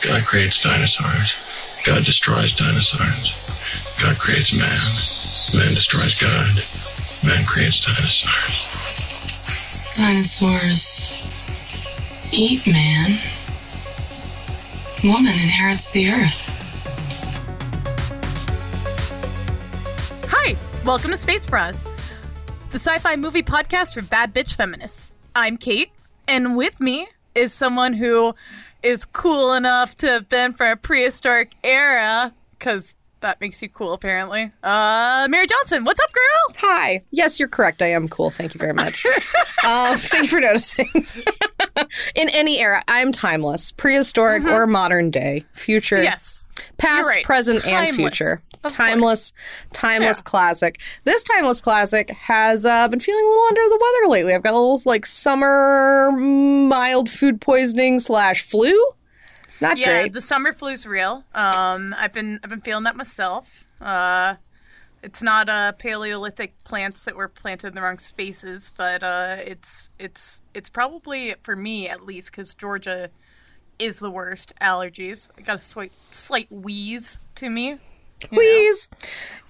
[0.00, 1.34] God creates dinosaurs.
[1.84, 3.34] God destroys dinosaurs.
[4.00, 4.80] God creates man.
[5.54, 6.46] Man destroys God.
[7.28, 8.64] Man creates dinosaurs.
[9.98, 11.30] Dinosaurs
[12.32, 13.18] eat man.
[15.04, 16.56] Woman inherits the earth.
[20.30, 20.56] Hi,
[20.86, 21.88] welcome to Space Bras,
[22.70, 25.14] the sci fi movie podcast for bad bitch feminists.
[25.36, 25.90] I'm Kate,
[26.26, 28.34] and with me is someone who
[28.82, 33.92] is cool enough to have been from a prehistoric era, because that makes you cool,
[33.92, 34.50] apparently.
[34.62, 36.56] Uh, Mary Johnson, what's up, girl?
[36.60, 37.02] Hi.
[37.10, 37.82] Yes, you're correct.
[37.82, 38.30] I am cool.
[38.30, 39.04] Thank you very much.
[39.62, 40.88] thank you for noticing.
[42.14, 46.04] In any era, I'm timeless, prehistoric or modern day, future, Mm-hmm.
[46.04, 46.46] Yes.
[46.78, 47.24] past, right.
[47.24, 48.40] present, and future.
[48.62, 49.32] Of timeless,
[49.72, 50.22] timeless Yeah.
[50.30, 50.80] classic.
[51.04, 54.34] This timeless classic has uh, been feeling a little under the weather lately.
[54.34, 58.78] I've got a little like summer mild food poisoning slash flu.
[59.62, 60.12] Not Yeah, great.
[60.12, 61.24] the summer flu's real.
[61.34, 63.66] Um, I've been I've been feeling that myself.
[63.80, 64.34] Uh,
[65.02, 69.88] it's not uh, Paleolithic plants that were planted in the wrong spaces, but uh, it's
[69.98, 73.08] it's it's probably for me at least because Georgia
[73.78, 75.30] is the worst allergies.
[75.38, 77.78] I got a slight slight wheeze to me.
[78.30, 78.88] Wheeze.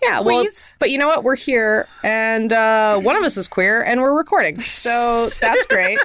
[0.03, 0.77] Yeah, well, Wheeze.
[0.79, 1.25] but you know what?
[1.25, 5.99] We're here, and uh, one of us is queer, and we're recording, so that's great.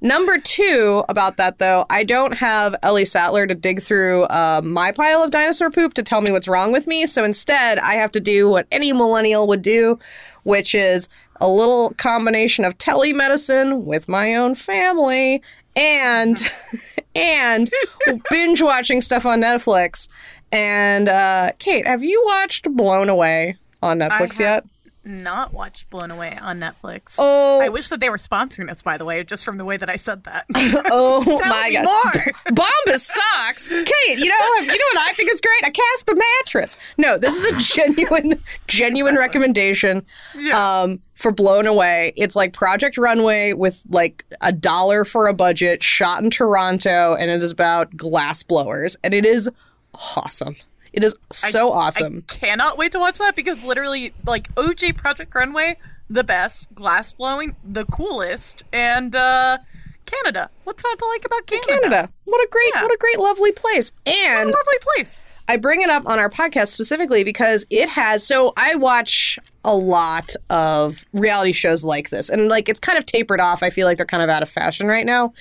[0.00, 4.92] Number two about that, though, I don't have Ellie Sattler to dig through uh, my
[4.92, 7.06] pile of dinosaur poop to tell me what's wrong with me.
[7.06, 9.98] So instead, I have to do what any millennial would do,
[10.42, 11.08] which is
[11.40, 15.42] a little combination of telemedicine with my own family
[15.76, 16.36] and
[17.14, 17.70] and
[18.30, 20.08] binge watching stuff on Netflix.
[20.52, 24.64] And uh, Kate, have you watched Blown Away on Netflix have yet?
[25.04, 27.16] Not watched Blown Away on Netflix.
[27.20, 27.60] Oh.
[27.60, 28.82] I wish that they were sponsoring us.
[28.82, 30.46] By the way, just from the way that I said that.
[30.90, 31.84] Oh Tell my me god.
[31.84, 32.22] more.
[32.56, 33.68] Bombas socks.
[33.68, 35.68] Kate, you know, you know what I think is great?
[35.68, 36.76] A Casper mattress.
[36.98, 40.04] No, this is a genuine, genuine recommendation
[40.36, 40.80] Yeah.
[40.82, 42.12] um, for Blown Away.
[42.16, 47.30] It's like Project Runway with like a dollar for a budget, shot in Toronto, and
[47.30, 49.48] it is about glass blowers, and it is
[50.16, 50.56] awesome.
[50.92, 52.24] It is so awesome.
[52.28, 55.76] I cannot wait to watch that because literally, like OJ Project Runway,
[56.08, 59.58] the best, glass blowing, the coolest, and uh
[60.06, 60.50] Canada.
[60.64, 61.66] What's not to like about Canada?
[61.80, 62.12] Canada.
[62.24, 62.82] What a great, Yeah.
[62.82, 63.92] what a great, lovely place.
[64.04, 65.26] What And a lovely place.
[65.48, 68.26] I bring it up on our podcast specifically because it has.
[68.26, 73.06] So I watch a lot of reality shows like this, and like it's kind of
[73.06, 73.62] tapered off.
[73.62, 75.32] I feel like they're kind of out of fashion right now,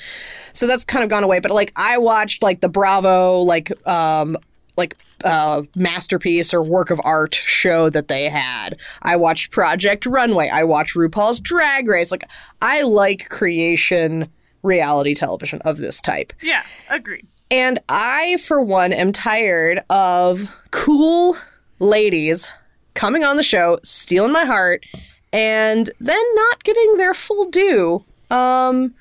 [0.54, 1.40] so that's kind of gone away.
[1.40, 4.38] But like I watched like the Bravo like um
[4.78, 8.78] like uh masterpiece or work of art show that they had.
[9.02, 10.50] I watched Project Runway.
[10.50, 12.12] I watched RuPaul's Drag Race.
[12.12, 12.28] Like
[12.62, 14.30] I like creation
[14.64, 16.34] reality television of this type.
[16.42, 17.28] Yeah, agreed.
[17.52, 21.38] And I, for one, am tired of cool
[21.80, 22.52] ladies
[22.96, 24.86] coming on the show, stealing my heart,
[25.32, 28.04] and then not getting their full due.
[28.32, 28.94] Um,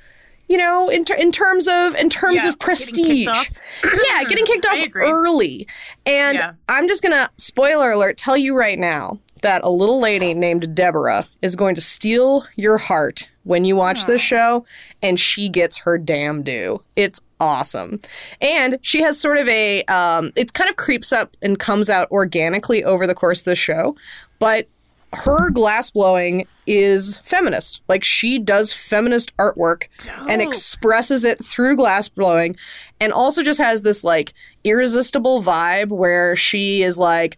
[0.49, 3.49] you know, in, ter- in terms of in terms Yeah, of prestige, off.
[3.85, 5.67] yeah, getting kicked off early.
[6.05, 6.53] And Yeah.
[6.69, 11.27] I'm just gonna spoiler alert tell you right now that a little lady named Deborah
[11.41, 14.67] is going to steal your heart when you watch this show,
[15.03, 16.83] and she gets her damn due.
[16.97, 18.01] It's awesome,
[18.41, 22.11] and she has sort of a um, it kind of creeps up and comes out
[22.11, 23.97] organically over the course of the show,
[24.39, 24.69] but
[25.15, 27.81] her glass blowing is feminist.
[27.89, 29.85] Like she does feminist artwork
[30.29, 32.57] and expresses it through glass blowing
[33.01, 34.35] and also just has this like
[34.65, 37.37] irresistible vibe where she is like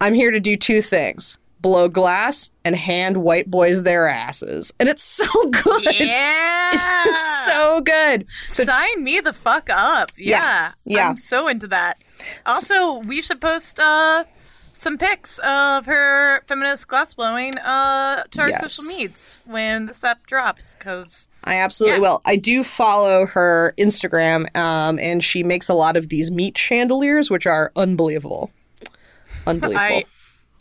[0.00, 1.38] I'm here to do two things.
[1.62, 4.74] Blow glass and hand white boys their asses.
[4.80, 5.84] And it's so good.
[5.84, 6.70] Yeah.
[6.74, 8.26] It's so good.
[8.46, 10.10] So Sign me the fuck up.
[10.18, 10.72] Yeah.
[10.84, 11.08] Yeah.
[11.08, 11.98] I'm so into that.
[12.46, 14.24] Also, we should post uh
[14.74, 18.60] some pics of her feminist glass blowing uh to our Yes.
[18.60, 22.02] social medias when this app drops because I absolutely Yeah.
[22.02, 22.22] will.
[22.24, 27.30] I do follow her Instagram, um, and she makes a lot of these meat chandeliers,
[27.30, 28.50] which are unbelievable.
[29.46, 29.80] Unbelievable.
[29.86, 30.04] I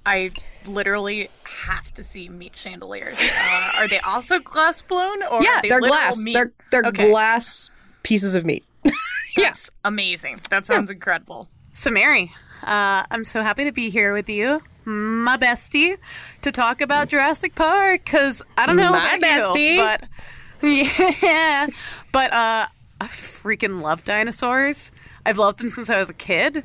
[0.06, 0.32] I
[0.66, 1.30] literally
[1.66, 3.18] have to see meat chandeliers.
[3.20, 6.24] Uh, are they also glass blown or yeah, are they they're glass.
[6.24, 6.34] Meat?
[6.34, 7.10] They're they're Okay.
[7.10, 7.70] glass
[8.04, 8.64] pieces of meat.
[9.36, 10.40] That's amazing.
[10.50, 11.48] That sounds incredible.
[11.70, 12.32] So, Mary,
[12.64, 15.98] uh, I'm so happy to be here with you, my bestie,
[16.42, 18.04] to talk about Jurassic Park.
[18.04, 19.76] Because I don't know My about bestie.
[19.76, 20.04] you, but
[21.24, 21.68] yeah,
[22.12, 22.66] but uh,
[23.00, 24.92] I freaking love dinosaurs.
[25.26, 26.64] I've loved them since I was a kid,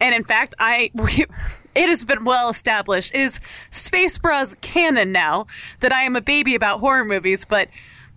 [0.00, 0.90] and in fact, I.
[1.74, 3.14] It has been well established.
[3.14, 3.40] It is
[3.70, 5.46] Space Bros canon now
[5.80, 7.68] that I am a baby about horror movies, but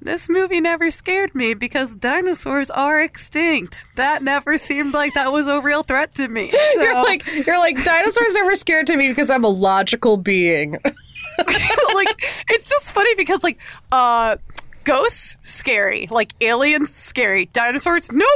[0.02, 3.88] this movie never scared me because dinosaurs are extinct.
[3.96, 6.52] That never seemed like that was a real threat to me.
[6.76, 10.74] So, You're like you're like dinosaurs never scared to me because I'm a logical being.
[11.94, 13.60] like it's just funny because like
[13.92, 14.36] uh
[14.84, 18.28] ghosts scary, like aliens scary, dinosaurs nope.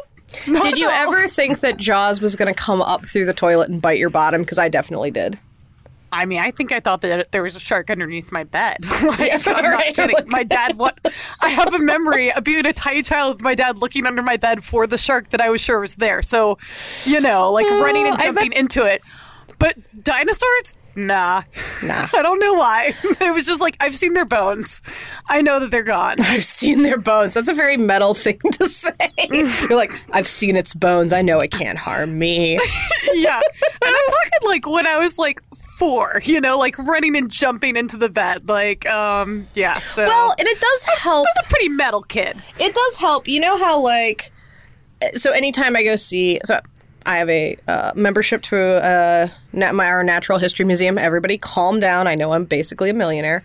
[0.48, 3.70] Not Did you ever think that Jaws was going to come up through the toilet
[3.70, 4.42] and bite your bottom?
[4.42, 5.40] Because I definitely did.
[6.12, 8.78] I mean, I think I thought that there was a shark underneath my bed.
[9.04, 9.96] like, I'm right.
[9.96, 10.30] not kidding.
[10.30, 10.98] My dad, what?
[11.40, 14.38] I have a memory of being a tiny child with my dad looking under my
[14.38, 16.22] bed for the shark that I was sure was there.
[16.22, 16.58] So,
[17.06, 19.02] you know, like running and jumping bet- into it.
[19.60, 20.76] But dinosaurs,
[21.08, 21.44] nah,
[21.84, 22.06] Nah.
[22.16, 22.94] I don't know why.
[23.22, 24.82] It was just like I've seen their bones.
[25.28, 26.16] I know that they're gone.
[26.20, 27.34] I've seen their bones.
[27.34, 28.92] That's a very metal thing to say.
[29.30, 31.14] You're like, I've seen its bones.
[31.14, 32.54] I know it can't harm me.
[33.14, 35.42] yeah, and I'm talking like when I was like
[35.78, 36.22] four.
[36.24, 38.48] You know, like running and jumping into the bed.
[38.50, 39.80] Like, um, yeah.
[39.80, 41.26] So Well, and it does help.
[41.28, 42.38] I was a pretty metal kid.
[42.60, 43.28] It does help.
[43.28, 44.32] You know how like,
[45.14, 46.60] so anytime I go see, so
[47.06, 50.98] I have a uh, membership to uh, na- my our natural history museum.
[50.98, 52.08] Everybody, calm down.
[52.08, 53.44] I know I'm basically a millionaire,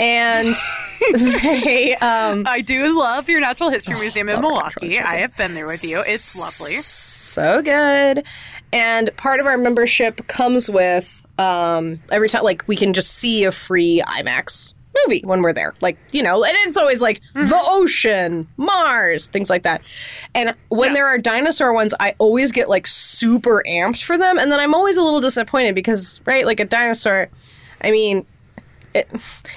[0.00, 0.48] and
[1.12, 5.00] they um, I do love your Natural History Museum in love our Natural Milwaukee.
[5.00, 6.02] I have been there with you.
[6.06, 6.72] It's lovely.
[6.72, 8.26] so good.
[8.72, 13.44] And part of our membership comes with um, every time, like, we can just see
[13.44, 15.74] a free IMAX movie when we're there.
[15.80, 17.48] Like, you know, and it's always like mm-hmm.
[17.48, 19.82] the ocean, Mars, things like that.
[20.34, 20.94] And when Yeah.
[20.94, 24.38] there are dinosaur ones, I always get like super amped for them.
[24.38, 27.28] And then I'm always a little disappointed because, right, like a dinosaur,
[27.82, 28.26] I mean,
[28.94, 29.08] it,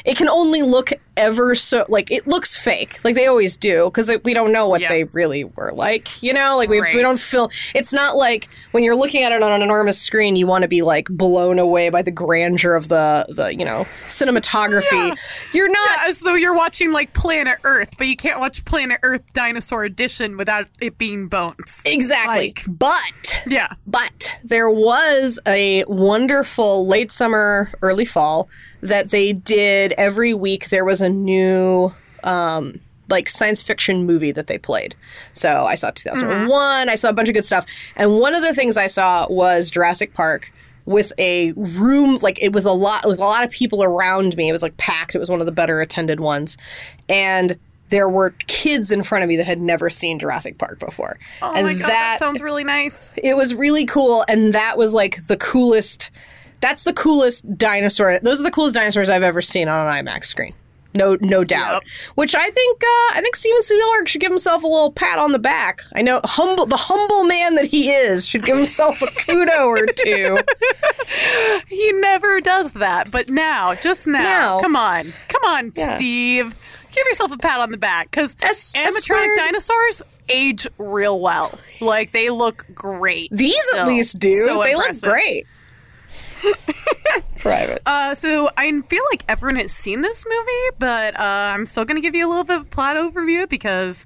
[0.05, 4.11] it can only look ever so like it looks fake like they always do because
[4.23, 4.89] we don't know what Yeah.
[4.89, 6.95] they really were like you know like we, Right.
[6.95, 10.35] we don't feel it's not like when you're looking at it on an enormous screen
[10.35, 13.85] you want to be like blown away by the grandeur of the the you know
[14.07, 15.15] cinematography Yeah.
[15.53, 19.33] you're not As though you're watching like Planet Earth, but you can't watch Planet Earth
[19.33, 21.81] Dinosaur Edition without it being bones.
[21.85, 23.67] exactly Like- but Yeah.
[23.85, 28.47] But there was a wonderful late summer, early fall
[28.81, 30.69] that they did every week.
[30.69, 32.79] There was a new, um,
[33.09, 34.95] like science fiction movie that they played.
[35.33, 36.89] So I saw 2001.
[36.89, 37.65] I saw a bunch of good stuff,
[37.95, 40.51] and one of the things I saw was Jurassic Park
[40.85, 44.49] with a room like it with a lot with a lot of people around me.
[44.49, 45.13] It was like packed.
[45.15, 46.57] It was one of the better attended ones,
[47.07, 47.57] and.
[47.89, 51.51] There were kids in front of me that had never seen Jurassic Park before, Oh
[51.55, 53.15] and my god, that, sounds really nice.
[53.17, 56.11] it was really cool and that was like the coolest
[56.61, 60.25] that's the coolest dinosaur those are the coolest dinosaurs i've ever seen on an imax
[60.25, 60.53] screen
[60.95, 61.83] no no doubt Yep.
[62.15, 65.31] which i think uh, i think steven spielberg should give himself a little pat on
[65.31, 69.05] the back i know humble the humble man that he is should give himself a
[69.05, 70.37] kudo or two
[71.67, 74.59] He never does that, but now, just now, Now.
[74.59, 75.95] come on, come on, Yeah.
[75.97, 76.55] Steve,
[76.91, 81.57] give yourself a pat on the back because animatronic dinosaurs age real well.
[81.81, 83.29] Like they look great.
[83.31, 85.03] these at least do So they impressive.
[85.07, 85.47] look great
[87.37, 91.85] private Uh, so I feel like everyone has seen this movie, but uh, I'm still
[91.85, 94.05] going to give you a little bit of plot overview because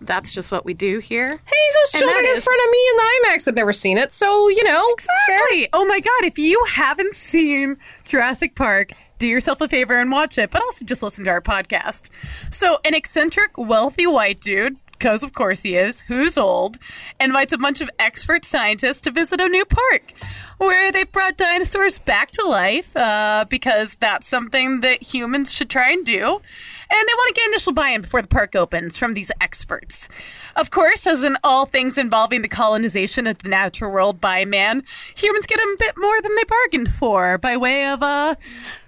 [0.00, 1.28] that's just what we do here.
[1.28, 3.98] hey those And children in is- front of me in the imax have never seen
[3.98, 4.94] it so you know.
[4.98, 5.68] Exactly.
[5.72, 10.36] Oh my god, if you haven't seen Jurassic Park, do yourself a favor and watch
[10.38, 12.10] it, but also just listen to our podcast.
[12.50, 16.76] So, an eccentric, wealthy white dude, because of course he is, who's old,
[17.18, 20.12] invites a bunch of expert scientists to visit a new park
[20.58, 25.90] where they brought dinosaurs back to life uh, because that's something that humans should try
[25.90, 26.40] and do.
[26.88, 30.08] And they want to get initial buy in before the park opens from these experts.
[30.54, 34.84] Of course, as in all things involving the colonization of the natural world by man,
[35.14, 38.36] humans get a bit more than they bargained for by way of uh,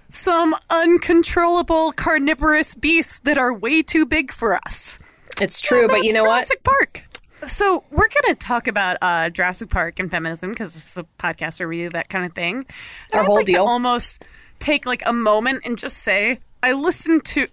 [0.09, 4.99] some uncontrollable carnivorous beasts that are way too big for us.
[5.41, 7.08] it's true but you know what Jurassic Park.
[7.47, 11.07] So we're going to talk about uh, Jurassic Park and feminism because this is a
[11.19, 12.65] podcast where we do that kind of thing.
[13.15, 13.65] Our I'd whole like to deal.
[13.65, 14.25] almost
[14.59, 17.47] take like a moment and just say I listened to.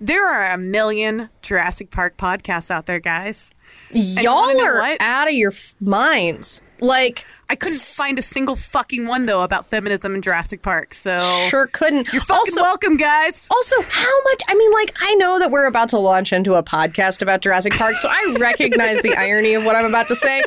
[0.00, 3.52] There are a million Jurassic Park podcasts out there, guys.
[3.90, 4.98] Y'all know are what?
[5.00, 6.60] out of your f- minds.
[6.80, 10.94] Like, I couldn't find a single fucking one though about feminism in Jurassic Park.
[10.94, 11.16] So
[11.48, 12.12] sure couldn't.
[12.12, 13.46] you're fucking also, welcome, guys.
[13.52, 14.42] also, how much?
[14.48, 17.74] I mean, like, I know that we're about to launch into a podcast about Jurassic
[17.74, 20.42] Park, so I recognize the irony of what I'm about to say.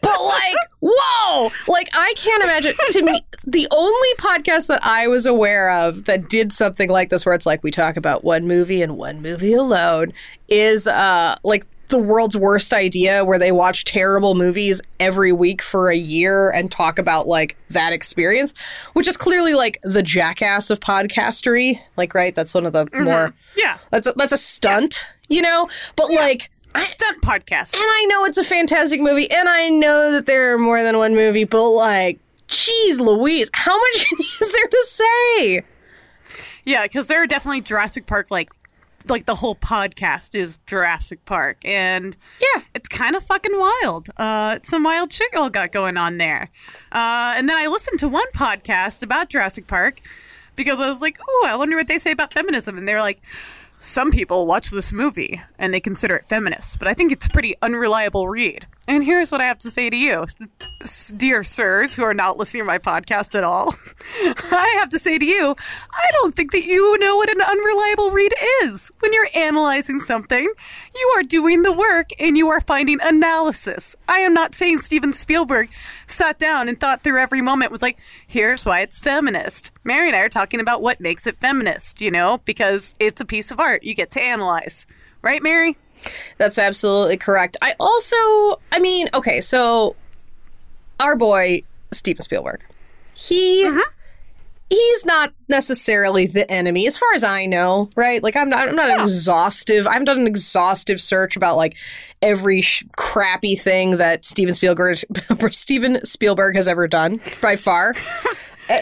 [0.00, 1.50] But, like, whoa!
[1.66, 2.72] Like, I can't imagine.
[2.92, 7.26] To me, the only podcast that I was aware of that did something like this,
[7.26, 10.12] where it's like we talk about one movie and one movie alone,
[10.48, 15.90] is uh, like the world's worst idea where they watch terrible movies every week for
[15.90, 18.54] a year and talk about like that experience,
[18.92, 21.78] which is clearly like the jackass of podcastery.
[21.96, 22.34] Like, right?
[22.34, 23.04] That's one of the mm-hmm.
[23.04, 23.78] more Yeah.
[23.90, 25.68] that's a, that's a stunt, you know.
[25.96, 27.74] But like, Stunt podcast.
[27.74, 30.96] and I know it's a fantastic movie, and I know that there are more than
[30.98, 34.06] one movie, but like, geez, Louise, how much
[34.40, 35.62] is there to say?
[36.64, 38.50] Yeah, because there are definitely Jurassic Park like
[39.10, 42.62] like the whole podcast is Jurassic Park and Yeah.
[42.74, 44.08] it's kind of fucking wild.
[44.16, 46.50] Uh it's some wild shit all got going on there.
[46.92, 50.00] Uh and then I listened to one podcast about Jurassic Park
[50.56, 53.20] because I was like, "Oh, I wonder what they say about feminism." And they're like,
[53.78, 57.30] "Some people watch this movie and they consider it feminist, but I think it's a
[57.30, 60.24] pretty unreliable read." And here's what I have to say to you,
[61.14, 63.74] dear sirs who are not listening to my podcast at all.
[64.50, 65.54] I have to say to you,
[65.92, 68.90] I don't think that you know what an unreliable read is.
[69.00, 70.50] When you're analyzing something,
[70.94, 73.94] you are doing the work and you are finding analysis.
[74.08, 75.68] I am not saying Steven Spielberg
[76.06, 79.70] sat down and thought through every moment was like, here's why it's feminist.
[79.84, 83.26] Mary and I are talking about what makes it feminist, you know, because it's a
[83.26, 84.86] piece of art you get to analyze.
[85.22, 85.76] Right, Mary?
[86.36, 87.56] That's absolutely correct.
[87.60, 89.96] I also, I mean, okay, so
[91.00, 92.64] our boy Steven Spielberg,
[93.14, 93.80] he mm-hmm.
[94.70, 98.22] he's not necessarily the enemy, as far as I know, right?
[98.22, 99.86] Like I'm not, I'm not exhaustive.
[99.86, 101.76] I haven't done an exhaustive search about like
[102.22, 104.98] every sh- crappy thing that Steven Spielberg
[105.50, 107.94] Steven Spielberg has ever done by far.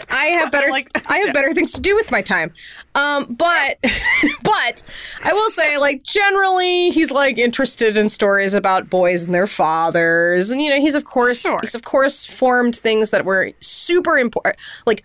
[0.09, 2.51] I have better Like- I have better things to do with my time.
[2.95, 3.77] Um, but
[4.43, 4.83] but
[5.23, 10.49] I will say like generally he's like interested in stories about boys and their fathers
[10.51, 11.59] and you know he's of course Sure.
[11.61, 15.03] he's of course formed things that were super important like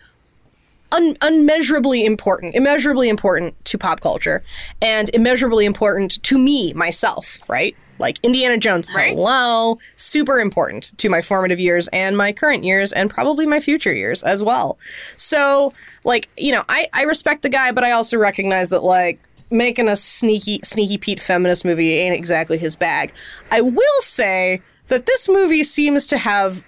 [0.93, 4.43] un- unmeasurably important, immeasurably important to pop culture,
[4.83, 7.39] and immeasurably important to me myself.
[7.49, 8.89] Right, like Indiana Jones.
[8.95, 9.15] Right.
[9.15, 13.93] Hello, super important to my formative years and my current years, and probably my future
[13.93, 14.79] years as well.
[15.17, 15.73] So,
[16.05, 19.21] like, you know, I I respect the guy, but I also recognize that like.
[19.51, 23.13] Making a sneaky, sneaky Pete feminist movie ain't exactly his bag.
[23.51, 26.65] I will say that this movie seems to have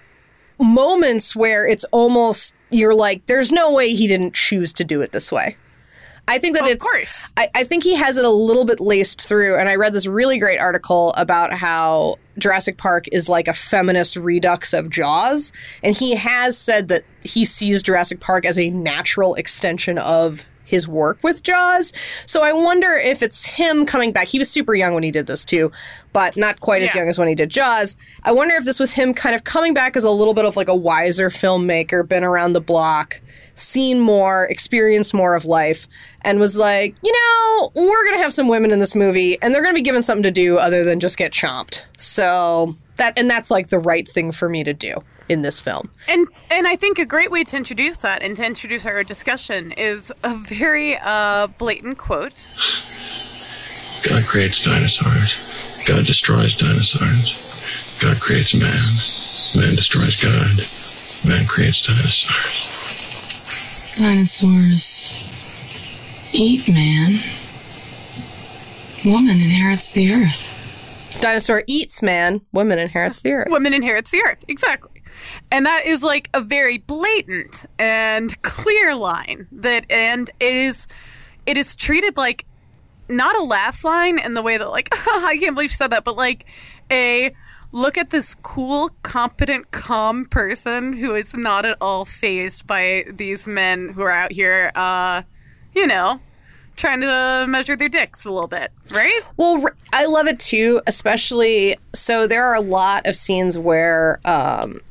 [0.59, 5.13] moments where it's almost you're like, there's no way he didn't choose to do it
[5.13, 5.57] this way.
[6.27, 6.83] I think that Of it's.
[6.83, 7.33] course.
[7.37, 10.07] I, I think he has it a little bit laced through, and I read this
[10.07, 15.51] really great article about how Jurassic Park is like a feminist redux of Jaws,
[15.83, 20.87] and he has said that he sees Jurassic Park as a natural extension of his
[20.87, 21.93] work with Jaws.
[22.25, 24.27] So I wonder if it's him coming back.
[24.27, 25.71] He was super young when he did this too,
[26.11, 27.95] but not quite as young as when he did Jaws.
[28.23, 30.57] I wonder if this was him kind of coming back as a little bit of
[30.57, 33.21] like a wiser filmmaker, been around the block,
[33.53, 35.87] seen more, experienced more of life,
[36.25, 39.53] and was like, you know, we're going to have some women in this movie and
[39.53, 41.85] they're going to be given something to do other than just get chomped.
[41.97, 44.95] So that, and that's like the right thing for me to do
[45.29, 45.89] in this film.
[46.07, 49.71] And and I think a great way to introduce that and to introduce our discussion
[49.71, 52.47] is a very uh, blatant quote.
[54.03, 55.83] God creates dinosaurs.
[55.85, 57.99] God destroys dinosaurs.
[58.01, 58.93] God creates man.
[59.55, 60.47] Man destroys God.
[61.27, 62.75] Man creates dinosaurs.
[63.97, 65.34] Dinosaurs
[66.35, 67.19] eat man.
[69.05, 71.17] Woman inherits the earth.
[71.21, 73.47] Dinosaur eats man, woman inherits the earth.
[73.49, 74.43] Woman inherits the earth.
[74.47, 75.01] Exactly.
[75.51, 80.87] And that is like a very blatant and clear line that and it is
[81.45, 82.45] it is treated like
[83.07, 86.03] not a laugh line in the way that like I can't believe she said that,
[86.03, 86.45] but like
[86.91, 87.33] a
[87.71, 93.47] look at this cool, competent, calm person who is not at all fazed by these
[93.47, 95.21] men who are out here uh
[95.75, 96.19] you know,
[96.75, 99.21] trying to measure their dicks a little bit, right?
[99.37, 104.81] Well, I love it too, especially so there are a lot of scenes where um,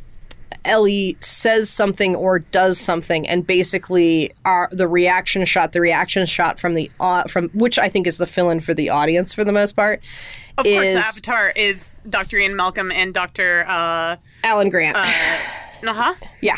[0.64, 6.58] Ellie says something or does something, and basically our the reaction shot, the reaction shot
[6.58, 9.52] from the au- from which I think is the fill-in for the audience for the
[9.52, 10.00] most part.
[10.56, 12.38] Of course, the Avatar is Dr.
[12.38, 13.64] Ian Malcolm and Dr.
[13.66, 14.96] Uh, Alan Grant.
[14.96, 16.14] uh-huh.
[16.40, 16.56] Yeah.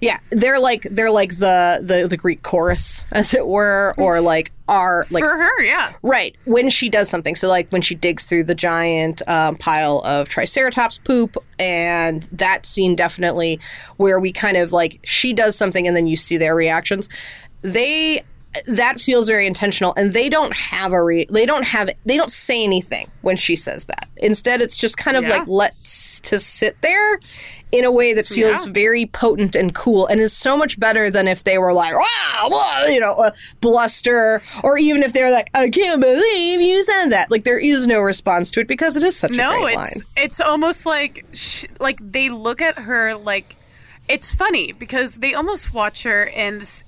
[0.00, 4.50] Yeah, they're like they're like the, the the Greek chorus, as it were, or like
[4.66, 5.92] our like For her, yeah.
[6.02, 6.34] Right.
[6.46, 7.34] When she does something.
[7.36, 12.64] So, like when she digs through the giant um, pile of Triceratops poop, and that
[12.64, 13.60] scene definitely
[13.98, 17.08] where we kind of like she does something and then you see their reactions.
[17.60, 18.22] They
[18.66, 22.32] that feels very intentional and they don't have a re- they don't have they don't
[22.32, 25.36] say anything when she says that instead it's just kind of Yeah.
[25.38, 27.20] like let's to sit there
[27.72, 28.72] in a way that feels Yeah.
[28.72, 32.48] very potent and cool and is so much better than if they were like wow
[32.50, 37.08] wah," you know uh, bluster or even if they're like i can't believe you said
[37.10, 39.74] that like there is no response to it because it is such a No, great
[39.74, 43.56] it's line it's almost like sh- like they look at her like
[44.08, 46.82] it's funny because they almost watch her in this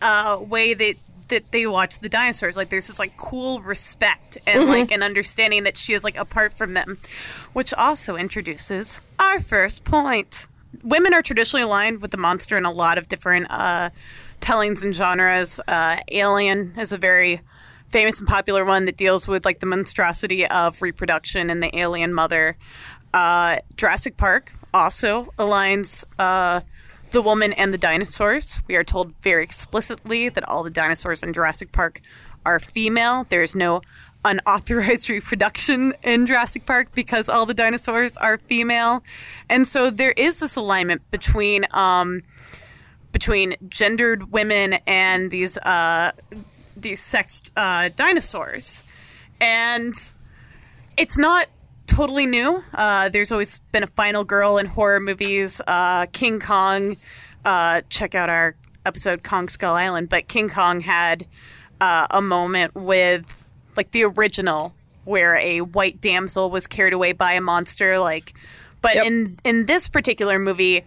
[0.00, 0.94] uh, way that
[1.28, 2.56] that they watch the dinosaurs.
[2.56, 6.52] Like there's this like cool respect and like an understanding that she is like apart
[6.52, 6.98] from them,
[7.52, 10.46] which also introduces our first point.
[10.82, 13.90] Women are traditionally aligned with the monster in a lot of different uh,
[14.40, 15.60] tellings and genres.
[15.66, 17.40] Uh, Alien is a very
[17.94, 22.12] famous and popular one that deals with like the monstrosity of reproduction and the alien
[22.12, 22.56] mother.
[23.12, 26.60] Uh, Jurassic Park also aligns uh,
[27.14, 28.60] the woman and the dinosaurs.
[28.66, 32.00] We are told very explicitly that all the dinosaurs in Jurassic Park
[32.44, 33.24] are female.
[33.28, 33.82] There is no
[34.24, 39.04] unauthorized reproduction in Jurassic Park because all the dinosaurs are female,
[39.48, 42.22] and so there is this alignment between um,
[43.12, 46.10] between gendered women and these uh,
[46.76, 48.82] these sexed uh, dinosaurs,
[49.40, 49.94] and
[50.96, 51.46] it's not
[51.86, 52.62] totally new.
[52.72, 55.60] Uh, there's always been a final girl in horror movies.
[55.66, 56.96] Uh, King Kong.
[57.44, 60.08] Uh, check out our episode Kong Skull Island.
[60.08, 61.26] But King Kong had
[61.80, 63.44] uh, a moment with
[63.76, 64.74] like the original
[65.04, 67.98] where a white damsel was carried away by a monster.
[67.98, 68.32] Like,
[68.80, 69.06] but Yep.
[69.06, 70.78] in in this particular movie,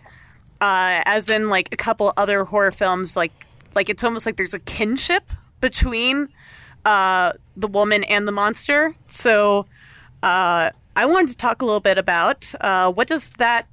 [0.62, 3.32] uh, as in like a couple other horror films, like
[3.76, 6.30] like it's almost like there's a kinship between
[6.86, 8.96] uh, the woman and the monster.
[9.08, 9.68] So
[10.24, 13.68] uh, I wanted to talk a little bit about uh, what does that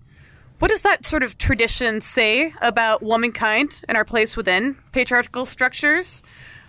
[0.59, 6.23] what does that sort of tradition say about womankind and our place within patriarchal structures?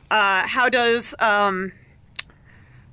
[0.09, 1.73] Uh, how does um,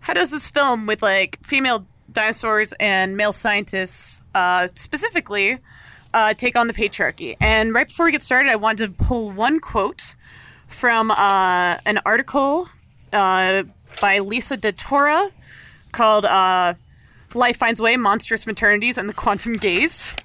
[0.00, 5.58] how does this film with like female dinosaurs and male scientists uh, specifically
[6.12, 7.36] uh, take on the patriarchy?
[7.40, 10.16] And right before we get started, I wanted to pull one quote
[10.66, 12.68] from uh, an article
[13.12, 13.62] uh,
[14.00, 15.30] by Lisa DeTora
[15.92, 16.74] called uh,
[17.34, 20.16] Life Finds Way Monstrous Maternities and the Quantum Gaze,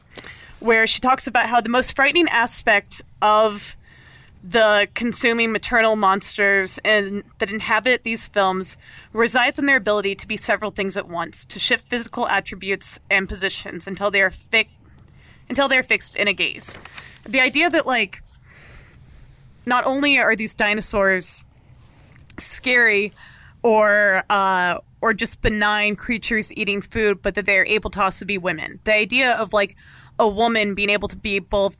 [0.60, 3.76] where she talks about how the most frightening aspect of
[4.44, 8.78] the consuming maternal monsters and that inhabit these films
[9.12, 13.28] resides in their ability to be several things at once, to shift physical attributes and
[13.28, 14.70] positions until they are fi-
[15.50, 16.80] until they're fixed in a gaze.
[17.24, 18.22] The idea that like
[19.66, 21.44] not only are these dinosaurs
[22.38, 23.14] scary
[23.64, 28.38] or uh, or just benign creatures eating food, but that they're able to also be
[28.38, 28.80] women.
[28.84, 29.76] The idea of like
[30.20, 31.78] a woman being able to be both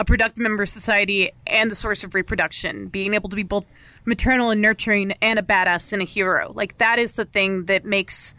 [0.00, 3.66] a productive member of society and the source of reproduction, being able to be both
[4.04, 6.52] maternal and nurturing and a badass and a hero.
[6.54, 8.34] Like that is the thing that makes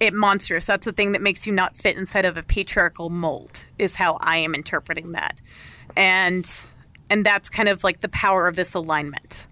[0.00, 0.66] it monstrous.
[0.66, 3.64] That's the thing that makes you not fit inside of a patriarchal mold.
[3.78, 5.40] Is how I am interpreting that,
[5.96, 6.48] and
[7.10, 9.46] and that's kind of like the power of this alignment.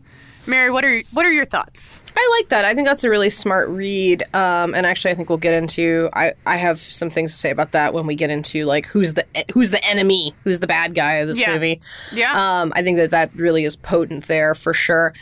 [0.46, 2.00] Mary, what are what are your thoughts?
[2.16, 2.64] I like that.
[2.64, 4.22] I think that's a really smart read.
[4.34, 6.08] Um, and actually, I think we'll get into.
[6.12, 9.14] I, I have some things to say about that when we get into like who's
[9.14, 9.24] the
[9.54, 11.54] who's the enemy, who's the bad guy of this Yeah.
[11.54, 11.80] movie.
[12.12, 12.32] Yeah.
[12.62, 15.14] Um, I think that that really is potent there for sure.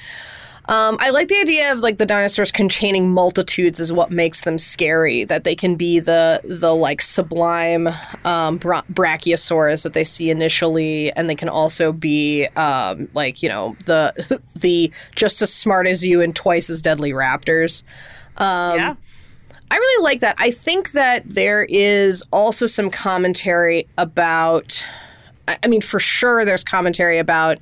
[0.70, 4.56] Um, I like the idea of like the dinosaurs containing multitudes is what makes them
[4.56, 5.24] scary.
[5.24, 7.88] That they can be the the like sublime
[8.24, 13.48] um, bra- brachiosaurus that they see initially, and they can also be um, like you
[13.48, 17.82] know the the just as smart as you and twice as deadly raptors.
[18.78, 18.94] yeah.
[19.72, 20.36] I really like that.
[20.38, 24.86] I think that there is also some commentary about.
[25.48, 27.58] I I mean, for sure, there's commentary about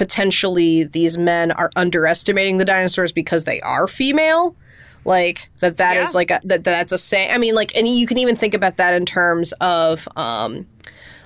[0.00, 4.56] potentially these men are underestimating the dinosaurs because they are female.
[5.04, 5.76] Like that.
[5.76, 6.16] That is Yeah.
[6.16, 6.64] like a that.
[6.64, 7.28] That's a say.
[7.30, 10.08] I mean, like, and you can even think about that in terms of.
[10.16, 10.66] um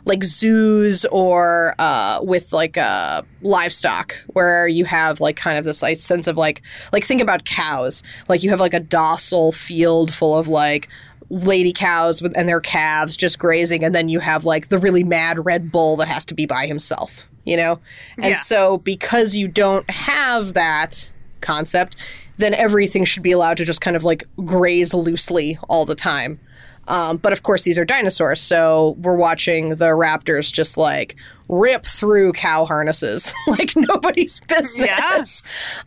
[0.07, 5.81] like zoos or uh, with like uh, livestock where you have like kind of this
[5.81, 6.61] like sense of like
[6.93, 10.89] like think about cows like you have like a docile field full of like
[11.31, 15.05] lady cows with, and their calves just grazing and then you have like the really
[15.05, 17.78] mad red bull that has to be by himself you know
[18.16, 18.35] and Yeah.
[18.35, 21.09] so because you don't have that
[21.40, 21.96] concept
[22.37, 26.40] then everything should be allowed to just kind of like graze loosely all the time
[26.87, 31.16] um, but of course, these are dinosaurs, so we're watching the raptors just like
[31.48, 35.42] rip through cow harnesses like nobody's business.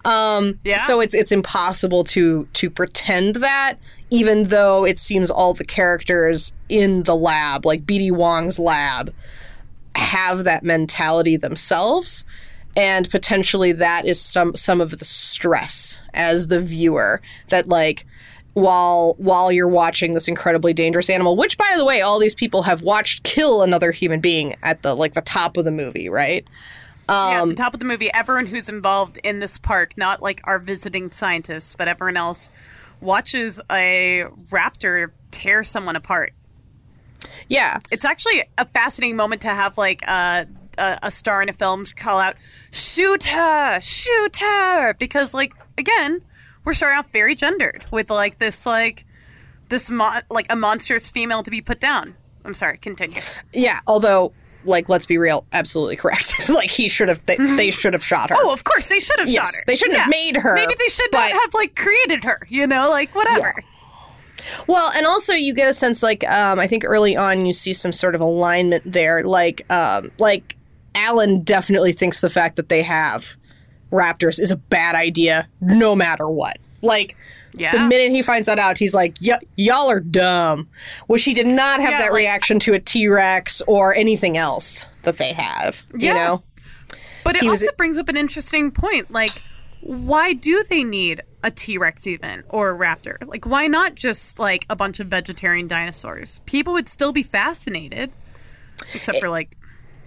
[0.06, 0.78] Um, Yeah.
[0.78, 3.76] So it's it's impossible to to pretend that,
[4.10, 9.14] even though it seems all the characters in the lab, like BD Wong's lab,
[9.98, 12.24] have that mentality themselves.
[12.76, 18.06] and potentially that is some some of the stress as the viewer that like
[18.54, 22.62] while while you're watching this incredibly dangerous animal which by the way all these people
[22.64, 26.48] have watched kill another human being at the like the top of the movie right
[27.10, 30.22] yeah, Um, at the top of the movie, everyone who's involved in this park, not
[30.22, 32.52] like our visiting scientists, but everyone else,
[33.00, 36.34] watches a raptor tear someone apart.
[37.50, 41.54] Yeah It's actually a fascinating moment to have like a, a, a star in a
[41.54, 42.36] film call out,
[42.72, 43.80] "Shoot her!
[43.82, 46.22] Shoot her!" Because like again,
[46.66, 49.06] we're starting off very gendered with like this like
[49.70, 52.16] this mo- like a monstrous female to be put down.
[52.46, 53.20] I'm sorry, continue.
[53.54, 54.32] yeah although
[54.64, 58.30] like let's be real absolutely correct like he should have they, they should have shot
[58.30, 59.62] her Oh, of course they should have Yes, shot her.
[59.68, 62.40] they shouldn't have made her, Maybe they should but- not have like created her.
[62.50, 63.54] You know, like whatever.
[64.68, 67.74] Well, and also you get a sense like um, I think early on you see
[67.74, 69.24] some sort of alignment there.
[69.24, 70.56] Like um, like
[70.96, 73.36] Alan definitely thinks the fact that they have
[73.92, 76.58] raptors is a bad idea, no matter what.
[76.82, 77.16] Like
[77.54, 77.72] Yeah.
[77.72, 80.68] the minute he finds that out, he's like, y- "Y'all are dumb."
[81.08, 84.38] Which he did not have Yeah, that like- reaction to a T Rex or anything
[84.38, 85.84] else that they have.
[85.98, 86.44] You know.
[87.24, 89.12] But it He was- also brings up an interesting point.
[89.12, 89.42] Like,
[89.82, 93.16] why do they need a T Rex even or a raptor?
[93.26, 96.42] Like, why not just like a bunch of vegetarian dinosaurs?
[96.46, 98.12] People would still be fascinated,
[98.94, 99.56] except for like,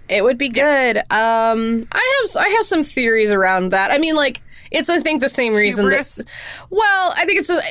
[0.07, 0.97] It would be good.
[0.97, 3.91] Um, I have I have some theories around that.
[3.91, 6.17] I mean, like it's I think the same reason Hubris?
[6.17, 6.27] that.
[6.69, 7.61] Well, I think it's uh,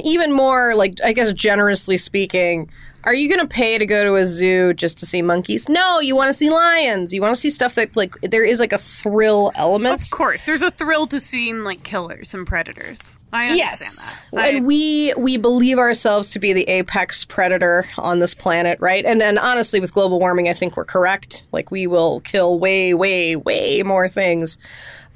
[0.00, 2.70] even more like I guess generously speaking.
[3.04, 5.68] Are you going to pay to go to a zoo just to see monkeys?
[5.68, 7.14] No, you want to see lions.
[7.14, 10.02] You want to see stuff that like there is like a thrill element.
[10.02, 13.16] of course, there's a thrill to seeing like killers and predators.
[13.32, 14.40] I understand Yes, that.
[14.40, 19.04] I- and we we believe ourselves to be the apex predator on this planet, right?
[19.04, 21.46] And and honestly, with global warming, I think we're correct.
[21.52, 24.58] Like we will kill way, way, way more things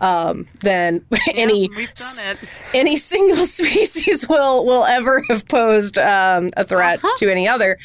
[0.03, 1.03] um, than
[1.35, 1.87] any done
[2.29, 2.39] it.
[2.75, 7.15] any single species will will ever have posed um, a threat Uh-huh.
[7.19, 7.79] to any other.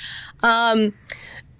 [0.43, 0.93] Um,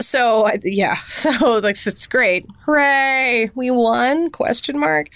[0.02, 1.32] so I- yeah, so
[1.64, 4.30] like it's great, hooray, we won?
[4.30, 5.08] Question mark.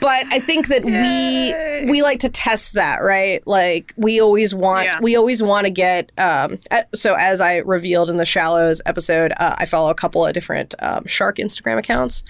[0.00, 3.44] But I think that we we like to test that, right?
[3.46, 5.00] Like we always want Yeah.
[5.00, 6.12] we always want to get.
[6.18, 6.58] Um,
[6.94, 10.74] so as I revealed in the Shallows episode, uh, I follow a couple of different
[10.80, 12.22] um, shark Instagram accounts.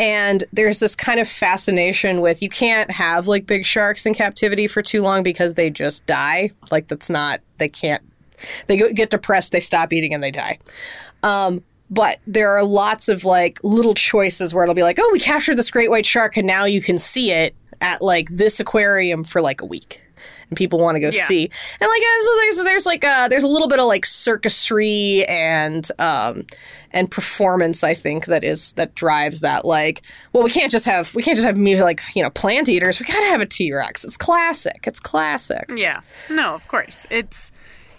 [0.00, 4.68] And there's this kind of fascination with you can't have like big sharks in captivity
[4.68, 6.52] for too long because they just die.
[6.70, 8.02] Like that's not they can't
[8.68, 10.58] they get depressed, they stop eating, and they die.
[11.24, 15.20] Um, but there are lots of like little choices where it'll be like, oh, we
[15.20, 19.24] captured this great white shark, and now you can see it at like this aquarium
[19.24, 20.02] for like a week.
[20.50, 21.24] And people want to go Yeah.
[21.26, 24.04] see, and like uh, so there's there's like a, there's a little bit of like
[24.04, 26.44] circusry and um
[26.90, 31.14] and performance I think that is that drives that like well we can't just have
[31.14, 32.98] we can't just have me like you know plant eaters.
[32.98, 34.84] We gotta have a T Rex it's classic.
[34.86, 35.70] It's classic.
[35.74, 37.52] Yeah, no, of course, it's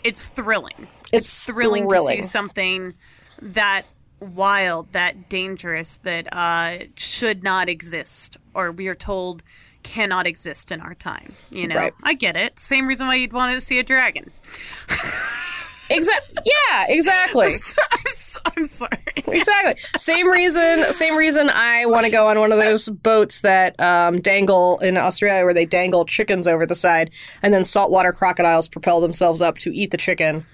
[0.04, 0.88] it's thrilling.
[1.13, 2.95] it's thrilling, to see something
[3.41, 3.84] that
[4.19, 9.43] wild, that dangerous, that uh, should not exist, or we are told
[9.82, 11.34] cannot exist in our time.
[11.52, 11.93] You know, Right.
[12.04, 12.60] I get it.
[12.60, 14.25] Same reason why you'd want to see a dragon.
[15.91, 16.36] Exactly.
[16.45, 17.45] Yeah, exactly.
[17.91, 18.91] I'm, s- I'm sorry.
[19.25, 19.73] exactly.
[19.97, 20.84] Same reason.
[20.91, 24.97] Same reason I want to go on one of those boats that um, dangle in
[24.97, 27.10] Australia, where they dangle chickens over the side,
[27.41, 30.45] and then saltwater crocodiles propel themselves up to eat the chicken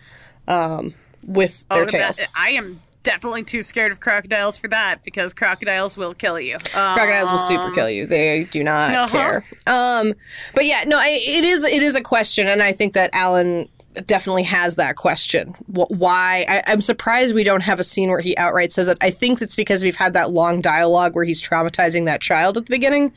[0.48, 0.94] um,
[1.28, 2.26] with their Oh, that- tails.
[2.36, 6.56] I am definitely too scared of crocodiles for that because crocodiles will kill you.
[6.56, 8.06] Um, Crocodiles will super kill you.
[8.08, 9.08] They do not Uh-huh.
[9.18, 9.46] care.
[9.68, 10.14] Um,
[10.56, 13.70] but yeah, no, I, it is it is a question, and I think that Alan
[14.08, 15.54] definitely has that question.
[15.68, 16.46] Why?
[16.50, 18.98] I, I'm surprised we don't have a scene where he outright says it.
[19.02, 22.66] I think that's because we've had that long dialogue where he's traumatizing that child at
[22.66, 23.14] the beginning.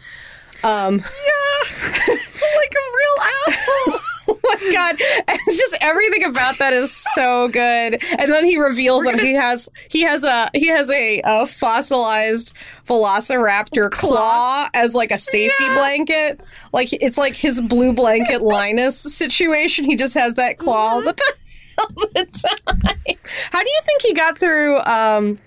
[0.63, 3.17] Yeah, like a real
[3.49, 4.01] asshole.
[4.31, 4.97] Oh my god!
[4.99, 8.03] It's just everything about that is so good.
[8.19, 12.53] And then he reveals that he has he has a he has a, a fossilized
[12.87, 16.41] Velociraptor claw as like a safety blanket.
[16.73, 19.85] Like it's like his blue blanket Linus situation.
[19.85, 21.37] He just has that claw all the time.
[21.79, 23.17] All the time.
[23.53, 24.79] How do you think he got through?
[24.79, 25.39] Um,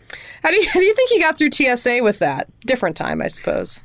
[0.42, 2.50] how do you how do you think he got through TSA with that?
[2.62, 3.82] Different time, I suppose.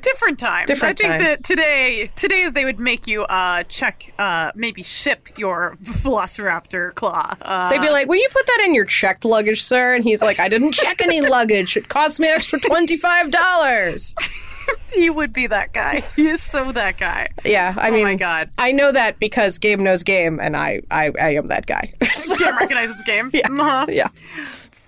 [0.00, 0.66] Different time.
[0.66, 1.22] Different I think time.
[1.22, 7.34] that today, today they would make you uh, check, uh, maybe ship your Velociraptor claw.
[7.42, 10.22] Uh, They'd be like, "Will you put that in your checked luggage, sir?" And he's
[10.22, 11.76] like, "I didn't check any luggage.
[11.76, 14.14] It cost me an extra twenty five dollars."
[14.94, 16.02] he would be that guy.
[16.16, 17.28] He is so that guy.
[17.44, 18.50] Yeah, I mean, my God.
[18.58, 21.92] I know that because Game knows game, and I, I, I am that guy.
[22.04, 23.30] So, Can't recognize this game.
[23.32, 23.86] yeah, Uh-huh.
[23.88, 24.08] yeah,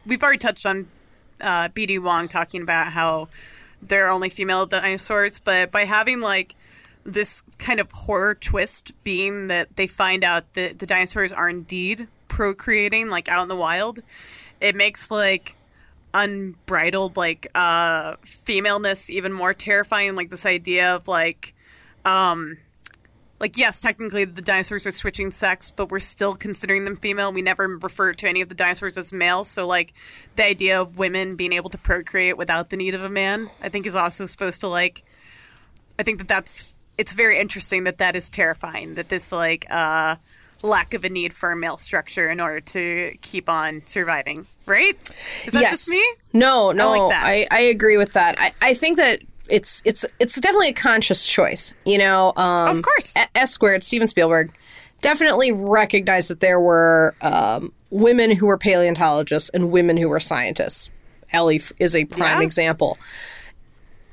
[0.06, 0.86] We've already touched on
[1.40, 3.28] uh, BD Wong talking about how
[3.88, 6.55] there are only female dinosaurs, but by having like
[7.05, 12.09] this kind of horror twist being that they find out that the dinosaurs are indeed
[12.29, 14.01] procreating like out in the wild,
[14.61, 15.57] it makes like
[16.14, 20.14] unbridled like uh femaleness even more terrifying.
[20.14, 21.55] Like this idea of like
[22.05, 22.59] um
[23.44, 27.30] like yes technically the dinosaurs are switching sex but we're still considering them female.
[27.30, 29.92] We never refer to any of the dinosaurs as males so like
[30.37, 33.68] the idea of women being able to procreate without the need of a man i
[33.68, 35.02] think is also supposed to like
[35.98, 40.16] i think that that's it's very interesting that that is terrifying that this like uh
[40.62, 44.94] lack of a need for a male structure in order to keep on surviving right?
[45.46, 46.02] Is that just me?
[46.33, 47.26] No, no, like that.
[47.26, 48.37] I, I agree with that.
[48.38, 51.74] I, I think that it's it's it's definitely a conscious choice.
[51.85, 53.14] You know, um, Of course.
[53.35, 54.52] S squared, Steven Spielberg,
[55.00, 60.90] definitely recognized that there were um, women who were paleontologists and women who were scientists.
[61.33, 62.44] Ellie is a prime Yeah.
[62.46, 62.98] example.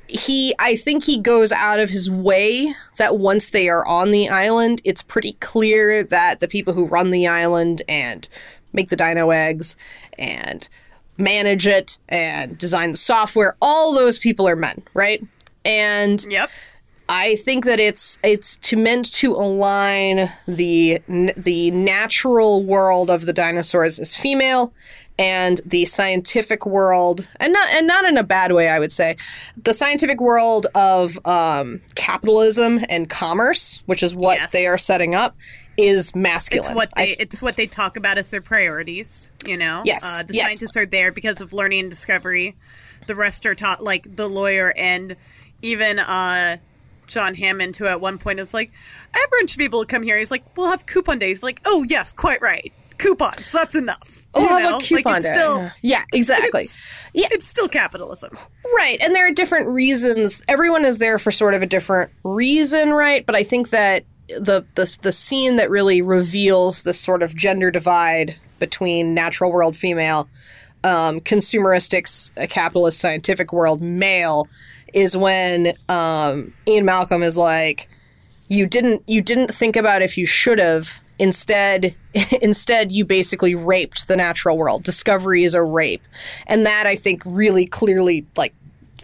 [0.07, 4.27] He, I think he goes out of his way that once they are on the
[4.27, 8.27] island, it's pretty clear that the people who run the island and
[8.73, 9.77] make the dino eggs
[10.19, 10.67] and
[11.21, 15.23] manage it and design the software, all those people are men, right?
[15.63, 16.49] And yep
[17.13, 21.01] I think that it's it's to meant to align the
[21.35, 24.71] the natural world of the dinosaurs as female
[25.19, 29.17] and the scientific world and not and not in a bad way I would say
[29.61, 34.51] the scientific world of um, capitalism and commerce which is what Yes.
[34.53, 35.35] they are setting up
[35.77, 36.59] is masculine.
[36.65, 39.31] It's what I they it's what they talk about as their priorities.
[39.45, 40.47] You know, Yes, Uh, the yes.
[40.47, 42.55] scientists are there because of learning and discovery.
[43.07, 45.15] The rest are taught like the lawyer and
[45.61, 46.57] even uh,
[47.07, 48.71] John Hammond, who at one point is like,
[49.15, 51.83] "Everyone should be able to come here." He's like, "We'll have coupon days." Like, "Oh
[51.87, 53.51] yes, quite right, coupons.
[53.51, 54.67] That's enough." Oh, You how know?
[54.69, 55.33] about coupon like, it's day?
[55.41, 56.67] still yeah, exactly.
[57.13, 58.37] Yeah, it's still capitalism.
[58.77, 58.97] Right.
[59.01, 60.41] And there are different reasons.
[60.47, 63.25] Everyone is there for sort of a different reason, right?
[63.25, 64.05] But I think that
[64.39, 69.75] the the, the scene that really reveals this sort of gender divide between natural world
[69.75, 70.29] female,
[70.83, 74.47] um, consumeristic, uh, capitalist, scientific world male
[74.93, 77.89] is when um, Ian Malcolm is like,
[78.47, 81.01] you didn't you didn't think about if you should have.
[81.19, 81.95] Instead
[82.41, 84.83] instead you basically raped the natural world.
[84.83, 86.03] Discovery is a rape.
[86.47, 88.53] And that i think really clearly like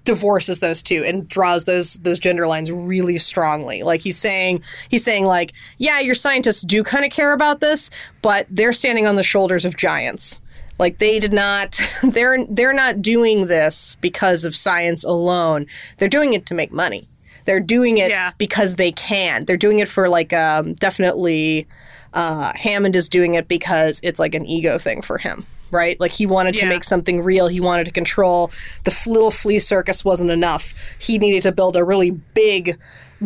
[0.08, 5.04] divorces those two and draws those those gender lines really strongly like he's saying he's
[5.04, 7.92] saying like yeah your scientists do kind of care about this
[8.24, 10.40] but they're standing on the shoulders of giants
[10.80, 15.66] like they did not they're they're not doing this because of science alone
[15.98, 17.06] they're doing it to make money
[17.46, 18.32] they're doing it Yeah.
[18.38, 19.46] because they can.
[19.46, 21.66] They're doing it for like um, definitely.
[22.14, 26.00] Uh, Hammond is doing it because it's like an ego thing for him, right?
[26.00, 27.48] Like he wanted to make something real.
[27.48, 28.52] He wanted to control.
[28.84, 30.74] The little flea circus wasn't enough.
[31.00, 32.80] He needed to build a really big,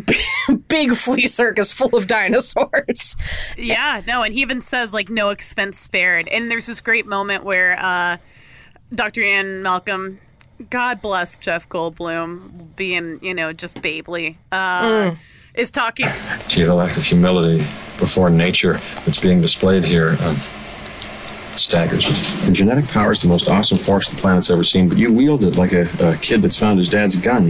[0.68, 3.18] big flea circus full of dinosaurs.
[3.58, 6.28] Yeah, no, and he even says like no expense spared.
[6.28, 8.18] And there's this great moment where uh,
[8.94, 9.22] Dr.
[9.22, 10.20] Ian Malcolm,
[10.70, 15.16] God bless Jeff Goldblum, being you know just babely, uh,
[15.56, 16.08] is talking.
[16.48, 17.66] Gee, the lack of humility
[17.98, 20.38] before nature that's being displayed here um,
[21.58, 22.46] staggers me.
[22.46, 25.44] The genetic power is the most awesome force the planet's ever seen, but you wield
[25.44, 27.50] it like a, a kid that's found his dad's gun.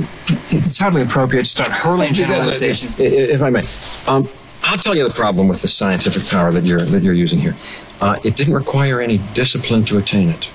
[0.52, 3.00] It's hardly appropriate to start hurling generalizations.
[3.00, 3.64] I- I- If I may,
[4.08, 4.28] um,
[4.64, 7.56] I'll tell you the problem with the scientific power that you're that you're using here.
[8.00, 10.50] Uh, it didn't require any discipline to attain it.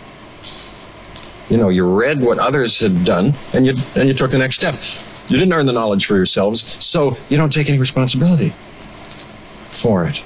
[1.51, 4.57] You know, you read what others had done, and you and you took the next
[4.57, 4.75] step.
[5.31, 8.51] You didn't earn the knowledge for yourselves, so you don't take any responsibility
[9.71, 10.17] for it.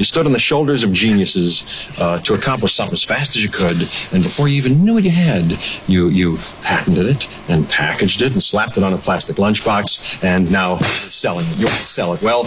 [0.00, 3.50] You stood on the shoulders of geniuses uh, to accomplish something as fast as you
[3.50, 3.82] could,
[4.14, 5.52] and before you even knew what you had,
[5.88, 10.50] you you patented it and packaged it and slapped it on a plastic lunchbox, and
[10.50, 11.58] now you're selling it.
[11.58, 12.22] You want to sell it.
[12.22, 12.44] Well,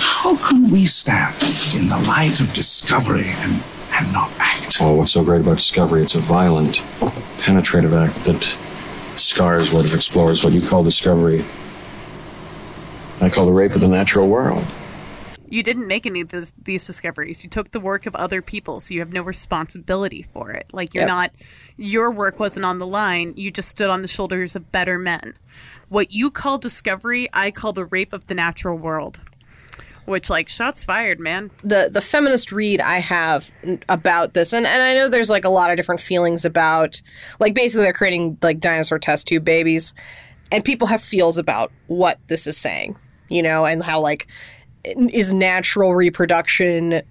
[0.00, 1.42] How can we stand
[1.80, 3.64] in the light of discovery and,
[3.96, 4.76] and not act?
[4.82, 6.02] oh, what's so great about discovery?
[6.02, 6.76] It's a violent,
[7.38, 8.42] penetrative act that
[9.16, 10.44] scars what it explores.
[10.44, 11.40] What you call discovery,
[13.22, 14.66] I call the rape of the natural world.
[15.48, 17.44] You didn't make any of this, these discoveries.
[17.44, 20.66] You took the work of other people, so you have no responsibility for it.
[20.72, 21.08] Like you're Yep.
[21.08, 21.30] not,
[21.76, 23.34] your work wasn't on the line.
[23.36, 25.34] You just stood on the shoulders of better men.
[25.88, 29.20] What you call discovery, I call the rape of the natural world.
[30.06, 31.50] Which, like, shots fired, man.
[31.62, 33.50] the the feminist read I have
[33.88, 37.00] about this, and, and I know there's like a lot of different feelings about,
[37.40, 39.94] like basically they're creating like dinosaur test tube babies,
[40.52, 42.96] and people have feels about what this is saying,
[43.30, 44.26] you know, and how like
[44.84, 47.02] is natural reproduction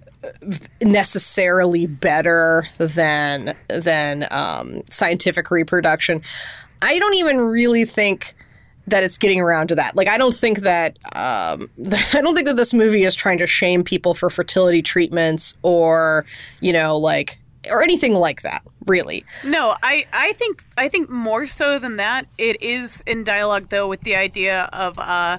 [0.80, 6.22] necessarily better than than um, scientific reproduction.
[6.82, 8.34] I don't even really think
[8.86, 9.96] that it's getting around to that.
[9.96, 11.68] Like, I don't think that um,
[12.12, 16.26] I don't think that this movie is trying to shame people for fertility treatments or
[16.60, 17.38] you know like
[17.70, 18.62] or anything like that.
[18.86, 23.68] Really, No, I, I think I think more so than that, it is in dialogue
[23.68, 25.38] though with the idea of uh,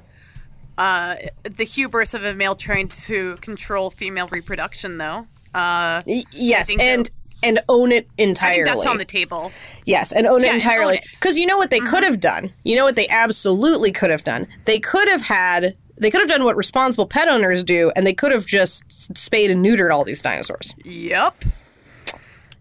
[0.78, 4.98] uh, the hubris of a male trying to control female reproduction.
[4.98, 7.10] Though, uh, yes, and
[7.44, 8.64] and own it I entirely.
[8.64, 9.52] think that's on the table.
[9.86, 10.98] Yes, and own Yeah, it entirely.
[10.98, 11.18] Mm-hmm.
[11.20, 12.52] Because you know what they could have done?
[12.64, 14.48] You know what they absolutely could have done?
[14.66, 15.76] They could have had.
[15.98, 19.50] They could have done what responsible pet owners do, and they could have just spayed
[19.50, 21.46] and neutered all these dinosaurs, Yep.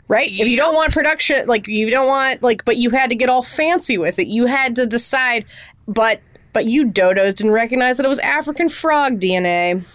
[0.06, 0.30] right?
[0.30, 3.28] If you don't want production, like you don't want, like, but you had to get
[3.28, 4.28] all fancy with it.
[4.28, 5.46] You had to decide,
[5.88, 6.20] but
[6.54, 9.86] but you dodos didn't recognize that it was African frog DNA.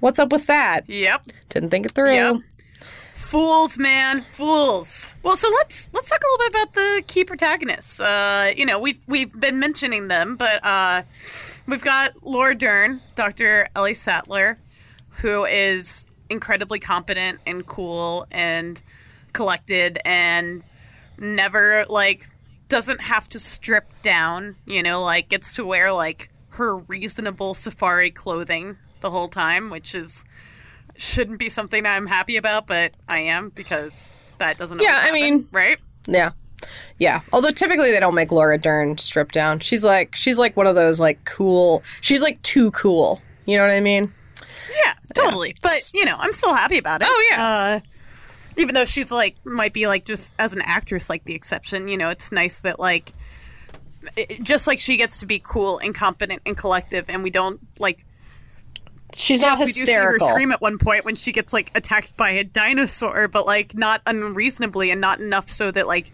[0.00, 0.88] What's up with that?
[0.88, 1.26] Yep.
[1.50, 2.14] Didn't think it through.
[2.14, 2.36] Yep.
[3.14, 5.14] Fools, man, fools.
[5.22, 7.98] Well, so let's let's talk a little bit about the key protagonists.
[7.98, 11.02] Uh, you know, we've we've been mentioning them, but uh,
[11.66, 13.68] we've got Laura Dern, Dr.
[13.74, 14.58] Ellie Sattler,
[15.22, 18.82] who is incredibly competent and cool and
[19.32, 20.62] collected and
[21.18, 22.28] never like
[22.68, 24.56] doesn't have to strip down.
[24.66, 29.94] You know, like gets to wear like her reasonable safari clothing the whole time, which
[29.94, 30.24] is
[30.96, 34.80] shouldn't be something I'm happy about, but I am because that doesn't.
[34.80, 35.78] Yeah, always I mean- right?
[36.06, 36.30] Yeah.
[36.98, 37.20] Yeah.
[37.32, 39.60] Although typically they don't make Laura Dern strip down.
[39.60, 43.20] She's like she's like one of those like cool she's like too cool.
[43.44, 44.12] You know what I mean?
[44.84, 45.54] Yeah, totally.
[45.62, 47.08] But you know, I'm still happy about it.
[47.10, 47.42] Oh, yeah.
[47.42, 47.80] Uh,
[48.56, 51.88] even though she's like might be like just as an actress like the exception.
[51.88, 53.10] You know, it's nice that like
[54.16, 57.60] it, just like she gets to be cool and competent and collective, and we don't
[57.78, 58.04] like.
[59.14, 61.70] She's not yes, we do see her scream at one point when she gets like
[61.74, 66.12] attacked by a dinosaur, but like not unreasonably and not enough so that like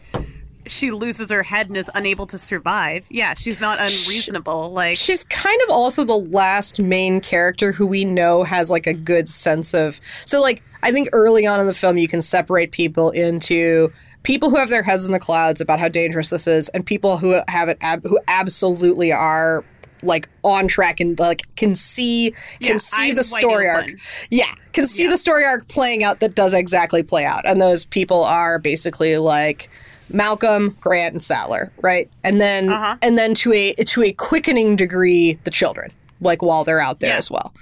[0.73, 3.07] she loses her head and is unable to survive.
[3.11, 4.73] Yeah, she's not unreasonable.
[4.73, 8.95] Like She's kind of also the last main character who we know has like a
[8.95, 10.01] good sense of.
[10.25, 14.51] So, like, I think early on in the film, you can separate people into people
[14.51, 17.41] who have their heads in the clouds about how dangerous this is, and people who
[17.49, 19.65] have it ab- who absolutely are
[20.05, 23.87] like on track and like can see can Yeah, see the story arc.
[24.31, 27.85] Yeah, can see the story arc playing out that does exactly play out, and those
[27.85, 29.69] people are basically like.
[30.13, 32.09] Malcolm, Grant, and Sattler, right?
[32.23, 32.97] And then Uh-huh.
[33.03, 37.11] and then to a to a quickening degree, the children, like while they're out there
[37.11, 37.19] Yeah.
[37.19, 37.53] as well.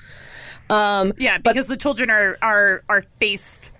[0.71, 3.73] Yeah, because the children are are are faced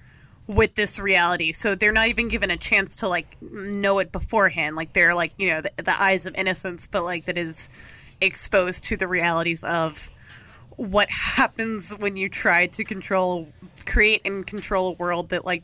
[0.47, 4.75] with this reality, so they're not even given a chance to like know it beforehand.
[4.77, 7.69] Like they're like you know the, the eyes of innocence, but like that is
[8.21, 10.11] exposed to the realities of
[10.77, 13.49] what happens when you try to control,
[13.87, 15.63] create and control a world that like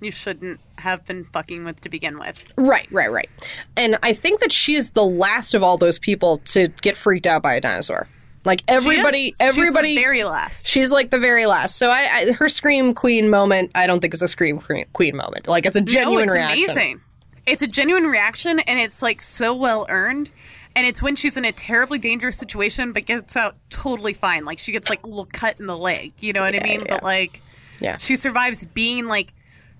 [0.00, 2.44] you shouldn't have been fucking with to begin with.
[2.56, 3.28] Right, right, right.
[3.76, 7.26] And I think that she is the last of all those people to get freaked
[7.26, 8.08] out by a dinosaur.
[8.44, 10.68] Like everybody, everybody, she's the very last.
[10.68, 11.74] She's like the very last.
[11.76, 14.60] So I, I her scream queen moment, I don't think is a scream
[14.92, 15.48] queen, moment.
[15.48, 16.62] Like it's a genuine no, it's reaction.
[16.64, 17.00] amazing.
[17.44, 20.30] It's a genuine reaction, and it's like so well earned.
[20.76, 24.44] And it's when she's in a terribly dangerous situation, but gets out totally fine.
[24.44, 26.12] Like she gets like a little cut in the leg.
[26.20, 26.84] You know what I mean?
[26.88, 27.40] But like,
[27.80, 27.96] Yeah.
[27.96, 29.32] she survives being like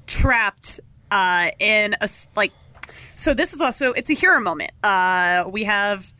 [0.06, 2.52] trapped uh, in a like.
[3.14, 4.72] So this is also it's a hero moment.
[4.82, 6.12] Uh, we have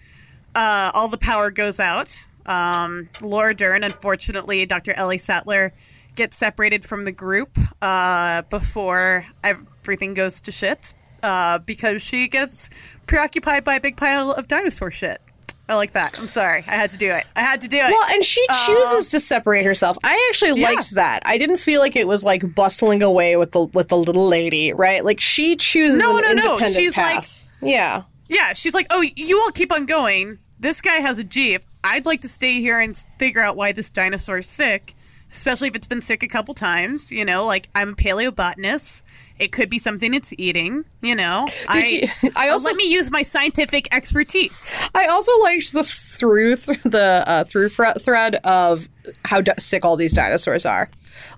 [0.55, 2.27] uh, all the power goes out.
[2.47, 4.93] Um, Laura Dern, unfortunately, Dr.
[4.95, 5.73] Ellie Sattler
[6.15, 12.71] gets separated from the group uh, before everything goes to shit uh, because she gets
[13.07, 15.21] preoccupied by a big pile of dinosaur shit.
[15.69, 16.17] I like that.
[16.19, 16.65] I'm sorry.
[16.69, 17.27] I had to do it.
[17.35, 17.91] I had to do it.
[17.91, 19.99] Well, and she chooses to separate herself.
[20.05, 20.69] I actually Uh, Yeah.
[20.71, 21.23] liked that.
[21.27, 24.73] I didn't feel like it was like bustling away with the with the little lady,
[24.73, 25.05] right?
[25.05, 26.59] Like she chooses No, no, no.
[26.61, 27.49] She's path.
[27.61, 28.03] yeah.
[28.29, 30.39] Yeah, she's like, "Oh, you all keep on going.
[30.59, 31.63] This guy has a jeep.
[31.85, 34.95] I'd like to stay here and figure out why this dinosaur's sick,
[35.33, 37.13] especially if it's been sick a couple times.
[37.13, 39.03] You know, like I'm a paleobotanist.
[39.39, 40.85] It could be something it's eating.
[41.03, 44.79] You know, I, you- I also- let me use my scientific expertise.
[44.95, 48.89] I also liked the through th- the uh, through thre- thread of
[49.25, 50.91] how d- sick all these dinosaurs are.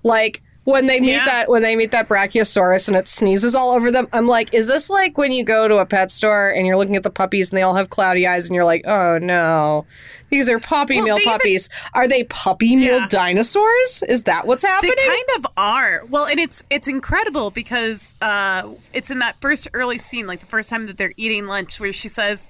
[0.03, 1.25] Like when they meet Yeah.
[1.25, 4.07] that when they meet that Brachiosaurus and it sneezes all over them.
[4.13, 6.95] I'm like, is this like when you go to a pet store and you're looking
[6.95, 9.85] at the puppies and they all have cloudy eyes and you're like, oh no,
[10.29, 11.69] these are puppy Well, mill they even- puppies.
[11.93, 13.07] Are they puppy Yeah.
[13.09, 14.03] dinosaurs?
[14.07, 14.93] Is that what's happening?
[14.97, 16.05] They kind of are.
[16.07, 20.45] Well, and it's it's incredible because uh, it's in that first early scene, like the
[20.45, 22.47] first time that they're eating lunch, where she says,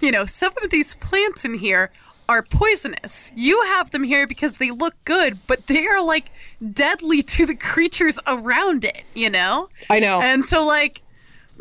[0.00, 1.90] you know, some of these plants in here
[2.28, 3.32] are poisonous.
[3.36, 6.30] You have them here because they look good, but they are like
[6.72, 9.68] deadly to the creatures around it, you know?
[9.90, 10.20] I know.
[10.20, 11.02] And so like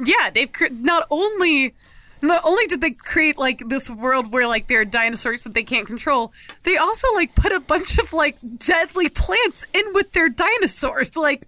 [0.03, 1.73] yeah, they've cre- not only
[2.21, 5.63] not only did they create like this world where like there are dinosaurs that they
[5.63, 6.33] can't control,
[6.63, 11.15] they also like put a bunch of like deadly plants in with their dinosaurs.
[11.15, 11.47] Like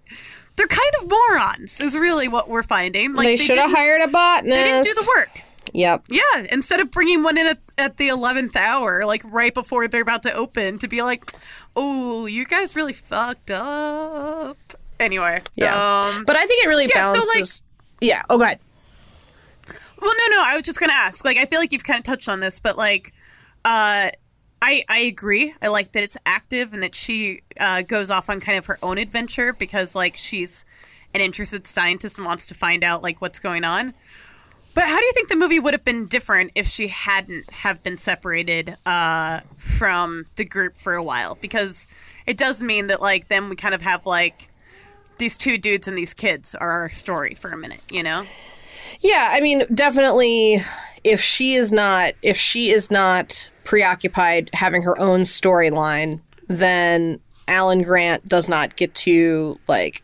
[0.56, 3.14] they're kind of morons, is really what we're finding.
[3.14, 4.54] Like they should have hired a botanist.
[4.54, 5.43] They didn't do the work.
[5.74, 6.04] Yep.
[6.08, 10.02] Yeah, instead of bringing one in at, at the 11th hour, like right before they're
[10.02, 11.24] about to open, to be like,
[11.74, 14.56] oh, you guys really fucked up.
[15.00, 15.40] Anyway.
[15.56, 15.74] Yeah.
[15.74, 17.62] Um, but I think it really yeah, so, like- balances.
[18.00, 18.22] yeah.
[18.30, 18.58] Oh, God.
[20.00, 21.24] well, no, no, I was just going to ask.
[21.24, 23.12] Like, I feel like you've kind of touched on this, but like,
[23.64, 24.10] uh,
[24.62, 25.54] I, I agree.
[25.60, 28.78] I like that it's active and that she uh, goes off on kind of her
[28.80, 30.64] own adventure because, like, she's
[31.12, 33.92] an interested scientist and wants to find out, like, what's going on.
[34.74, 37.82] But how do you think the movie would have been different if she hadn't have
[37.82, 41.38] been separated uh, from the group for a while?
[41.40, 41.86] Because
[42.26, 44.48] it does mean that like then we kind of have like
[45.18, 48.26] these two dudes and these kids are our story for a minute, you know?
[49.00, 50.60] Yeah, I mean, definitely
[51.04, 57.82] if she is not if she is not preoccupied having her own storyline, then Alan
[57.82, 60.02] Grant does not get to like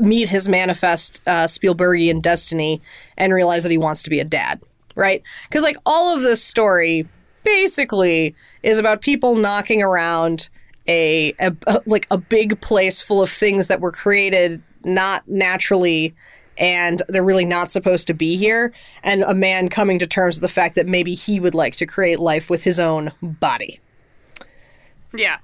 [0.00, 2.80] meet his manifest uh, Spielbergian destiny
[3.16, 4.60] and realize that he wants to be a dad,
[4.94, 5.22] right?
[5.48, 7.08] Because like all of this story
[7.44, 10.48] basically is about people knocking around
[10.88, 16.14] a, a, a like a big place full of things that were created not naturally
[16.58, 18.72] and they're really not supposed to be here
[19.02, 21.86] and a man coming to terms with the fact that maybe he would like to
[21.86, 23.80] create life with his own body
[25.14, 25.38] Yeah.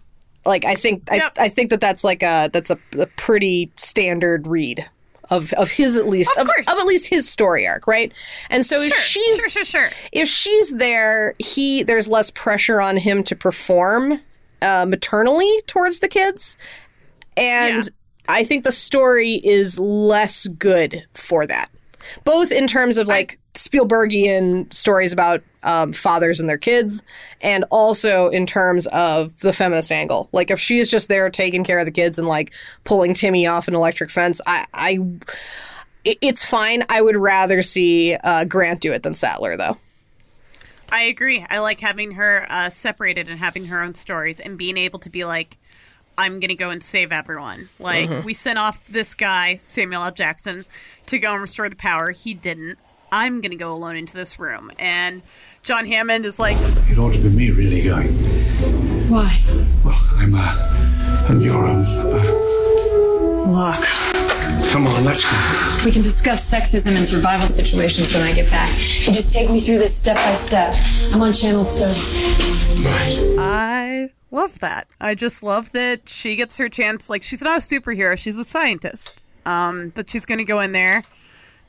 [0.44, 1.32] Like i think Yep.
[1.38, 4.88] I, I think that that's like a that's a, a pretty standard read
[5.30, 6.68] of of his at least Of course.
[6.68, 8.12] of at least his story arc right
[8.50, 9.88] and so if Sure, she's sure, sure, sure.
[10.12, 14.20] if she's there he there's less pressure on him to perform
[14.60, 16.56] uh, maternally towards the kids
[17.36, 17.90] and Yeah.
[18.28, 21.68] i think the story is less good for that
[22.24, 27.02] both in terms of like spielbergian stories about um, fathers and their kids
[27.40, 31.64] and also in terms of the feminist angle like if she is just there taking
[31.64, 32.52] care of the kids and like
[32.84, 34.98] pulling timmy off an electric fence i i
[36.04, 39.76] it's fine i would rather see uh, grant do it than sattler though
[40.94, 41.42] I agree.
[41.48, 45.08] I like having her uh, separated and having her own stories and being able to
[45.08, 45.56] be like,
[46.18, 47.68] I'm gonna go and save everyone.
[47.78, 50.12] Like we sent off this guy Samuel L.
[50.12, 50.64] Jackson
[51.06, 52.10] to go and restore the power.
[52.10, 52.78] He didn't.
[53.10, 54.70] I'm gonna go alone into this room.
[54.78, 55.22] And
[55.62, 56.56] John Hammond is like,
[56.90, 58.08] It ought to be me really going.
[59.08, 59.40] Why?
[59.84, 62.58] Well, I'm, uh, and you're, um, uh,
[63.46, 63.84] Look,
[64.70, 65.84] Come on, let's go.
[65.84, 68.68] we can discuss sexism and survival situations when I get back.
[69.06, 70.74] You just take me through this step by step.
[71.12, 71.92] I'm on channel two.
[73.38, 74.88] I love that.
[75.00, 77.08] I just love that she gets her chance.
[77.10, 79.14] Like she's not a superhero; she's a scientist.
[79.44, 81.02] Um, but she's gonna go in there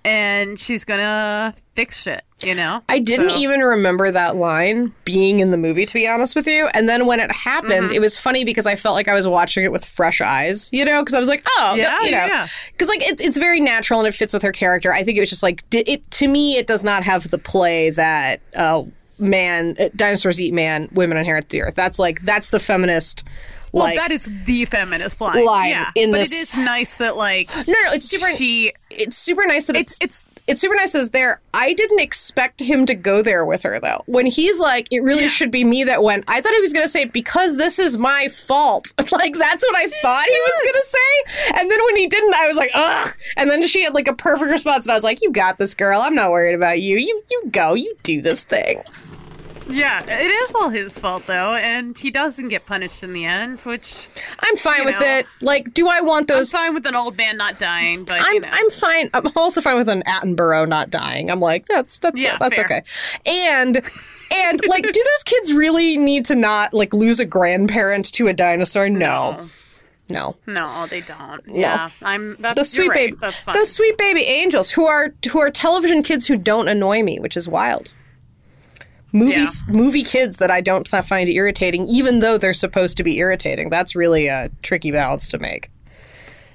[0.05, 2.23] and she's gonna fix shit.
[2.43, 2.81] You know.
[2.89, 6.47] I didn't So- even remember that line being in the movie, to be honest with
[6.47, 6.67] you.
[6.73, 7.93] And then when it happened, Mm-hmm.
[7.95, 10.83] it was funny because I felt like I was watching it with fresh eyes, you
[10.85, 12.47] know, because I was like, oh, Yeah, that- you know, yeah.
[12.71, 14.93] because like it's it's very natural and it fits with her character.
[14.93, 17.89] I think it was just like it to me, it does not have the play
[17.91, 18.83] that uh,
[19.19, 21.75] man, uh, dinosaurs eat man, women inherit the earth.
[21.75, 23.23] That's like that's the feminist.
[23.71, 25.43] Well, like, that is the feminist line.
[25.45, 28.29] line yeah, but this- it is nice that like no, no, it's super.
[28.35, 28.71] she.
[28.91, 31.39] it's super nice that It's it's it's it's super nice it's there.
[31.53, 34.03] I didn't expect him to go there with her though.
[34.07, 35.27] When he's like, it really Yeah.
[35.29, 36.25] should be me that went.
[36.29, 38.91] I thought he was gonna say because this is my fault.
[39.11, 41.59] like that's what I thought he was gonna say.
[41.61, 43.09] And then when he didn't, I was like, ugh.
[43.37, 45.75] And then she had like a perfect response, and I was like, you got this,
[45.75, 46.01] girl.
[46.01, 46.97] I'm not worried about you.
[46.97, 47.73] You you go.
[47.73, 48.81] You do this thing.
[49.69, 53.61] Yeah, it is all his fault though, and he doesn't get punished in the end,
[53.61, 54.07] which
[54.39, 55.05] I'm fine with know.
[55.05, 55.25] it.
[55.41, 56.53] Like, do I want those?
[56.53, 59.09] I'm fine with an old man not dying, but I'm you know, I'm fine.
[59.13, 61.29] I'm also fine with an Attenborough not dying.
[61.31, 62.65] I'm like that's that's Yeah, that's fair.
[62.65, 62.83] okay.
[63.25, 63.77] And
[64.35, 68.33] and like, do those kids really need to not like lose a grandparent to a
[68.33, 68.89] dinosaur?
[68.89, 69.47] No,
[70.09, 70.35] no.
[70.45, 71.41] no, they don't.
[71.47, 72.35] Yeah, I'm.
[72.39, 72.95] That's The sweet right.
[72.95, 73.55] baby, That's fine.
[73.55, 77.37] those sweet baby angels who are who are television kids who don't annoy me, which
[77.37, 77.91] is wild.
[79.15, 83.69] Movies, movie kids that I don't find irritating, even though they're supposed to be irritating.
[83.69, 85.69] That's really a tricky balance to make.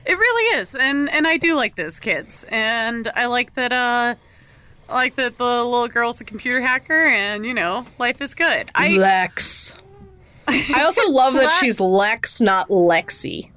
[0.05, 3.73] It really is, and and I do like those kids, and I like that.
[3.73, 4.17] Uh,
[4.89, 8.71] I like that the little girl's a computer hacker, and you know, life is good.
[8.75, 9.77] I Lex.
[10.49, 13.51] I also love that she's Lex, not Lexi.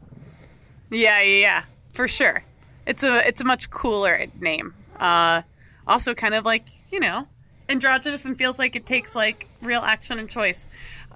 [0.91, 2.43] yeah, yeah, yeah, for sure.
[2.85, 4.75] It's a it's a much cooler name.
[4.99, 5.41] Uh,
[5.87, 7.27] also, kind of like you know,
[7.69, 10.67] androgynous and feels like it takes like real action and choice.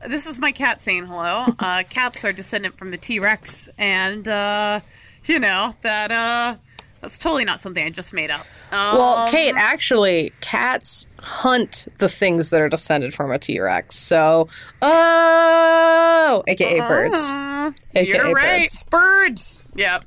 [0.07, 1.45] This is my cat saying hello.
[1.59, 4.81] Uh, cats are descendant from the T Rex, and uh,
[5.25, 6.55] you know that uh,
[7.01, 8.41] that's totally not something I just made up.
[8.71, 13.95] Um, Well, Kate, actually, cats hunt the things that are descended from a T Rex.
[13.95, 14.47] So,
[14.81, 17.31] oh, aka birds.
[17.31, 18.69] uh, AKA you're right.
[18.69, 18.83] birds.
[18.89, 19.63] Birds.
[19.75, 20.05] Yep.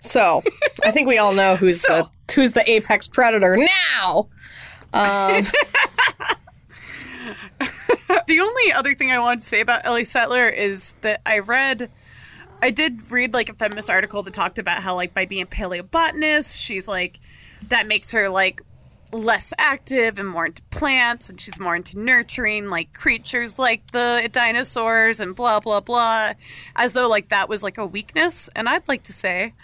[0.00, 0.42] So,
[0.84, 4.28] I think we all know who's So- the who's the apex predator now.
[4.94, 5.44] Um,
[8.28, 11.90] the only other thing I wanted to say about Ellie Sattler is that I read,
[12.62, 15.46] I did read like a feminist article that talked about how like by being a
[15.46, 17.18] paleobotanist, she's like,
[17.68, 18.62] that makes her like
[19.12, 24.28] less active and more into plants, and she's more into nurturing like creatures like the
[24.30, 26.34] dinosaurs and blah blah blah,
[26.76, 28.48] as though like that was like a weakness.
[28.54, 29.54] And I'd like to say.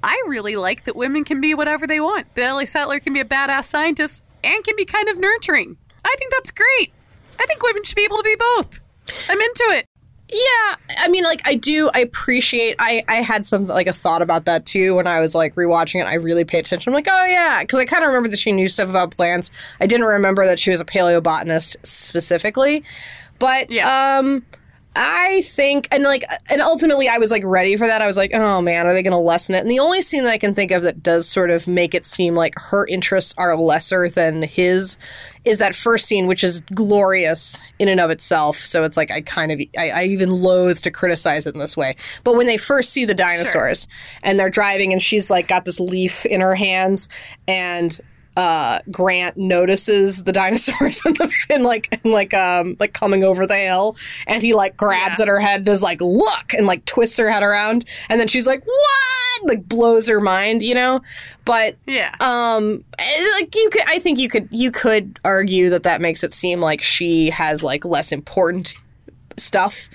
[0.00, 2.32] I really like that women can be whatever they want.
[2.36, 5.76] That Ellie Sattler can be a badass scientist and can be kind of nurturing.
[6.04, 6.92] I think that's great.
[7.40, 8.80] I think women should be able to be both.
[9.28, 9.86] I'm into it.
[10.30, 11.88] Yeah, I mean, like I do.
[11.94, 12.76] I appreciate.
[12.78, 16.02] I I had some like a thought about that too when I was like rewatching
[16.02, 16.06] it.
[16.06, 16.90] I really paid attention.
[16.90, 19.50] I'm like, oh yeah, because I kind of remember that she knew stuff about plants.
[19.80, 22.84] I didn't remember that she was a paleobotanist specifically,
[23.38, 24.18] but Yeah.
[24.18, 24.44] um.
[25.00, 28.02] I think, and like, and ultimately, I was like ready for that.
[28.02, 29.60] I was like, oh man, are they going to lessen it?
[29.60, 32.04] And the only scene that I can think of that does sort of make it
[32.04, 34.98] seem like her interests are lesser than his
[35.44, 38.56] is that first scene, which is glorious in and of itself.
[38.56, 41.76] So it's like I kind of, I, I even loathe to criticize it in this
[41.76, 41.94] way.
[42.24, 43.86] But when they first see the dinosaurs
[44.24, 47.08] and they're driving, and she's like got this leaf in her hands,
[47.46, 48.00] and
[48.38, 53.46] uh, Grant notices the dinosaurs in the in like in like um like coming over
[53.48, 53.96] the hill,
[54.28, 55.22] and he like grabs Yeah.
[55.24, 58.46] at her head, does like look, and like twists her head around, and then she's
[58.46, 61.00] like what, like blows her mind, you know.
[61.44, 62.14] But Yeah.
[62.20, 66.22] um, eh, like you could, I think you could you could argue that that makes
[66.22, 68.74] it seem like she has like less important
[69.36, 69.88] stuff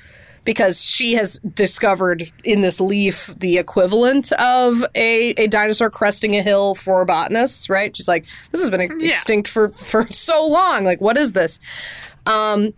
[0.46, 6.42] because she has discovered in this leaf the equivalent of a, a dinosaur cresting a
[6.42, 7.96] hill for botanists, right?
[7.96, 9.10] She's like, this has been Yeah.
[9.12, 10.84] extinct for, for so long.
[10.84, 11.60] Like, what is this?
[12.26, 12.74] Um,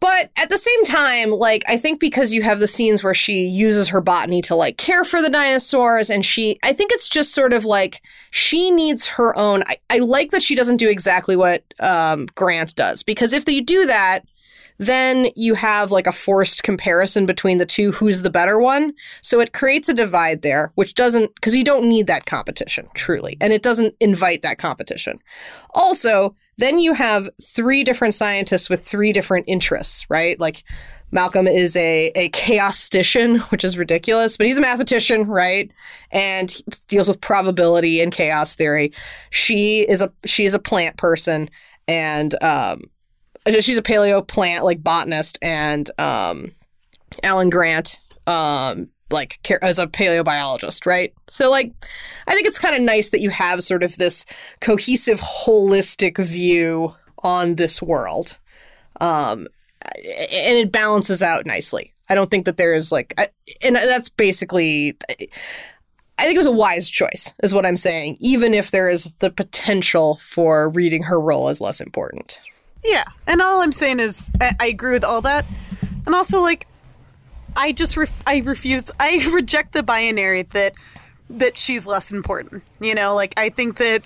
[0.00, 3.44] but at the same time, like, I think because you have the scenes where she
[3.46, 7.32] uses her botany to like care for the dinosaurs, and she, I think it's just
[7.32, 8.02] sort of like
[8.32, 9.62] she needs her own.
[9.68, 13.62] I, I like that she doesn't do exactly what um, Grant does, because if you
[13.62, 14.24] do that,
[14.82, 18.92] then you have like a forced comparison between the two who's the better one.
[19.20, 23.36] So it creates a divide there, which doesn't, because you don't need that competition, truly.
[23.40, 25.20] And it doesn't invite that competition.
[25.74, 30.38] Also, then you have three different scientists with three different interests, right?
[30.40, 30.64] Like
[31.12, 35.70] Malcolm is a, a chaostician, which is ridiculous, but he's a mathematician, right?
[36.10, 36.54] And
[36.88, 38.92] deals with probability and chaos theory.
[39.30, 41.48] She is a she is a plant person
[41.88, 42.82] and um
[43.46, 46.52] she's a paleo plant like botanist and um
[47.22, 51.12] Alan Grant um like as a paleobiologist, right?
[51.28, 51.72] So like
[52.26, 54.24] I think it's kind of nice that you have sort of this
[54.60, 58.38] cohesive holistic view on this world.
[59.00, 59.48] Um
[59.84, 61.92] and it balances out nicely.
[62.08, 63.28] I don't think that there is like I,
[63.62, 64.96] and that's basically
[66.18, 69.12] I think it was a wise choice is what I'm saying even if there is
[69.18, 72.40] the potential for reading her role as less important.
[72.84, 75.44] Yeah, and all I'm saying is I, I agree with all that,
[76.06, 76.66] and also like
[77.56, 80.72] I just ref- I refuse I reject the binary that
[81.30, 82.62] that she's less important.
[82.80, 84.02] You know, like I think that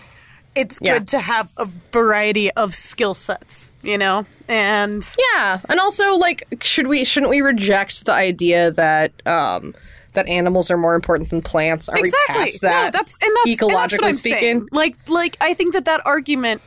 [0.54, 0.94] it's Yeah.
[0.98, 3.72] good to have a variety of skill sets.
[3.82, 5.02] You know, and
[5.34, 9.74] Yeah, and also like, should we shouldn't we reject the idea that um
[10.12, 11.88] that animals are more important than plants?
[11.88, 12.84] Are exactly we past that?
[12.92, 14.38] no, that's and that's ecologically and that's what I'm speaking.
[14.40, 14.68] saying.
[14.72, 16.62] Like like I think that that argument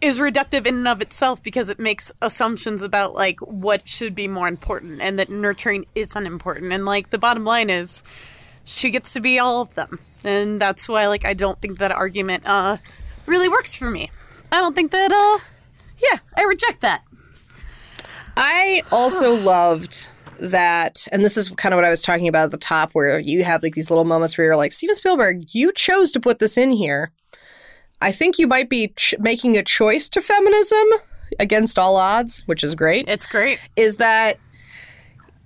[0.00, 4.28] is reductive in and of itself because it makes assumptions about like what should be
[4.28, 8.04] more important and that nurturing is unimportant and like the bottom line is
[8.64, 11.90] she gets to be all of them and that's why like I don't think that
[11.90, 12.76] argument uh
[13.26, 14.10] really works for me.
[14.50, 15.44] I don't think that uh
[15.98, 17.02] yeah, I reject that.
[18.36, 20.08] I also loved
[20.40, 23.18] that, and this is kind of what I was talking about at the top, where
[23.18, 26.38] you have like these little moments where you're like, Steven Spielberg, you chose to put
[26.38, 27.12] this in here.
[28.00, 30.84] I think you might be ch- making a choice to feminism
[31.40, 33.08] against all odds, which is great.
[33.08, 33.58] It's great.
[33.76, 34.38] is that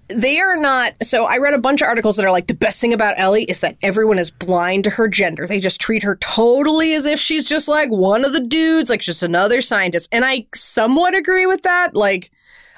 [0.08, 2.80] they are not so i read a bunch of articles that are like the best
[2.80, 6.16] thing about ellie is that everyone is blind to her gender they just treat her
[6.16, 10.22] totally as if she's just like one of the dudes like just another scientist and
[10.24, 12.30] i somewhat agree with that like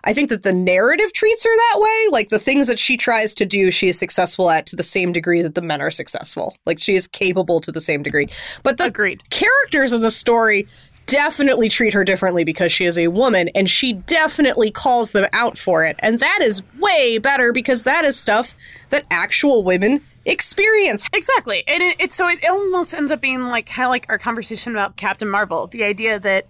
[0.05, 3.35] i think that the narrative treats her that way like the things that she tries
[3.35, 6.57] to do she is successful at to the same degree that the men are successful
[6.67, 8.29] like she is capable to the same degree
[8.63, 9.23] but the Agreed.
[9.31, 10.67] characters in the story
[11.07, 15.59] definitely treat her differently because she is a woman, and she definitely calls them out
[15.59, 15.97] for it.
[16.01, 18.55] And that is way better because that is stuff
[18.91, 21.07] that actual women experience.
[21.13, 24.19] Exactly, and it, it so it almost ends up being like kind of like our
[24.19, 25.67] conversation about Captain Marvel.
[25.67, 26.47] The idea that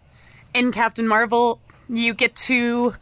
[0.55, 2.94] in Captain Marvel you get to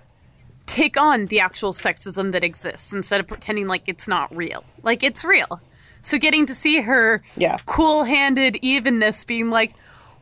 [0.73, 4.65] take on the actual sexism that exists instead of pretending like it's not real.
[4.83, 5.61] Like it's real.
[6.01, 7.59] So getting to see her Yeah.
[7.67, 9.73] cool-handed evenness being like,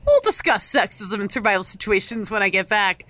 [0.07, 3.05] we'll discuss sexism in survival situations when I get back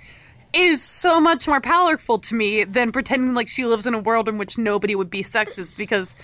[0.53, 4.29] is so much more powerful to me than pretending like she lives in a world
[4.29, 6.15] in which nobody would be sexist because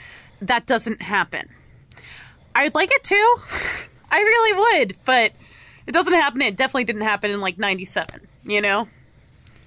[0.41, 1.49] that doesn't happen.
[2.55, 3.15] I'd like it to.
[4.11, 5.33] I really would, but
[5.87, 6.43] it doesn't happen.
[6.43, 8.89] It definitely didn't happen in like 97, you know?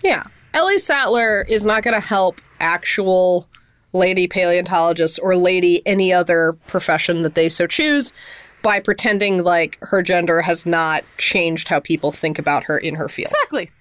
[0.04, 0.24] Yeah.
[0.54, 3.47] Ellie Sattler is not going to help actual
[3.93, 8.14] lady paleontologists or lady any other profession that they so choose
[8.62, 13.08] by pretending like her gender has not changed how people think about her in her
[13.08, 13.32] field.
[13.32, 13.72] Exactly.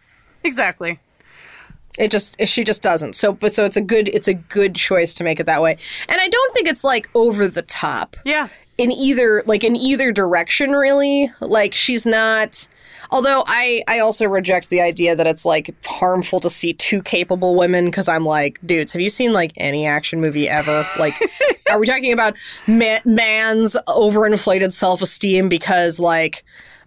[0.45, 1.01] Exactly.
[1.99, 3.16] It just she just doesn't.
[3.16, 5.77] So but so it's a good it's a good choice to make it that way.
[6.09, 8.16] And I don't think it's like over the top.
[8.25, 8.49] Yeah.
[8.79, 12.69] in either like in either direction really like she's not
[13.11, 17.54] although i i also reject the idea that it's like harmful to see two capable
[17.56, 20.82] women because i'm like dudes have you seen like any action movie ever?
[20.98, 21.12] Like
[21.70, 22.34] are we talking about
[22.66, 26.44] ma- man's overinflated self-esteem because like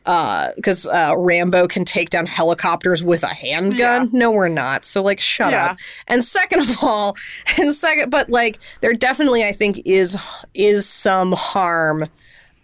[0.07, 3.77] uh because uh rambo can take down helicopters with a handgun?
[3.77, 4.05] Yeah.
[4.11, 4.83] no we're not.
[4.85, 5.65] So like shut Yeah.
[5.71, 5.77] up.
[6.07, 7.15] And second of all
[7.59, 10.17] and second but like there definitely i think is
[10.53, 12.09] is some harm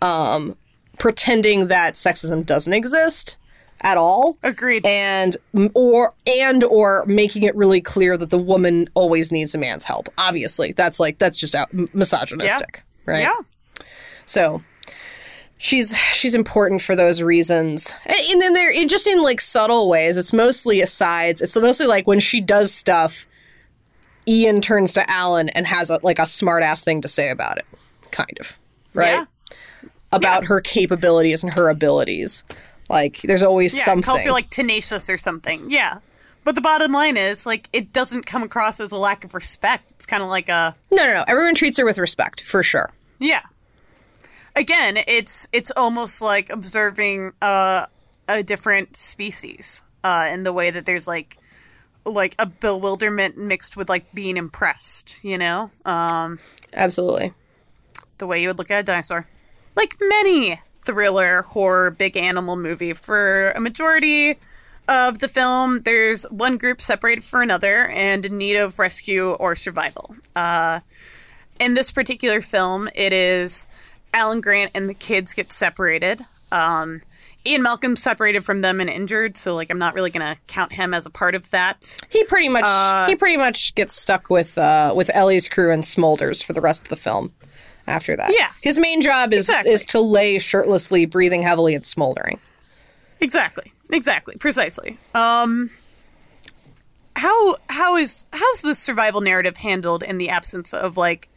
[0.02, 0.56] um
[0.98, 3.38] pretending that sexism doesn't exist
[3.82, 4.86] at all Agreed.
[4.86, 5.38] and
[5.76, 10.10] or and or making it really clear that the woman always needs a man's help
[10.18, 13.38] obviously that's like that's just out misogynistic right Yeah.
[14.26, 14.64] so
[15.60, 17.94] she's she's important for those reasons.
[18.06, 20.18] And, and then there it just in like subtle ways.
[20.18, 21.42] It's mostly asides.
[21.42, 23.26] It's mostly like when she does stuff,
[24.28, 27.58] Ian turns to Alan and has a, like a smart ass thing to say about
[27.58, 27.66] it,
[28.12, 28.58] kind of
[28.94, 29.26] right Yeah.
[30.12, 32.44] about her capabilities and her abilities.
[32.90, 33.86] Like there's always Yeah.
[33.86, 34.24] something.
[34.26, 35.70] Her like tenacious or something.
[35.70, 36.00] Yeah.
[36.44, 39.92] But the bottom line is, like, it doesn't come across as a lack of respect.
[39.92, 41.24] It's kind of like a, no, no, no.
[41.28, 42.92] Everyone treats her with respect for sure.
[43.20, 43.42] yeah.
[44.56, 47.86] Again, it's it's almost like observing uh,
[48.28, 51.38] a different species uh, in the way that there's like
[52.06, 55.20] like a bewilderment mixed with like being impressed.
[55.24, 56.40] You know, um,
[56.74, 57.34] Absolutely.
[58.18, 59.28] the way you would look at a dinosaur.
[59.76, 64.38] Like many thriller, horror, big animal movie, for a majority
[64.88, 69.54] of the film, there's one group separated from another and in need of rescue or
[69.56, 70.16] survival.
[70.36, 70.80] Uh,
[71.60, 73.68] in this particular film, it is
[74.14, 76.22] Alan Grant and the kids get separated.
[76.54, 77.02] Um,
[77.46, 80.94] Ian Malcolm separated from them and injured, so like I'm not really gonna count him
[80.94, 81.98] as a part of that.
[82.10, 85.84] He pretty much Uh, he pretty much gets stuck with uh, with Ellie's crew and
[85.84, 87.34] Smolders for the rest of the film.
[87.88, 88.50] After that, Yeah.
[88.62, 89.72] his main job is Exactly.
[89.72, 92.40] is to lay shirtlessly, breathing heavily, and smoldering.
[93.22, 93.72] Exactly.
[93.92, 94.36] Exactly.
[94.38, 94.98] Precisely.
[95.16, 95.70] Um
[97.16, 101.30] how how is how's the survival narrative handled in the absence of like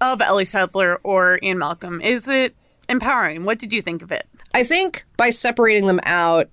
[0.00, 2.00] of Ellie Sattler or Ian Malcolm?
[2.00, 2.54] Is it
[2.88, 3.44] empowering?
[3.44, 4.26] What did you think of it?
[4.52, 6.48] I think by separating them out,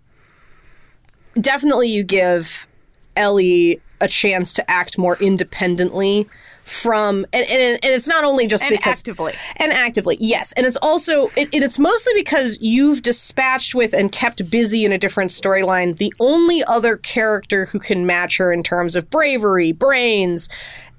[1.39, 2.67] definitely you give
[3.15, 6.27] Ellie a chance to act more independently
[6.63, 9.33] from and, and, and it's not only just And because actively.
[9.57, 14.11] and actively yes and it's also it, and it's mostly because you've dispatched with and
[14.11, 18.63] kept busy in a different storyline the only other character who can match her in
[18.63, 20.47] terms of bravery brains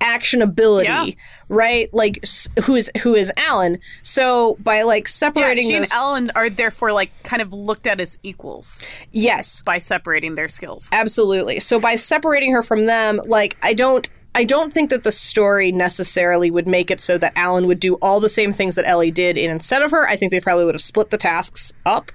[0.01, 1.07] actionability Yeah.
[1.49, 2.23] right like
[2.65, 6.93] who is who is alan so by like Yeah, separating she and alan are therefore
[6.93, 10.89] like kind of looked at as equals yes by separating their skills.
[10.93, 11.59] Absolutely.
[11.61, 15.71] So by separating her from them, like I don't I don't think that the story
[15.71, 19.11] necessarily would make it so that Alan would do all the same things that Ellie
[19.13, 22.11] did and instead of her, I think they probably would have split the tasks up.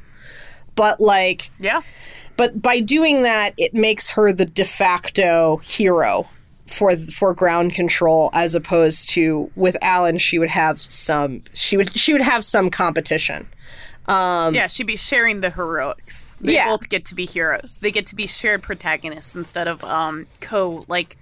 [0.76, 1.82] But like Yeah.
[2.38, 6.28] but by doing that, it makes her the de facto hero
[6.68, 11.96] for for ground control as opposed to with Alan she would have some she would
[11.98, 13.48] she would have some competition.
[14.08, 16.36] yeah, she'd be sharing the heroics.
[16.42, 16.68] They Um, Yeah.
[16.68, 17.80] both get to be heroes.
[17.82, 21.18] They get to be shared protagonists instead of um co like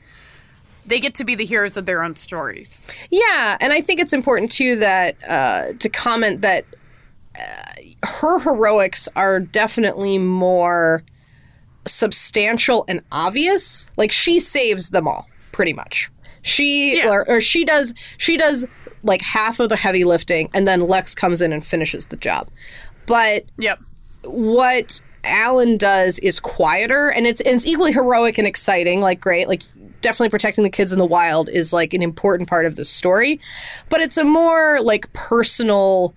[0.87, 2.89] they get to be the heroes of their own stories.
[3.11, 6.65] Yeah, and I think it's important too that uh, to comment that
[7.35, 11.03] uh, her heroics are definitely more
[11.85, 13.87] substantial and obvious.
[13.97, 16.09] Like she saves them all, pretty much.
[16.41, 17.09] She Yeah.
[17.09, 18.67] or, or she does she does
[19.03, 22.47] like half of the heavy lifting, and then Lex comes in and finishes the job.
[23.05, 23.79] But Yep.
[24.23, 29.01] what Alan does is quieter, and it's and it's equally heroic and exciting.
[29.01, 29.63] Like great, like
[30.01, 33.39] definitely protecting the kids in the wild is like an important part of the story,
[33.89, 36.15] but it's a more like personal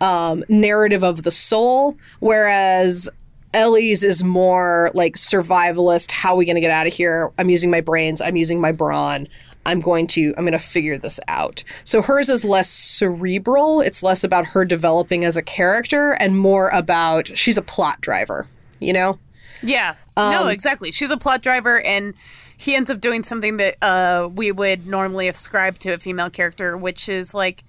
[0.00, 3.08] um, narrative of the soul, whereas
[3.52, 6.12] Ellie's is more like survivalist.
[6.12, 7.30] How are we going to get out of here?
[7.38, 8.20] I'm using my brains.
[8.20, 9.26] I'm using my brawn.
[9.66, 11.64] I'm going to I'm going to figure this out.
[11.84, 13.80] So hers is less cerebral.
[13.80, 18.46] It's less about her developing as a character and more about she's a plot driver,
[18.78, 19.18] you know?
[19.62, 19.96] Yeah.
[20.30, 20.92] no, exactly.
[20.92, 22.14] She's a plot driver, and
[22.60, 26.76] he ends up doing something that uh, we would normally ascribe to a female character,
[26.76, 27.64] which is like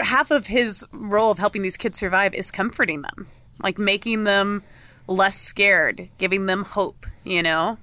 [0.00, 3.28] half of his role of helping these kids survive is comforting them,
[3.62, 4.64] like making them
[5.06, 7.78] less scared, giving them hope, you know?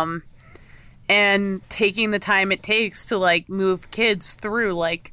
[0.00, 0.22] Um,
[1.08, 5.12] and taking the time it takes to like move kids through like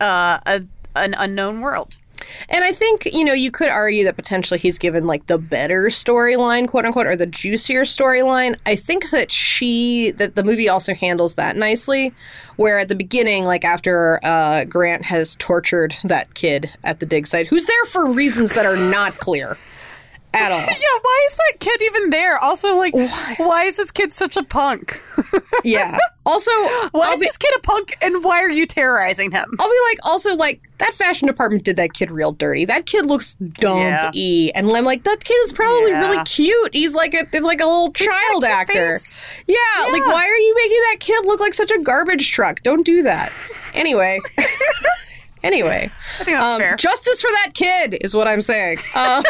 [0.00, 0.62] uh, a
[0.94, 1.98] an unknown world.
[2.48, 5.84] And I think, you know, you could argue that potentially he's given like the better
[5.84, 8.56] storyline, quote unquote, or the juicier storyline.
[8.66, 12.14] I think that she, that the movie also handles that nicely.
[12.56, 17.26] Where at the beginning, like after uh, Grant has tortured that kid at the dig
[17.26, 19.56] site, who's there for reasons that are not clear
[20.34, 20.58] at all.
[20.58, 22.38] Yeah, why is that kid even there?
[22.38, 22.94] Also, like,
[23.38, 25.00] why, is this kid such a punk?
[25.62, 25.98] Yeah.
[26.24, 26.50] Also,
[26.92, 29.44] Why I'll is be, this kid a punk, and why are you terrorizing him?
[29.58, 32.64] I'll be like, also, like, that fashion department did that kid real dirty.
[32.64, 33.78] That kid looks dumb
[34.14, 34.50] y.
[34.54, 36.00] And I'm like, that kid is probably Yeah.
[36.00, 36.74] really cute.
[36.74, 38.90] He's like a, he's like a little a child cute actor.
[38.92, 39.18] face.
[39.46, 39.56] Yeah,
[39.92, 42.62] like, why are you making that kid look like such a garbage truck?
[42.62, 43.30] Don't do that.
[43.74, 44.20] Anyway.
[45.42, 45.90] Anyway.
[46.20, 46.76] I think that's Um, fair.
[46.76, 48.78] justice for that kid is what I'm saying.
[48.94, 49.22] Uh,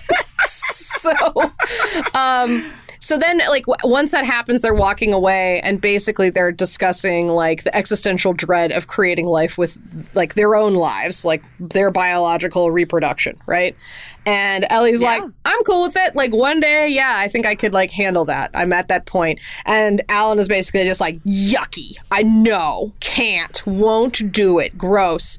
[0.46, 1.12] so,
[2.14, 2.72] um,
[3.02, 7.64] so then, like, w- once that happens, they're walking away, and basically they're discussing like
[7.64, 13.36] the existential dread of creating life with like their own lives, like their biological reproduction,
[13.44, 13.74] right?
[14.24, 16.14] And Ellie's like, "I'm cool with it.
[16.14, 18.52] Like one day, yeah, I think I could like handle that.
[18.54, 21.96] I'm at that point." And Alan is basically just like, "Yucky.
[22.12, 24.78] I know, can't, won't do it.
[24.78, 25.38] Gross."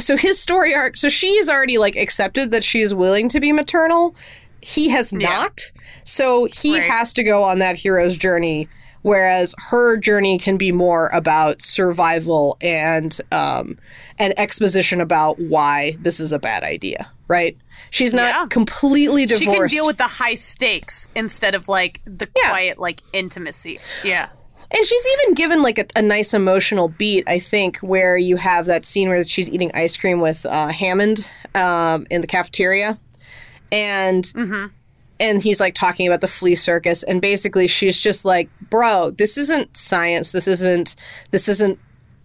[0.00, 3.50] so his story arc so she's already like accepted that she is willing to be
[3.50, 4.14] maternal
[4.60, 5.72] he has not
[6.08, 6.90] so he Right.
[6.90, 8.68] has to go on that hero's journey
[9.02, 13.78] whereas her journey can be more about survival and um
[14.18, 17.56] an exposition about why this is a bad idea right
[17.90, 18.46] she's not Yeah.
[18.48, 22.50] completely divorced She can deal with the high stakes instead of like the Yeah.
[22.50, 23.78] quiet like intimacy.
[24.04, 24.28] Yeah.
[24.70, 28.66] And she's even given like a, a nice emotional beat, I think, where you have
[28.66, 32.98] that scene where she's eating ice cream with uh, Hammond um, in the cafeteria,
[33.72, 34.30] and
[35.20, 39.36] and he's like talking about the flea circus, and basically she's just like, "Bro, this
[39.38, 40.32] isn't science.
[40.32, 40.94] This isn't.
[41.30, 41.78] This isn't."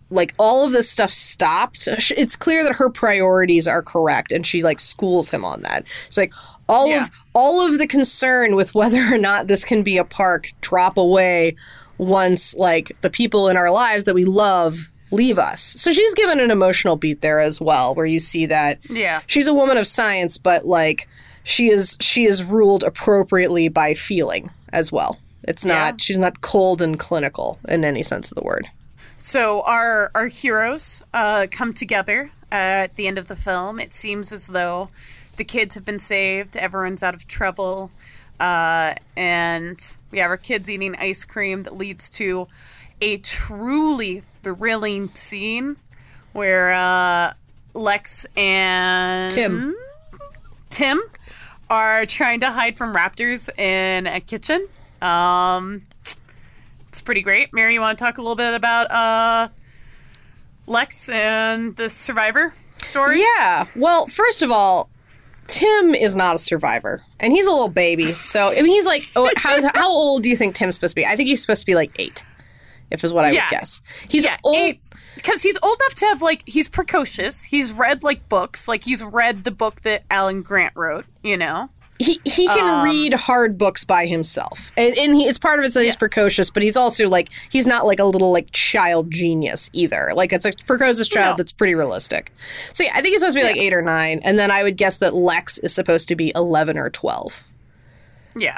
[0.10, 1.88] Like all of this stuff stopped.
[1.88, 5.86] It's clear that her priorities are correct, and she like schools him on that.
[6.08, 6.32] It's like
[6.70, 7.04] all Yeah.
[7.04, 10.98] of all of the concern with whether or not this can be a park drop
[10.98, 11.56] away
[11.98, 15.62] once like the people in our lives that we love leave us.
[15.78, 19.22] So she's given an emotional beat there as well where you see that Yeah.
[19.28, 21.08] she's a woman of science but like
[21.44, 25.20] she is she is ruled appropriately by feeling as well.
[25.44, 25.98] It's not Yeah.
[25.98, 28.68] she's not cold and clinical in any sense of the word.
[29.18, 33.80] So our our heroes uh, come together at the end of the film.
[33.80, 34.88] It seems as though
[35.38, 36.56] the kids have been saved.
[36.58, 37.92] Everyone's out of trouble,
[38.40, 42.48] uh, and we have our kids eating ice cream that leads to
[43.02, 45.78] a truly thrilling scene
[46.34, 47.34] where uh,
[47.74, 49.76] Lex and Tim.
[50.70, 51.02] Tim
[51.74, 54.68] are trying to hide from raptors in a kitchen.
[55.02, 55.82] Um,
[56.90, 57.52] it's pretty great.
[57.52, 59.48] Mary, you want to talk a little bit about uh,
[60.68, 63.22] Lex and the survivor story?
[63.38, 63.66] Yeah.
[63.76, 64.90] Well, first of all,
[65.48, 68.12] Tim is not a survivor, and he's a little baby.
[68.14, 71.06] So I mean, he's like, oh, how old do you think Tim's supposed to be?
[71.06, 72.24] I think he's supposed to be like eight,
[72.92, 73.46] if is what I Yeah.
[73.46, 73.82] would guess.
[74.08, 74.76] He's Yeah, old.
[75.24, 77.44] Because he's old enough to have like he's precocious.
[77.44, 81.06] He's read like books, like he's read the book that Alan Grant wrote.
[81.24, 81.70] You know,
[82.00, 85.66] He he can um, read hard books by himself, and and he, it's part of
[85.66, 85.96] it that he's Yes.
[85.98, 90.12] precocious, but he's also like he's not like a little like child genius either.
[90.14, 91.38] Like it's a precocious child No.
[91.38, 92.32] that's pretty realistic.
[92.74, 94.64] So yeah, I think he's supposed to be like eight or nine, and then I
[94.64, 97.44] would guess that Lex is supposed to be eleven or twelve.
[98.36, 98.58] yeah,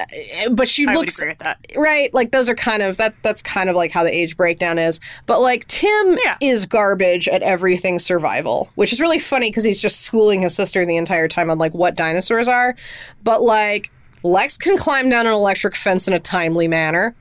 [0.00, 1.58] Uh, but she I looks agree with that.
[1.76, 4.78] right like those are kind of that that's kind of like how the age breakdown
[4.78, 6.36] is but like tim Yeah.
[6.40, 10.84] is garbage at everything survival which is really funny because he's just schooling his sister
[10.86, 12.76] the entire time on like what dinosaurs are
[13.22, 13.90] but like
[14.22, 17.14] lex can climb down an electric fence in a timely manner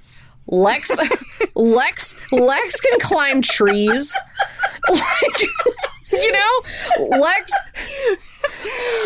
[0.47, 0.89] lex
[1.55, 4.15] lex lex can climb trees
[4.89, 5.49] like
[6.21, 7.51] you know lex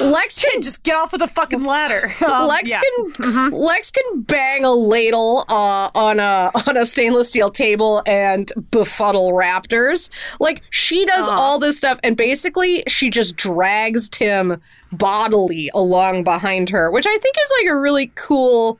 [0.01, 2.09] Lex can Just get off of the fucking ladder.
[2.25, 2.81] Um, Lex yeah.
[2.81, 8.51] can Lex can bang a ladle uh, on a on a stainless steel table and
[8.71, 10.09] befuddle raptors.
[10.39, 11.35] Like she does Uh-huh.
[11.39, 14.59] all this stuff, and basically she just drags Tim
[14.91, 18.79] bodily along behind her, which I think is like a really cool.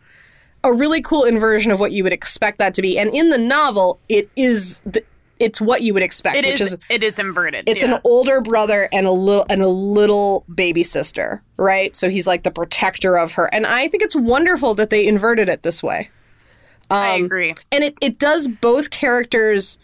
[0.66, 3.38] A really cool inversion of what you would expect that to be, and in the
[3.38, 5.04] novel, it is the,
[5.44, 7.68] it's what you would expect, It which is, is It is inverted.
[7.68, 7.96] it's yeah.
[7.96, 11.96] an older brother and a little and a little baby sister, right?
[11.96, 13.54] So he's like the protector of her.
[13.54, 16.10] And I think it's wonderful that they inverted it this way.
[16.90, 17.54] I um, agree.
[17.72, 19.80] And it, it does both characters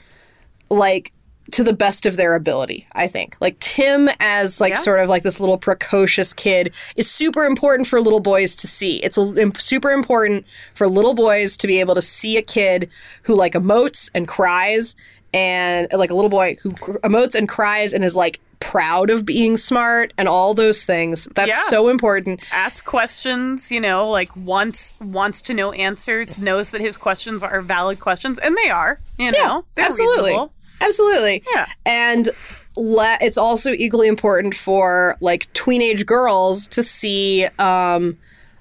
[0.70, 1.12] like
[1.52, 3.36] to the best of their ability, I think.
[3.42, 4.80] Like Tim as like Yeah.
[4.80, 8.98] sort of like this little precocious kid is super important for little boys to see.
[8.98, 9.18] It's
[9.58, 10.46] super important
[10.76, 12.90] for little boys to be able to see a kid
[13.24, 14.96] who like emotes and cries
[15.34, 19.56] and like a little boy who emotes and cries and is like proud of being
[19.56, 21.28] smart and all those things.
[21.34, 21.64] That's Yeah.
[21.70, 22.42] so important.
[22.52, 27.62] Ask questions, you know, like wants wants to know answers, knows that his questions are
[27.62, 29.64] valid questions, and they are, you know.
[29.76, 30.32] They're absolutely.
[30.32, 30.54] reasonable.
[30.82, 31.44] Absolutely.
[31.54, 31.68] Yeah.
[31.86, 32.30] And
[32.76, 38.18] le- it's also equally important for like teenage girls to see um,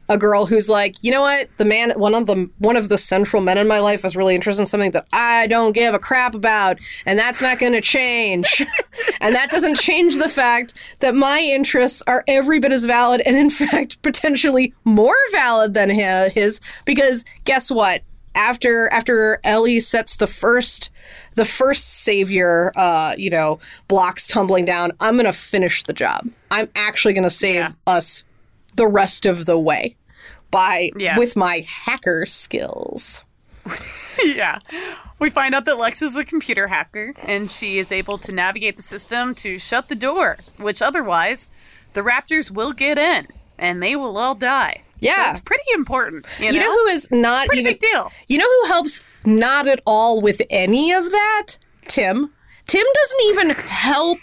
[0.08, 2.96] a girl who's like, you know what, the man, one of the one of the
[2.98, 5.98] central men in my life is really interested in something that I don't give a
[5.98, 8.64] crap about, and that's not going to change.
[9.20, 13.36] and that doesn't change the fact that my interests are every bit as valid, and
[13.36, 16.60] in fact, potentially more valid than his.
[16.84, 18.02] Because guess what?
[18.34, 20.90] After after Ellie sets the first
[21.34, 26.68] the first savior uh you know blocks tumbling down i'm gonna finish the job i'm
[26.74, 27.70] actually gonna save Yeah.
[27.86, 28.24] us
[28.78, 29.96] the rest of the way
[30.50, 31.18] by Yeah.
[31.18, 33.22] with my hacker skills
[34.24, 34.58] yeah.
[35.18, 38.76] We find out that Lex is a computer hacker and she is able to navigate
[38.78, 41.50] the system to shut the door, which otherwise
[41.92, 43.26] the raptors will get in
[43.58, 44.84] and they will all die.
[45.00, 45.24] Yeah.
[45.24, 46.24] So it's pretty important.
[46.38, 48.10] You, you know, know who is not pretty even big deal.
[48.26, 51.58] you know who helps not at all with any of that
[51.88, 52.30] tim
[52.66, 54.18] tim doesn't even help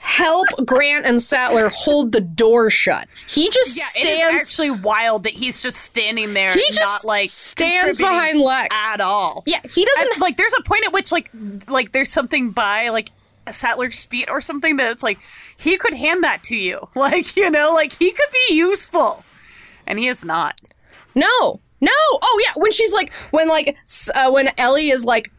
[0.00, 4.70] help grant and sattler hold the door shut he just Yeah, stands it is actually
[4.70, 8.74] wild that he's just standing there, He not just like stands behind Lex.
[8.92, 9.42] at all.
[9.46, 11.30] yeah he doesn't And, like there's a point at which like
[11.68, 13.10] like there's something by like
[13.50, 15.18] Sattler's feet or something that it's like
[15.56, 19.24] he could hand that to you, like you know, like he could be useful,
[19.86, 20.60] and he is not.
[21.14, 21.90] No, no.
[21.90, 23.74] Oh yeah, when she's like, when like,
[24.14, 25.32] uh, when Ellie is like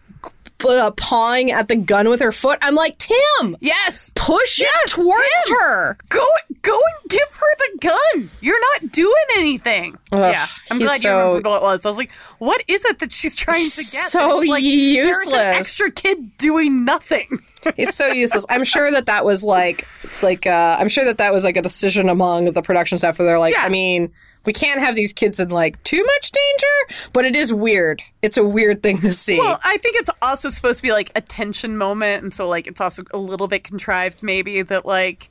[0.66, 5.02] uh, pawing at the gun with her foot, I'm like, Tim, Yes, push Yes, it
[5.02, 5.56] towards Tim.
[5.58, 5.98] her.
[6.10, 6.26] go
[6.62, 8.30] go and give her the gun.
[8.42, 9.98] You're not doing anything.
[10.12, 11.86] yeah, I'm glad so- you remembered what it was.
[11.86, 14.10] I was like, what is it that she's trying to get?
[14.10, 15.34] So like, There's useless.
[15.36, 17.28] an extra kid doing nothing.
[17.76, 18.46] He's so useless.
[18.50, 19.86] I'm sure that that was like,
[20.24, 23.26] like, uh, I'm sure that that was like a decision among the production staff where
[23.26, 23.64] they're like, Yeah.
[23.66, 24.14] I mean.
[24.46, 28.02] We can't have these kids in like too much danger, but it is weird.
[28.22, 29.38] It's a weird thing to see.
[29.38, 32.66] Well, I think it's also supposed to be like a tension moment, and so like
[32.68, 35.30] it's also a little bit contrived, maybe that like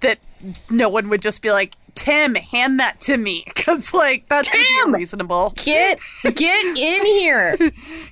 [0.00, 0.18] that
[0.68, 4.62] no one would just be like Tim, hand that to me, because like that's Tim!
[4.86, 5.52] unreasonable.
[5.56, 5.98] get
[6.34, 7.56] get in here.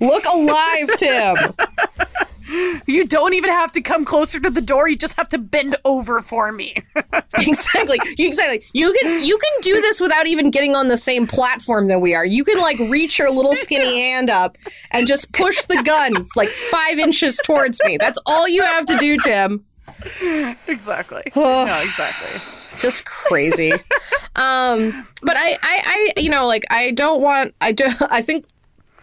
[0.01, 1.37] Look alive, Tim.
[2.87, 5.77] You don't even have to come closer to the door; you just have to bend
[5.85, 6.77] over for me.
[7.39, 7.99] exactly.
[8.17, 8.65] You exactly.
[8.73, 12.15] You can you can do this without even getting on the same platform that we
[12.15, 12.25] are.
[12.25, 14.57] You can like reach your little skinny hand up
[14.93, 17.97] and just push the gun like five inches towards me.
[17.97, 19.65] That's all you have to do, Tim.
[20.67, 21.23] exactly.
[21.37, 22.41] no, exactly.
[22.81, 23.73] Just crazy.
[24.37, 27.55] um, but I, I, I, you know, like I don't want.
[27.61, 27.87] I do.
[28.11, 28.47] I think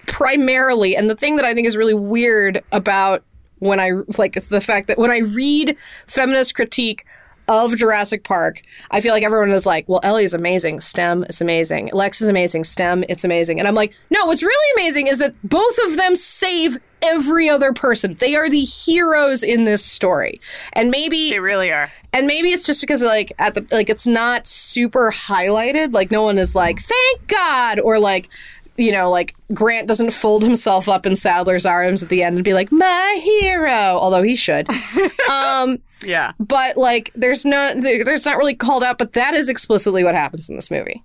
[0.07, 3.23] primarily, and the thing that I think is really weird about
[3.65, 7.05] when I like the fact that when I read feminist critique
[7.47, 11.41] of Jurassic Park, I feel like everyone is like, well, Ellie is amazing, STEM is
[11.41, 13.59] amazing, Lex is amazing, STEM, it's amazing.
[13.59, 17.71] And I'm like, no, what's really amazing is that both of them save every other
[17.71, 18.15] person.
[18.15, 20.41] They are the heroes in this story.
[20.73, 21.91] And maybe They really are.
[22.13, 26.23] and maybe it's just because like at the like it's not super highlighted like no
[26.23, 28.29] one is like thank god or like
[28.77, 32.43] you know like grant doesn't fold himself up in sattler's arms at the end and
[32.43, 34.67] be like my hero although he should.
[35.31, 36.33] Um Yeah.
[36.39, 40.49] but like there's not there's not really called out but that is explicitly what happens
[40.49, 41.03] in this movie.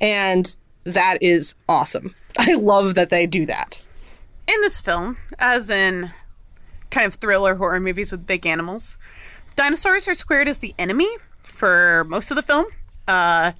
[0.00, 2.14] And that is awesome.
[2.38, 3.80] I love that they do that.
[4.48, 6.12] In this film, as in
[6.90, 8.98] kind of thriller horror movies with big animals,
[9.56, 11.08] dinosaurs are squared as the enemy
[11.42, 12.66] for most of the film,
[13.08, 13.52] uh,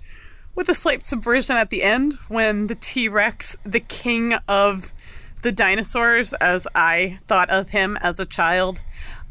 [0.55, 4.92] with a slight subversion at the end when the T Rex, the king of
[5.42, 8.82] the dinosaurs, as I thought of him as a child.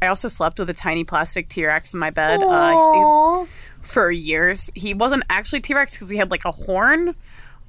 [0.02, 2.42] I also slept with a tiny plastic T Rex in my bed.
[2.42, 3.46] Uh,
[3.80, 4.70] for years.
[4.74, 7.14] He wasn't actually T Rex because he had like a horn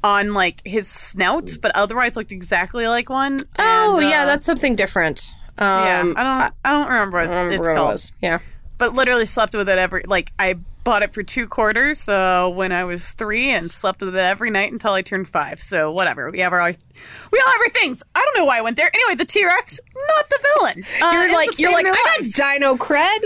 [0.04, 3.38] on like his snout, but otherwise looked exactly like one.
[3.60, 5.34] Oh And, yeah, uh, that's something different.
[5.58, 6.14] Um, yeah.
[6.16, 7.92] I don't I don't remember what I don't remember it's what it called.
[7.92, 8.12] was.
[8.22, 8.40] Yeah.
[8.78, 10.56] but literally slept with it every like I
[10.86, 14.52] bought it for two quarters uh, when I was three and slept with it every
[14.52, 15.62] night until I turned five.
[15.62, 18.04] So whatever, we have our we all have our things.
[18.16, 18.90] I don't know why I went there.
[18.94, 20.86] Anyway, the T Rex, not the villain.
[21.02, 23.26] Uh, You're like you're like I got dino cred.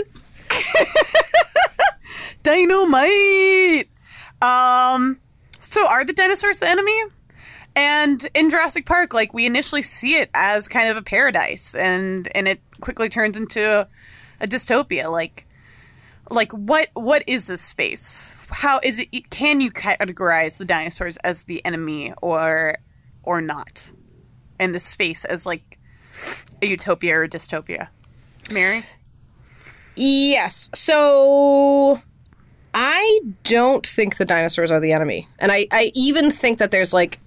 [2.42, 3.88] dynamite.
[4.42, 5.20] Um,
[5.60, 6.98] so are the dinosaurs the enemy?
[7.76, 12.28] And in Jurassic Park, like we initially see it as kind of a paradise, and
[12.34, 13.86] and it quickly turns into a,
[14.40, 15.10] a dystopia.
[15.10, 15.46] Like,
[16.30, 18.36] like what what is this space?
[18.50, 19.30] How is it?
[19.30, 22.76] Can you categorize the dinosaurs as the enemy or
[23.22, 23.92] or not?
[24.58, 25.78] And the space as like
[26.62, 27.88] a utopia or a dystopia?
[28.50, 28.84] Mary.
[29.96, 30.70] Yes.
[30.74, 32.00] So
[32.74, 35.28] I don't think the dinosaurs are the enemy.
[35.38, 37.18] And I, I even think that there's like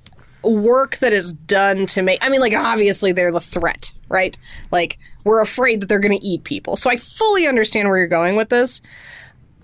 [0.43, 4.37] work that is done to make I mean like obviously they're the threat, right?
[4.71, 6.75] Like we're afraid that they're going to eat people.
[6.75, 8.81] So I fully understand where you're going with this.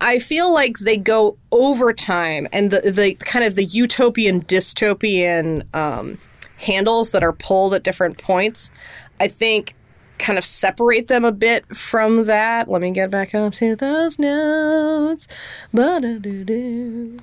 [0.02, 5.64] I feel like they go over time and the the kind of the utopian dystopian
[5.76, 6.18] um,
[6.60, 8.72] handles that are pulled at different points.
[9.20, 9.76] I think
[10.18, 12.70] kind of separate them a bit from that.
[12.70, 15.28] Let me get back up to those notes.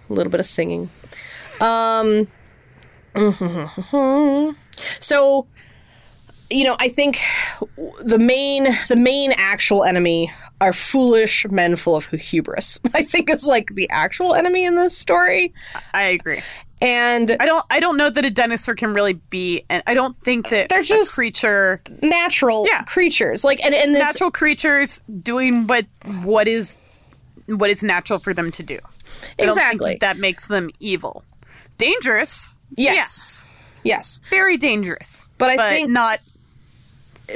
[0.08, 0.90] A little bit of singing.
[1.60, 2.26] Um,
[5.00, 5.46] so,
[6.50, 7.18] you know, I think
[8.04, 12.78] the main the main actual enemy are foolish men full of hubris.
[12.94, 15.52] I think is like the actual enemy in this story.
[15.92, 16.42] I agree.
[16.82, 17.64] And I don't.
[17.70, 20.82] I don't know that a dinosaur can really be, and I don't think that They're
[20.82, 22.82] just- creature, natural Yeah.
[22.82, 25.86] creatures, like and and natural creatures doing what
[26.22, 26.76] what is
[27.46, 28.74] what is natural for them to do.
[28.74, 29.96] I don't think Exactly.
[30.02, 31.24] that makes them evil,
[31.78, 32.55] dangerous.
[32.74, 33.46] Yes.
[33.84, 35.28] yes, very dangerous.
[35.38, 36.20] But I think- not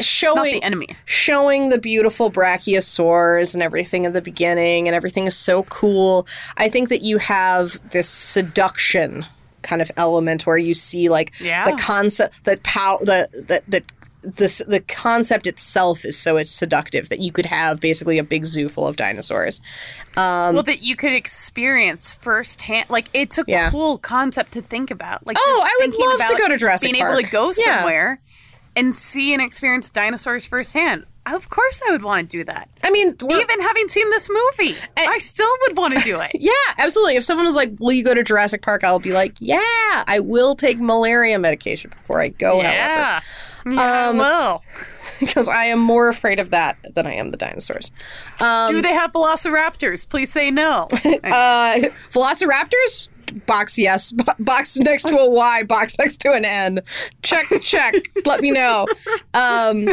[0.01, 0.87] showing not the enemy.
[1.05, 6.69] showing the beautiful brachiosaurs and everything at the beginning and everything is so cool i
[6.69, 9.27] think that you have this seduction
[9.63, 11.69] kind of element where you see like Yeah.
[11.69, 13.83] the concept the pow the that the
[14.23, 18.45] this the concept itself is so it's seductive that you could have basically a big
[18.47, 19.61] zoo full of dinosaurs.
[20.17, 22.91] Um, well, that you could experience firsthand.
[22.91, 23.71] Like it's a Yeah.
[23.71, 25.27] cool concept to think about.
[25.27, 27.79] Like Oh, I would love to go to Jurassic being able to go Yeah.
[27.79, 28.21] somewhere
[28.77, 31.07] and see and experience dinosaurs firsthand.
[31.27, 32.69] Of course, I would want to do that.
[32.83, 36.31] I mean, Even having seen this movie, I still would want to do it.
[36.35, 37.17] Yeah, absolutely.
[37.17, 39.61] If someone was like, "Will you go to Jurassic Park?" I'll be like, "Yeah,
[40.07, 43.21] I will take malaria medication before I go." However,
[43.75, 44.09] yeah.
[44.09, 44.65] Um, well,
[45.21, 47.93] because I am more afraid of that than I am the dinosaurs.
[48.41, 50.09] Um, do they have velociraptors?
[50.09, 50.89] Please say no.
[50.93, 51.79] uh,
[52.11, 53.09] Velociraptors?
[53.47, 54.13] Box yes.
[54.41, 55.63] Box next to a Y.
[55.65, 56.81] Box next to an N.
[57.23, 57.47] Check.
[57.63, 57.95] Check.
[58.27, 58.87] Let me know.
[59.35, 59.85] Um,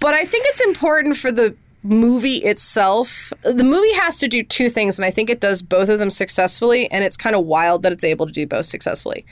[0.00, 3.32] but I think it's important for the movie itself.
[3.42, 6.10] The movie has to do two things, and I think it does both of them
[6.10, 6.90] successfully.
[6.90, 9.24] And it's kind of wild that it's able to do both successfully.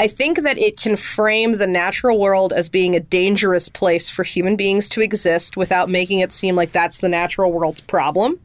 [0.00, 4.24] I think that it can frame the natural world as being a dangerous place for
[4.24, 8.40] human beings to exist without making it seem like that's the natural world's problem.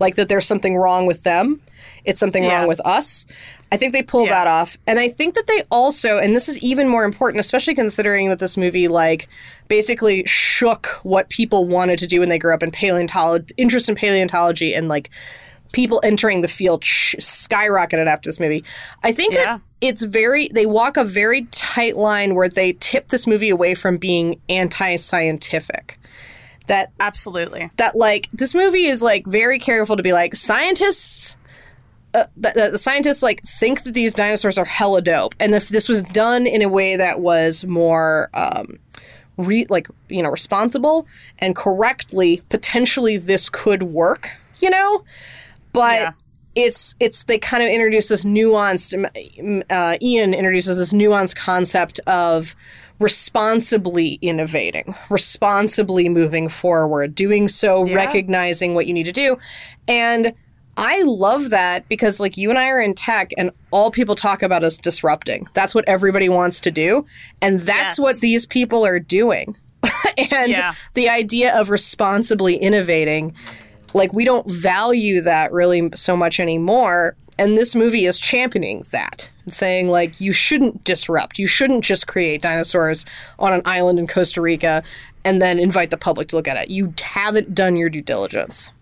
[0.00, 1.60] Like that there's something wrong with them.
[2.06, 2.60] It's something Yeah.
[2.60, 3.26] wrong with us.
[3.70, 4.30] I think they pull Yeah.
[4.30, 4.78] that off.
[4.86, 8.38] And I think that they also, and this is even more important, especially considering that
[8.38, 9.28] this movie, like,
[9.68, 13.94] basically shook what people wanted to do when they grew up in paleontology, interest in
[13.94, 15.10] paleontology, and like
[15.72, 18.64] people entering the field sh- skyrocketed after this movie.
[19.02, 19.44] I think Yeah.
[19.44, 23.74] that it's very they walk a very tight line where they tip this movie away
[23.74, 25.98] from being anti-scientific.
[26.66, 27.70] That Absolutely.
[27.76, 31.36] that like this movie is like very careful to be like scientists
[32.14, 35.68] uh, the, the, the scientists like think that these dinosaurs are hella dope and if
[35.68, 38.78] this was done in a way that was more um
[39.36, 41.06] re- like you know responsible
[41.38, 45.04] and correctly potentially this could work you know
[45.72, 46.12] but Yeah.
[46.54, 48.94] it's it's they kind of introduce this nuanced
[49.70, 52.54] uh, ian introduces this nuanced concept of
[52.98, 57.94] responsibly innovating responsibly moving forward doing so Yeah.
[57.94, 59.36] recognizing what you need to do
[59.86, 60.32] and
[60.76, 64.44] I love that because like you and I are in tech and all people talk
[64.44, 65.48] about is disrupting.
[65.52, 67.04] That's what everybody wants to do.
[67.42, 67.98] And that's Yes.
[67.98, 69.56] what these people are doing.
[70.30, 70.74] and Yeah.
[70.94, 73.34] the idea of responsibly innovating,
[73.94, 77.16] like we don't value that really so much anymore.
[77.38, 81.38] And this movie is championing that, saying like you shouldn't disrupt.
[81.38, 83.06] You shouldn't just create dinosaurs
[83.38, 84.82] on an island in Costa Rica
[85.24, 86.70] and then invite the public to look at it.
[86.70, 88.72] You haven't done your due diligence.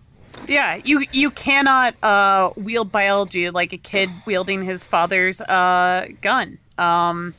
[0.49, 6.59] Yeah, you you cannot uh, wield biology like a kid wielding his father's uh, gun.
[6.79, 7.35] Um,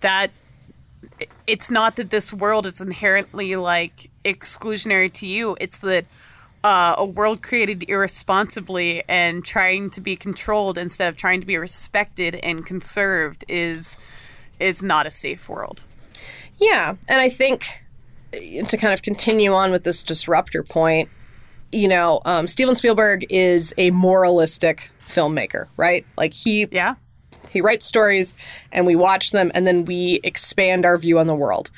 [0.00, 0.30] that
[1.46, 5.56] it's not that this world is inherently like exclusionary to you.
[5.60, 6.06] It's that
[6.64, 11.56] uh, a world created irresponsibly and trying to be controlled instead of trying to be
[11.56, 13.98] respected and conserved is
[14.60, 15.82] is not a safe world.
[16.58, 17.66] Yeah, and I think
[18.32, 21.08] uh, to kind of continue on with this disruptor point,
[21.72, 26.06] you know, um, Steven Spielberg is a moralistic filmmaker, right?
[26.16, 26.94] Like he Yeah.
[27.50, 28.36] he writes stories
[28.70, 31.70] and we watch them and then we expand our view on the world.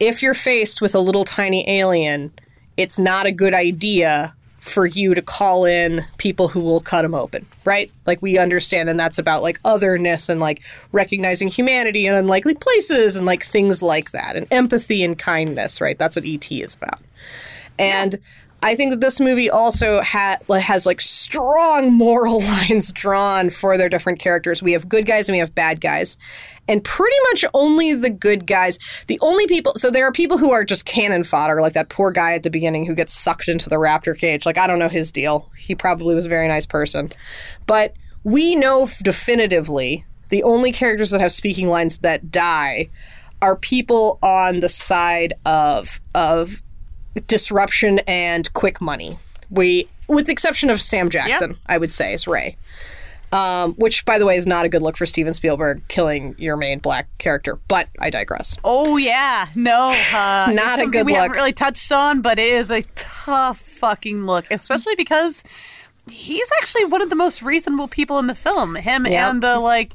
[0.00, 2.32] If you're faced with a little tiny alien,
[2.76, 7.14] it's not a good idea for you to call in people who will cut them
[7.14, 7.90] open, right?
[8.06, 13.14] Like we understand and that's about like otherness and like recognizing humanity in unlikely places
[13.14, 15.98] and like things like that and empathy and kindness, right?
[15.98, 17.00] That's what ET is about.
[17.78, 18.18] And
[18.64, 23.90] I think that this movie also ha- has like strong moral lines drawn for their
[23.90, 24.62] different characters.
[24.62, 26.16] We have good guys and we have bad guys.
[26.66, 30.50] And pretty much only the good guys, the only people, so there are people who
[30.50, 33.68] are just cannon fodder, like that poor guy at the beginning who gets sucked into
[33.68, 34.46] the raptor cage.
[34.46, 35.50] Like, I don't know his deal.
[35.58, 37.10] He probably was a very nice person.
[37.66, 37.92] But
[38.22, 42.88] we know definitively the only characters that have speaking lines that die
[43.42, 46.62] are people on the side of of
[47.26, 49.18] disruption and quick money.
[49.50, 52.56] We, with the exception of Sam Jackson, I would say is Ray.
[53.32, 56.56] Um, which, by the way, is not a good look for Steven Spielberg killing your
[56.56, 57.58] main black character.
[57.66, 58.56] But I digress.
[58.62, 61.20] Oh yeah, no, uh, Not a good we look.
[61.22, 65.42] haven't really touched on, but it is a tough fucking look, especially because
[66.08, 68.76] he's actually one of the most reasonable people in the film.
[68.76, 69.30] Him Yep.
[69.30, 69.94] and the like,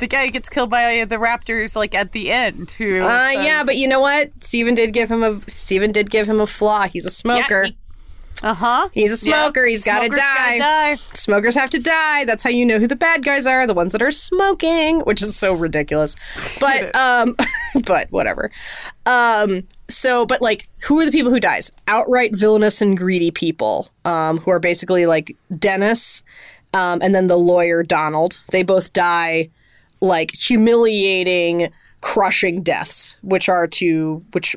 [0.00, 2.70] the guy who gets killed by the raptors like at the end.
[2.72, 3.02] Who?
[3.02, 4.30] Uh, says- yeah, but you know what?
[4.42, 6.88] Steven did give him a Steven did give him a flaw.
[6.88, 7.64] He's a smoker.
[7.64, 7.76] he-
[8.42, 8.88] uh huh.
[8.94, 9.66] He's a smoker.
[9.66, 10.16] He's got to die.
[10.16, 10.94] gotta die.
[10.94, 12.24] Smokers have to die.
[12.24, 15.20] That's how you know who the bad guys are, the ones that are smoking, which
[15.20, 16.16] is so ridiculous.
[16.58, 17.36] But um
[17.84, 18.50] but whatever.
[19.04, 21.70] Um so but like who are the people who dies?
[21.86, 26.22] Outright villainous and greedy people um who are basically like Dennis
[26.72, 28.38] um and then the lawyer Donald.
[28.52, 29.50] They both die
[30.00, 31.70] like humiliating
[32.00, 34.56] crushing deaths which are to which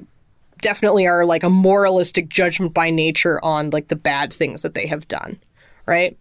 [0.61, 4.87] definitely are like a moralistic judgment by nature on like the bad things that they
[4.87, 5.37] have done,
[5.85, 6.17] right?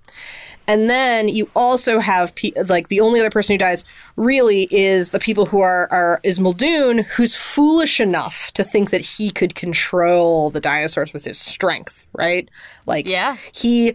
[0.66, 3.85] And then you also have pe- like the only other person who dies
[4.16, 9.01] really is the people who are are is Muldoon, who's foolish enough to think that
[9.01, 12.49] he could control the dinosaurs with his strength, right?
[12.85, 13.37] Like Yeah.
[13.55, 13.95] he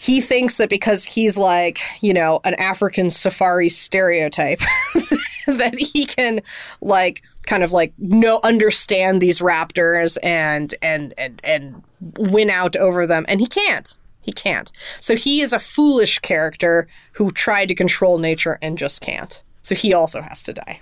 [0.00, 4.60] he thinks that because he's like you know an African safari stereotype
[5.46, 6.40] that he can
[6.80, 11.82] like kind of like know understand these raptors and and and and
[12.18, 13.24] win out over them.
[13.28, 13.96] And he can't.
[14.22, 14.70] He can't.
[15.00, 19.42] So he is a foolish character who tried to control nature and just can't.
[19.62, 20.80] So he also has to die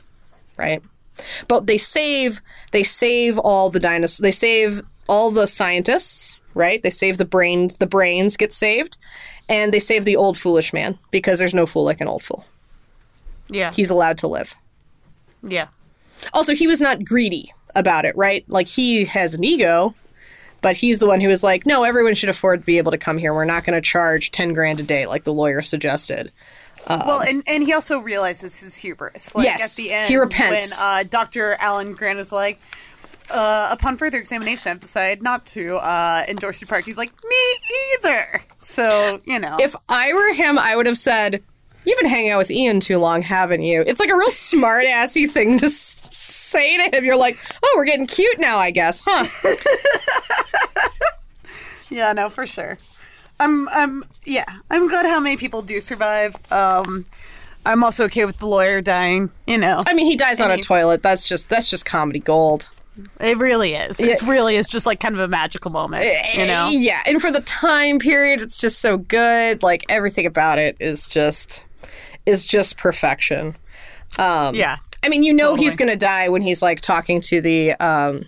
[0.58, 0.82] right?
[1.46, 2.42] But they save
[2.72, 7.76] they save all the dinosaurs they save all the scientists right they save the brains
[7.76, 8.98] the brains get saved
[9.48, 12.44] and they save the old foolish man because there's no fool like an old fool
[13.48, 13.70] Yeah.
[13.72, 14.54] he's allowed to live
[15.42, 15.68] yeah.
[16.32, 18.44] also, he was not greedy about it, right?
[18.48, 19.94] Like he has an ego,
[20.61, 22.98] but he's the one who was like, "No, everyone should afford to be able to
[22.98, 23.32] come here.
[23.32, 26.32] We're not going to charge ten grand a day, like the lawyer suggested."
[26.88, 29.34] well, and, and he also realizes his hubris.
[29.36, 30.76] Like Yes, at the end, he repents.
[30.80, 31.54] when uh, Dr.
[31.61, 32.59] Alan Grant is like,
[33.30, 36.84] uh, upon further examination, I've decided not to uh, endorse your park.
[36.84, 37.36] He's like, me
[37.96, 38.24] either.
[38.56, 41.42] So you know, If I were him, I would have said,
[41.84, 44.84] "You've been hanging out with Ian too long, haven't you?" It's like a real smart
[44.86, 47.04] assy thing to s- say to him.
[47.04, 49.24] You're like, "Oh, we're getting cute now, I guess, huh?"
[51.90, 52.76] Yeah, no, for sure.
[53.40, 56.36] I'm, I'm, yeah, I'm glad how many people do survive.
[56.52, 57.06] Um,
[57.64, 59.30] I'm also okay with the lawyer dying.
[59.46, 61.02] You know, I mean, he dies on a toilet.
[61.02, 62.68] That's just that's just comedy gold.
[63.20, 64.01] It really is.
[64.01, 66.07] It really is just like kind of a magical moment.
[66.34, 69.62] You know, Yeah, and for the time period, it's just so good.
[69.62, 71.62] Like everything about it is just
[72.27, 73.55] is just perfection.
[74.18, 74.77] Um, yeah.
[75.02, 75.64] I mean, you know Totally.
[75.64, 78.24] he's gonna die when he's like talking to the um,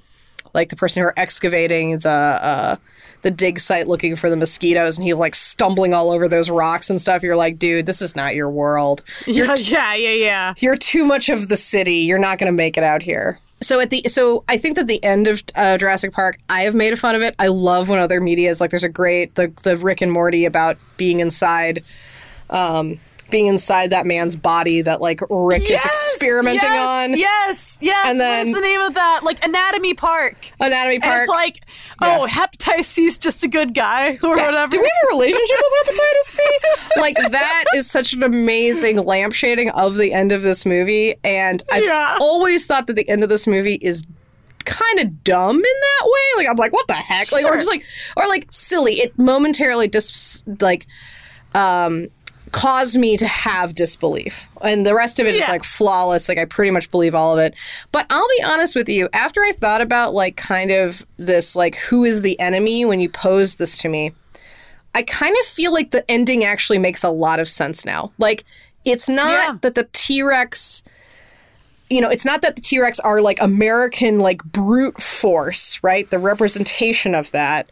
[0.55, 2.77] like the person who are excavating the uh,
[3.23, 6.89] the dig site looking for the mosquitoes, and he's like stumbling all over those rocks
[6.91, 7.23] and stuff.
[7.23, 9.03] You're like, dude, this is not your world.
[9.27, 10.55] You're Yeah, yeah, yeah, yeah.
[10.59, 11.97] you're too much of the city.
[11.97, 13.39] You're not going to make it out here.
[13.63, 16.75] So at the so I think that the end of uh, Jurassic Park, I have
[16.75, 17.35] made fun of it.
[17.39, 20.47] I love when other media is like, there's a great the the Rick and Morty
[20.47, 21.85] about being inside,
[22.49, 22.99] um,
[23.31, 27.11] being inside that man's body that like Rick is experimenting yes, on.
[27.19, 28.07] Yes, yes.
[28.07, 29.21] And then- what is the name of that?
[29.23, 30.51] Like Anatomy Park.
[30.61, 31.21] Anatomy And Park.
[31.23, 31.65] it's like,
[32.03, 34.47] oh, hepatitis C's just a good guy or Yeah.
[34.47, 34.73] whatever.
[34.73, 36.43] Do we have a relationship with hepatitis C?
[37.01, 41.63] like that is such an amazing lamp shading of the end of this movie, and
[41.73, 42.17] I've Yeah.
[42.21, 44.07] always thought that the end of this movie is
[44.67, 46.45] kind of dumb in that way.
[46.45, 47.33] Like I'm like, what the heck?
[47.33, 47.85] Like or just like
[48.17, 48.95] or like silly.
[49.01, 50.87] It momentarily dis like
[51.55, 52.09] um
[52.53, 54.49] caused me to have disbelief.
[54.63, 55.51] And the rest of it is Yeah.
[55.51, 56.29] like flawless.
[56.29, 57.55] Like I pretty much believe all of it.
[57.93, 61.77] But I'll be honest with you, after I thought about like kind of this like
[61.77, 64.13] who is the enemy when you posed this to me,
[64.95, 68.13] I kind of feel like the ending actually makes a lot of sense now.
[68.19, 68.45] Like
[68.85, 69.57] it's not Yeah.
[69.63, 70.83] that the T-Rex
[71.93, 76.09] you know, it's not that the T Rex are like American, like brute force, right?
[76.09, 77.69] The representation of that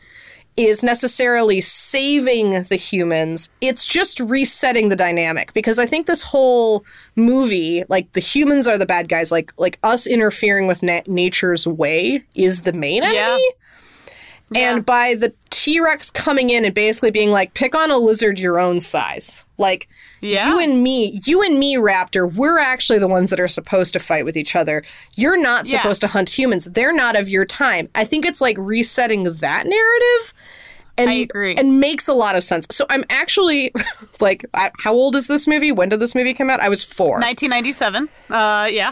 [0.58, 3.50] is necessarily saving the humans.
[3.60, 8.76] It's just resetting the dynamic because I think this whole movie, like the humans are
[8.76, 13.16] the bad guys, like like us interfering with na- nature's way is the main enemy.
[13.16, 13.38] Yeah.
[14.54, 18.38] And by the T Rex coming in and basically being like, pick on a lizard
[18.38, 19.44] your own size.
[19.58, 19.88] Like,
[20.20, 20.48] Yeah.
[20.48, 23.98] you and me, you and me, Raptor, we're actually the ones that are supposed to
[23.98, 24.82] fight with each other.
[25.16, 25.80] You're not Yeah.
[25.80, 26.64] supposed to hunt humans.
[26.66, 27.88] They're not of your time.
[27.94, 30.32] I think it's like resetting that narrative.
[30.96, 31.54] And, I agree.
[31.54, 32.66] And makes a lot of sense.
[32.72, 33.72] So I'm actually
[34.20, 35.70] like, I, how old is this movie?
[35.70, 36.58] When did this movie come out?
[36.58, 37.20] I was four.
[37.20, 38.08] 1997.
[38.28, 38.90] Uh, yeah.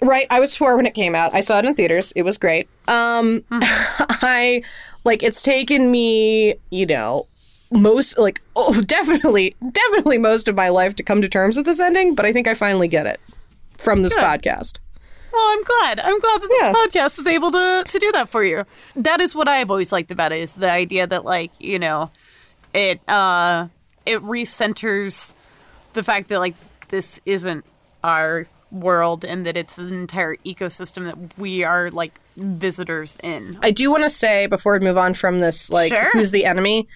[0.00, 1.34] Right, I was four when it came out.
[1.34, 2.10] I saw it in theaters.
[2.16, 2.68] It was great.
[2.88, 4.62] Um, I
[5.04, 7.26] like it's taken me, you know,
[7.70, 11.80] most like oh, definitely, definitely most of my life to come to terms with this
[11.80, 12.14] ending.
[12.14, 13.20] But I think I finally get it
[13.78, 14.78] from this podcast.
[15.32, 16.00] Well, I'm glad.
[16.00, 16.72] I'm glad that this Yeah.
[16.74, 18.64] podcast was able to to do that for you.
[18.94, 22.10] That is what I've always liked about it is the idea that like, you know,
[22.74, 23.68] it uh
[24.04, 25.32] it recenters
[25.94, 26.54] the fact that like
[26.88, 27.64] this isn't
[28.04, 33.58] our world and that it's an entire ecosystem that we are like visitors in.
[33.62, 36.10] I do want to say before we move on from this, like Sure.
[36.12, 36.88] who's the enemy,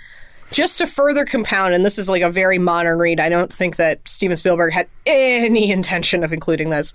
[0.52, 3.18] just to further compound, and this is like a very modern read.
[3.20, 6.92] I don't think that Steven Spielberg had any intention of including this,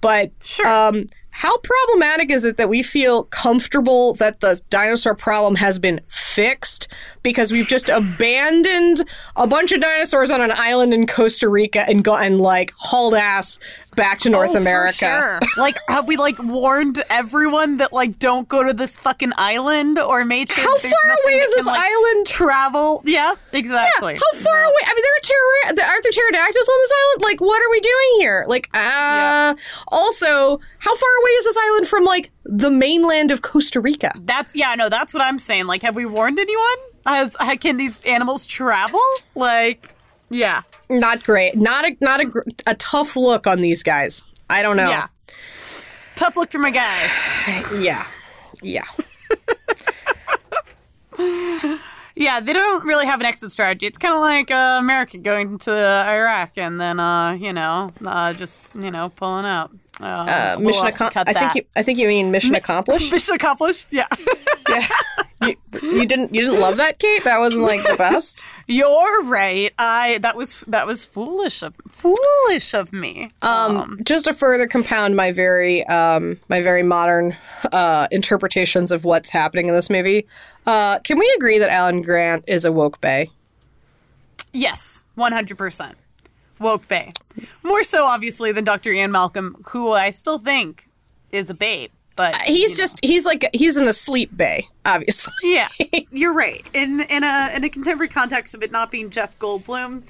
[0.00, 0.66] but Sure.
[0.66, 5.98] um, how problematic is it that we feel comfortable that the dinosaur problem has been
[6.06, 6.88] fixed
[7.22, 9.02] because we've just abandoned
[9.36, 13.58] a bunch of dinosaurs on an island in Costa Rica and gotten like hauled ass
[13.94, 14.92] back to North Oh, America?
[14.94, 15.40] sure.
[15.56, 20.24] like, have we like warned everyone that like don't go to this fucking island or
[20.24, 22.26] made sure How far away is this can, like, island?
[22.26, 23.02] Travel.
[23.04, 24.14] Yeah, exactly.
[24.14, 24.74] Yeah, how far away?
[24.84, 25.88] I mean, there are terror.
[25.92, 27.22] Aren't there pterodactyls on this island?
[27.22, 28.44] Like, what are we doing here?
[28.48, 29.54] Like, uh.
[29.88, 34.12] Also, how far away is this island from like the mainland of Costa Rica?
[34.20, 35.66] That's yeah, no, that's what I'm saying.
[35.66, 36.62] Like, have we warned anyone?
[37.06, 39.00] Has can these animals travel?
[39.34, 39.94] Like,
[40.32, 41.58] yeah, Not great.
[41.58, 42.30] Not a not a
[42.66, 44.24] a tough look on these guys.
[44.50, 44.88] I don't know.
[44.88, 45.06] yeah.
[46.16, 47.72] Tough look for my guys.
[47.80, 48.04] yeah,
[48.62, 48.84] yeah.
[52.14, 53.86] Yeah, they don't really have an exit strategy.
[53.86, 58.34] It's kind of like uh, America going to Iraq and then, uh, you know, uh,
[58.34, 59.70] just you know, pulling out.
[60.00, 61.08] Uh, Uh, we'll mission.
[61.14, 61.64] I think you.
[61.76, 63.12] I think you mean mission accomplished.
[63.12, 63.88] Mission accomplished.
[63.92, 64.06] Yeah.
[65.42, 66.34] you, you didn't.
[66.34, 67.24] You didn't love that, Kate.
[67.24, 68.42] That wasn't like the best.
[68.68, 69.70] You're right.
[69.78, 73.32] I that was that was foolish of foolish of me.
[73.42, 77.36] Um, just to further compound my very um, my very modern
[77.72, 80.26] uh, interpretations of what's happening in this movie,
[80.66, 83.28] uh, can we agree that Alan Grant is a woke bay?
[84.52, 85.96] Yes, one hundred percent.
[86.62, 87.12] Woke Bay.
[87.62, 88.90] More so, obviously, than Dr.
[88.90, 90.88] Ian Malcolm, who I still think
[91.30, 91.90] is a babe.
[92.16, 95.32] But He's you just he's like he's in a sleep bay, obviously.
[95.42, 95.68] yeah.
[96.10, 96.62] You're right.
[96.74, 100.02] In in a in a contemporary context of it not being Jeff Goldblum,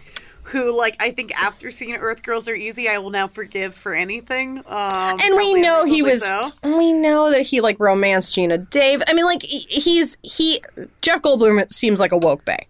[0.45, 3.95] who like I think after seeing Earth Girls Are Easy, I will now forgive for
[3.95, 4.59] anything.
[4.67, 6.47] Um, and we know he was so.
[6.63, 9.07] we know that he like romanced Geena Davis.
[9.09, 10.61] I mean like he's he
[11.03, 12.67] Jeff Goldblum seems like a woke bay.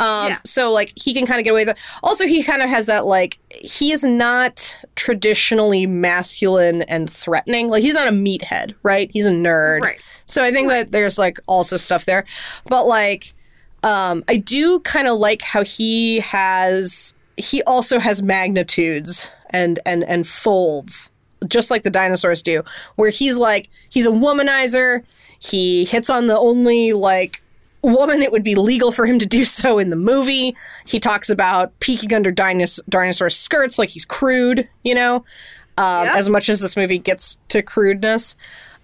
[0.00, 0.38] Um Yeah.
[0.44, 1.82] so like he can kind of get away with it.
[2.02, 7.68] Also he kind of has that like he is not traditionally masculine and threatening.
[7.68, 9.10] Like he's not a meathead, right?
[9.12, 9.80] He's a nerd.
[9.82, 10.00] Right.
[10.26, 12.24] So I think that there's like also stuff there.
[12.66, 13.34] But like
[13.82, 20.04] um I do kind of like how he has he also has magnitudes and and
[20.04, 21.10] and folds
[21.48, 22.62] just like the dinosaurs do
[22.96, 25.02] where he's like he's a womanizer
[25.38, 27.42] he hits on the only like
[27.82, 30.54] woman it would be legal for him to do so in the movie
[30.86, 35.16] he talks about peeking under dinos- dinosaur skirts like he's crude you know
[35.78, 36.14] um, Yeah.
[36.16, 38.36] as much as this movie gets to crudeness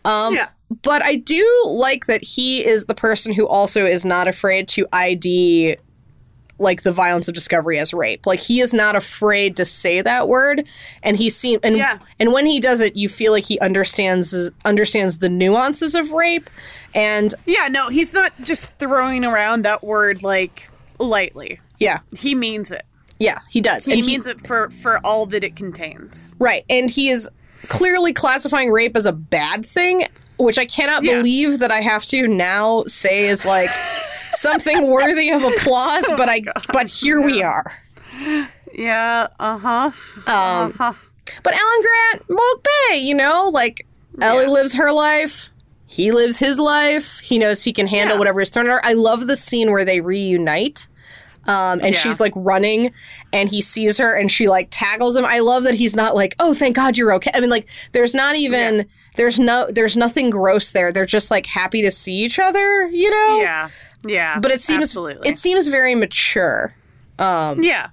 [0.04, 0.48] um, Yeah.
[0.82, 4.86] but I do like that he is the person who also is not afraid to
[4.92, 5.76] ID
[6.58, 8.26] like the violence of discovery as rape.
[8.26, 10.66] Like he is not afraid to say that word,
[11.02, 11.98] and he seem and Yeah.
[12.18, 14.34] and when he does it, you feel like he understands
[14.64, 16.48] understands the nuances of rape,
[16.94, 21.60] and Yeah, no, he's not just throwing around that word like lightly.
[21.78, 22.84] yeah, He means it.
[23.18, 23.84] yeah, he does.
[23.84, 26.34] He and means it for for all that it contains.
[26.38, 26.64] Right.
[26.70, 27.28] And he is
[27.68, 30.04] clearly classifying rape as a bad thing,
[30.38, 31.16] which I cannot Yeah.
[31.16, 33.70] believe that I have to now say is like
[34.32, 36.42] something worthy of applause, but I
[36.72, 37.64] but here we are.
[38.72, 39.90] Yeah, uh-huh.
[40.26, 40.72] Um,
[41.42, 43.86] but Alan Grant, Moke Bay, you know, like
[44.20, 45.50] Ellie lives her life.
[45.86, 47.20] He lives his life.
[47.20, 48.18] He knows he can handle Yeah.
[48.18, 48.84] whatever is thrown at her.
[48.84, 50.88] I love the scene where they reunite.
[51.46, 52.00] Um, and Yeah.
[52.00, 52.90] she's like running
[53.32, 55.24] and he sees her and she like tackles him.
[55.24, 57.30] I love that he's not like, oh, thank God you're okay.
[57.34, 60.90] I mean, like, there's not even, there's no, there's nothing gross there.
[60.90, 63.38] They're just like happy to see each other, you know?
[63.40, 63.68] Yeah.
[64.06, 64.38] Yeah.
[64.40, 65.28] But it seems, absolutely.
[65.28, 66.74] it seems very mature.
[67.18, 67.88] yeah.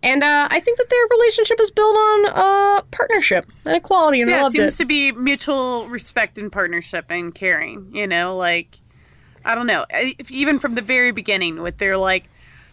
[0.00, 4.30] And uh, I think that their relationship is built on uh, partnership and equality, and
[4.30, 4.76] I Yeah, it seems it.
[4.78, 8.76] to be mutual respect and partnership and caring, you know, like
[9.44, 12.28] I don't know, if, even from the very beginning with their like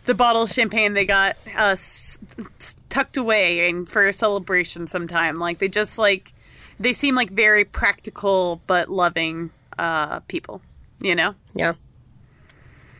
[0.05, 2.19] the bottle of champagne they got uh, s-
[2.59, 6.31] s- tucked away and for a celebration sometime, like they just like
[6.79, 9.49] they seem like very practical but loving
[9.79, 10.61] uh, people,
[10.99, 11.33] you know.
[11.55, 11.73] yeah.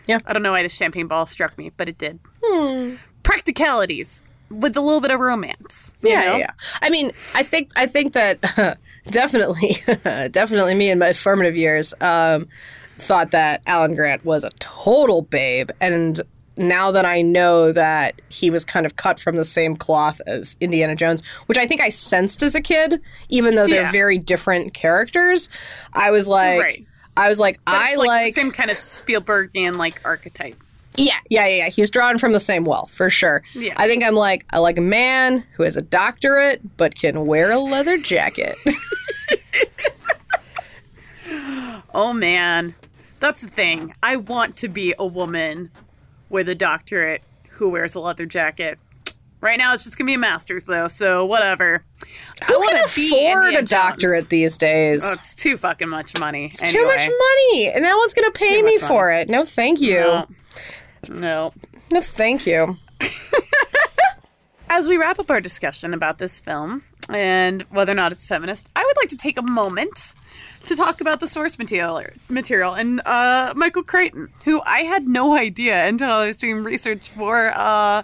[0.09, 2.19] I don't know why the champagne ball struck me, but it did.
[2.43, 2.95] Hmm.
[3.23, 5.91] Practicalities with a little bit of romance.
[6.01, 6.31] you Yeah, know?
[6.33, 6.51] yeah, yeah.
[6.81, 8.39] I mean, I think I think that
[9.09, 9.77] definitely,
[10.31, 12.47] definitely, me in my formative years um,
[12.97, 16.21] thought that Alan Grant was a total babe, and
[16.57, 20.55] now that I know that he was kind of cut from the same cloth as
[20.61, 23.91] Indiana Jones, which I think I sensed as a kid, even though they're Yeah.
[23.91, 25.49] very different characters,
[25.93, 26.87] I was like, Right.
[27.17, 30.55] I was like, But I it's like, like, the same kind of Spielbergian like archetype.
[30.97, 31.69] yeah, yeah, yeah, yeah.
[31.69, 33.41] He's drawn from the same well, for sure.
[33.53, 33.73] Yeah.
[33.77, 37.51] I think I'm like, I like a man who has a doctorate but can wear
[37.51, 38.55] a leather jacket.
[41.93, 42.75] Oh man,
[43.21, 43.93] that's the thing.
[44.03, 45.71] I want to be a woman
[46.29, 47.21] with a doctorate
[47.51, 48.79] who wears a leather jacket.
[49.39, 51.85] Right now, it's just gonna be a master's though, so whatever.
[52.41, 54.27] I Who wanna can be afford a doctorate Jones.
[54.27, 55.03] these days?
[55.05, 56.45] Oh, it's too fucking much money.
[56.45, 58.77] it's too much money, and no one's gonna pay me money.
[58.79, 59.29] for it.
[59.29, 59.99] No, thank you.
[59.99, 60.27] No.
[61.09, 61.53] No.
[61.91, 62.77] No, thank you.
[64.69, 68.69] As we wrap up our discussion about this film and whether or not it's feminist,
[68.75, 70.15] I would like to take a moment
[70.65, 75.37] to talk about the source material material and uh, Michael Crichton, who I had no
[75.37, 78.01] idea until I was doing research for uh,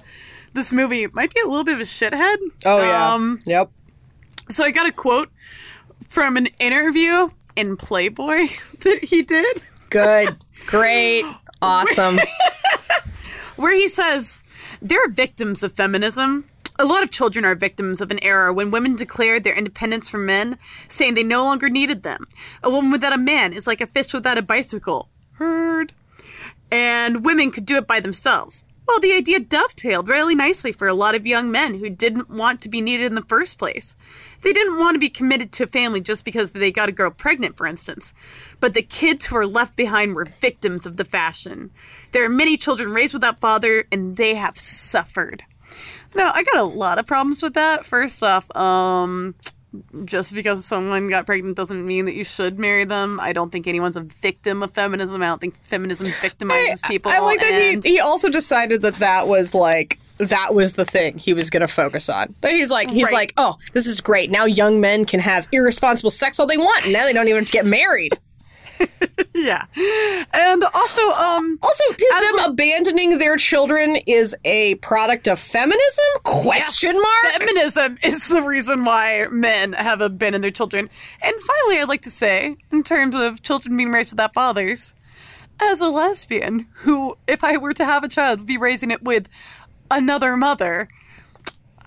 [0.53, 2.38] this movie might be a little bit of a shithead.
[2.64, 3.14] Oh yeah.
[3.14, 3.72] Um, yep.
[4.53, 5.30] So I got a quote
[6.10, 8.48] from an interview in Playboy
[8.80, 9.61] that he did.
[9.90, 10.36] Good.
[10.68, 11.26] Great.
[11.61, 12.18] Awesome.
[13.56, 14.40] where he says
[14.82, 16.45] they're victims of feminism.
[16.80, 20.26] A lot of children are victims of an era when women declared their independence from
[20.26, 20.57] men,
[20.88, 22.28] saying they no longer needed them.
[22.64, 25.07] A woman without a man is like a fish without a bicycle.
[25.34, 25.94] Heard.
[26.72, 28.65] And women could do it by themselves.
[28.88, 32.62] Well, the idea dovetailed really nicely for a lot of young men who didn't want
[32.62, 33.95] to be needed in the first place.
[34.41, 37.12] They didn't want to be committed to a family just because they got a girl
[37.12, 38.14] pregnant, for instance.
[38.60, 41.72] But the kids who were left behind were victims of the fashion.
[42.12, 45.44] There are many children raised without father, and they have suffered.
[46.16, 47.86] Now, I got a lot of problems with that.
[47.86, 49.36] First off, um,
[50.06, 53.19] just because someone got pregnant doesn't mean that you should marry them.
[53.22, 55.22] I don't think anyone's a victim of feminism.
[55.22, 57.11] I don't think feminism victimizes people.
[57.11, 60.85] I like that and- he he also decided that that was like that was the
[60.85, 62.35] thing he was going to focus on.
[62.41, 63.14] But he's like he's Right.
[63.14, 64.30] like, "Oh, this is great.
[64.30, 67.39] Now young men can have irresponsible sex all they want, and now they don't even
[67.39, 68.18] have to get married."
[69.36, 69.66] yeah,
[70.34, 76.06] and also, um, Also, them abandoning their children is a product of feminism?
[76.24, 77.34] Question mark.
[77.40, 80.90] Feminism is the reason why men have abandoned their children.
[81.22, 84.95] And finally, I'd like to say, in terms of children being raised without fathers,
[85.62, 89.03] as a lesbian who, if I were to have a child, would be raising it
[89.03, 89.30] with
[89.90, 90.88] another mother.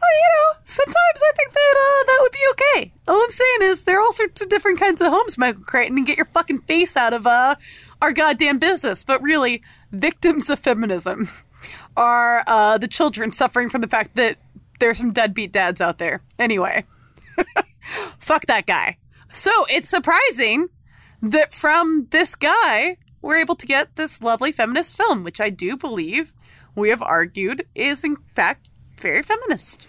[0.04, 2.92] You know, sometimes I think that uh, that would be okay.
[3.08, 5.98] All I'm saying is there are all sorts of different kinds of homes, Michael Crichton,
[5.98, 7.56] and get your fucking face out of uh,
[8.00, 9.04] our goddamn business.
[9.04, 11.28] But really, victims of feminism
[11.96, 14.36] are uh, the children suffering from the fact that
[14.80, 16.22] there's some deadbeat dads out there.
[16.38, 16.84] Anyway,
[18.18, 18.98] fuck that guy.
[19.32, 20.68] So it's surprising
[21.22, 25.76] that from this guy, we're able to get this lovely feminist film, which I do
[25.76, 26.34] believe
[26.74, 28.70] we have argued is in fact
[29.04, 29.86] very feminist.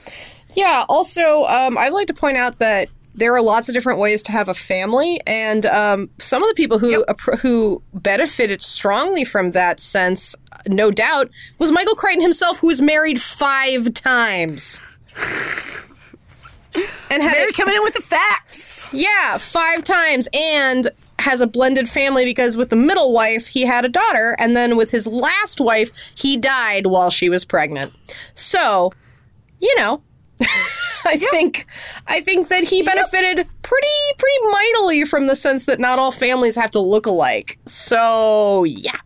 [0.54, 0.86] Yeah.
[0.90, 4.32] Also, um, I'd like to point out that there are lots of different ways to
[4.34, 9.52] have a family, and um, some of the people who appro- who benefited strongly from
[9.52, 10.36] that sense,
[10.68, 14.82] no doubt, was Michael Crichton himself, who was married five times.
[17.10, 18.94] And had Mary coming in with the facts.
[18.94, 23.86] yeah, five times, and has a blended family because with the middle wife he had
[23.86, 27.94] a daughter, and then with his last wife he died while she was pregnant.
[28.34, 28.92] So,
[29.60, 30.02] you know,
[31.06, 31.66] I think
[32.08, 33.88] I think that he benefited pretty
[34.18, 37.60] pretty mightily from the sense that not all families have to look alike.
[37.66, 38.98] So, yeah.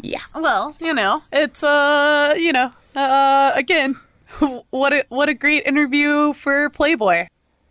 [0.00, 0.20] Yeah.
[0.34, 3.94] Well, you know, it's uh, you know, uh, again,
[4.70, 7.26] what a what a great interview for Playboy.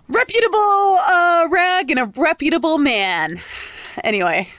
[0.08, 3.42] Reputable uh rag and a reputable man.
[4.04, 4.50] Anyway.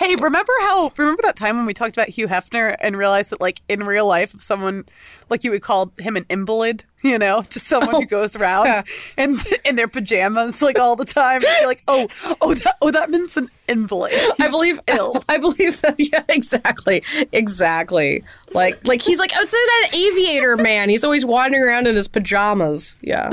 [0.00, 3.40] Hey, remember how remember that time when we talked about Hugh Hefner and realized that
[3.42, 4.86] like in real life if someone
[5.28, 8.64] like you would call him an invalid, you know, just someone who oh, goes around
[8.64, 8.82] yeah.
[9.18, 11.42] in in their pajamas like all the time.
[11.42, 12.08] You're like, "Oh,
[12.40, 15.22] oh that oh that means an invalid." I believe ill.
[15.28, 17.04] I believe that yeah, exactly.
[17.32, 18.24] Exactly.
[18.54, 20.88] Like like he's like, oh, it's that aviator man.
[20.88, 22.96] He's always wandering around in his pajamas.
[23.02, 23.28] Yeah.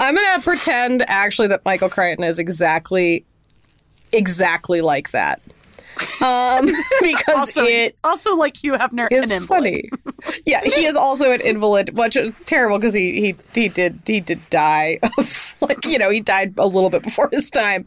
[0.00, 3.24] I'm gonna pretend actually that Michael Crichton is exactly
[4.14, 5.40] exactly like that.
[6.20, 6.66] Um
[7.02, 9.48] because also, it also like Hugh Hefner is an invalid.
[9.48, 9.90] funny.
[10.44, 14.20] Yeah, he is also an invalid, which is terrible because he, he he did he
[14.20, 17.86] did die of like you know he died a little bit before his time.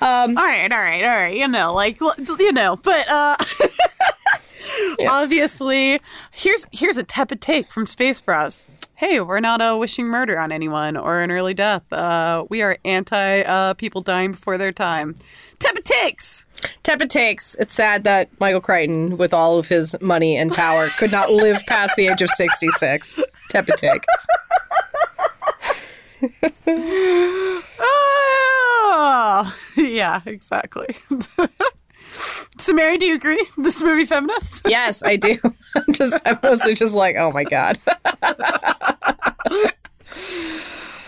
[0.00, 1.36] Um, All right, all right, all right.
[1.36, 3.34] You know, like you know, but uh
[5.08, 6.00] obviously,
[6.30, 8.66] here's here's a tepid take from Space Bros.
[8.98, 11.92] Hey, we're not uh, wishing murder on anyone or an early death.
[11.92, 15.14] Uh, we are anti uh, people dying before their time.
[15.60, 16.46] Tepid takes.
[16.82, 17.54] Tepid takes.
[17.60, 21.58] It's sad that Michael Crichton, with all of his money and power, could not live
[21.68, 23.22] past the age of 66.
[23.50, 24.02] Tepid take.
[27.78, 30.96] Oh, yeah, exactly.
[32.18, 33.44] so, Mary, do you agree?
[33.58, 34.66] This movie feminist?
[34.68, 35.36] Yes, I do.
[35.76, 37.78] I'm just, I'm mostly just like, oh my God.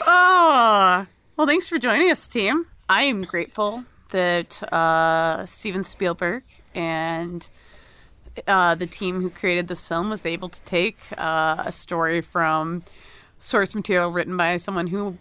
[0.06, 1.06] Oh,
[1.36, 2.66] well, thanks for joining us, team.
[2.88, 6.42] I am grateful that uh, Steven Spielberg
[6.74, 7.48] and
[8.46, 12.82] uh, the team who created this film was able to take uh, a story from
[13.38, 15.16] source material written by someone who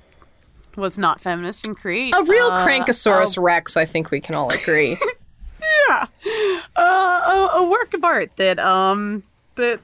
[0.75, 4.49] was not feminist and create A real uh, Crankosaurus Rex, I think we can all
[4.51, 4.97] agree.
[5.89, 6.05] Uh,
[6.77, 9.23] a, a work of art that um
[9.55, 9.79] that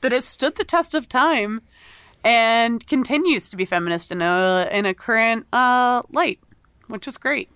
[0.00, 1.60] that has stood the test of time
[2.24, 6.38] and continues to be feminist in a in a current uh light,
[6.88, 7.48] which is great.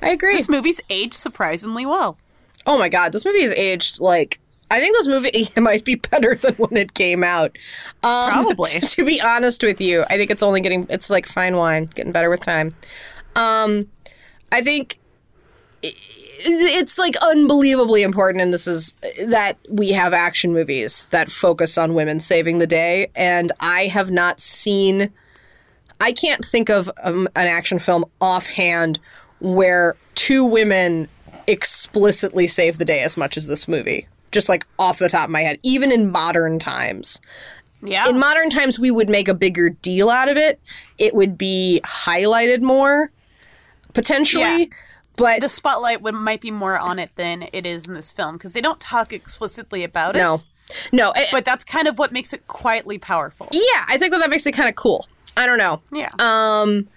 [0.00, 0.36] I agree.
[0.36, 2.18] This movie's aged surprisingly well.
[2.66, 4.38] Oh my God, this movie is aged like.
[4.70, 7.58] I think this movie might be better than when it came out.
[8.02, 8.70] Um, Probably.
[8.80, 12.10] To be honest with you, I think it's only getting, it's like fine wine, getting
[12.10, 12.74] better with time.
[13.36, 13.86] Um,
[14.50, 14.98] I think
[15.82, 18.94] it's like unbelievably important, and this is
[19.26, 23.10] that we have action movies that focus on women saving the day.
[23.14, 25.12] And I have not seen,
[26.00, 28.98] I can't think of um, an action film offhand
[29.40, 31.08] where two women
[31.46, 34.08] explicitly save the day as much as this movie.
[34.30, 37.20] Just like off the top of my head, even in modern times.
[37.82, 38.08] Yeah.
[38.08, 40.60] In modern times, we would make a bigger deal out of it.
[40.98, 43.10] It would be highlighted more,
[43.92, 44.42] potentially.
[44.42, 44.66] Yeah.
[45.16, 48.36] But the spotlight would, might be more on it than it is in this film
[48.36, 50.18] because they don't talk explicitly about it.
[50.18, 50.38] no,
[50.92, 51.12] no.
[51.30, 53.48] But that's kind of what makes it quietly powerful.
[53.52, 55.06] yeah, I think that that makes it kind of cool.
[55.36, 55.82] I don't know.
[55.92, 56.10] Yeah.
[56.18, 56.88] Um,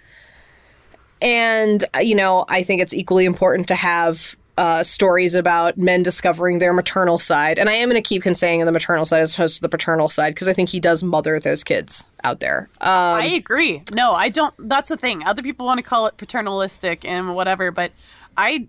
[1.22, 6.02] And, uh, you know, I think it's equally important to have uh, stories about men
[6.02, 7.58] discovering their maternal side.
[7.58, 10.08] And I am going to keep saying the maternal side as opposed to the paternal
[10.08, 12.68] side because I think he does mother those kids out there.
[12.80, 13.82] Uh, I agree.
[13.92, 14.54] No, I don't.
[14.58, 15.24] That's the thing.
[15.24, 17.92] Other people want to call it paternalistic and whatever, but
[18.36, 18.66] I,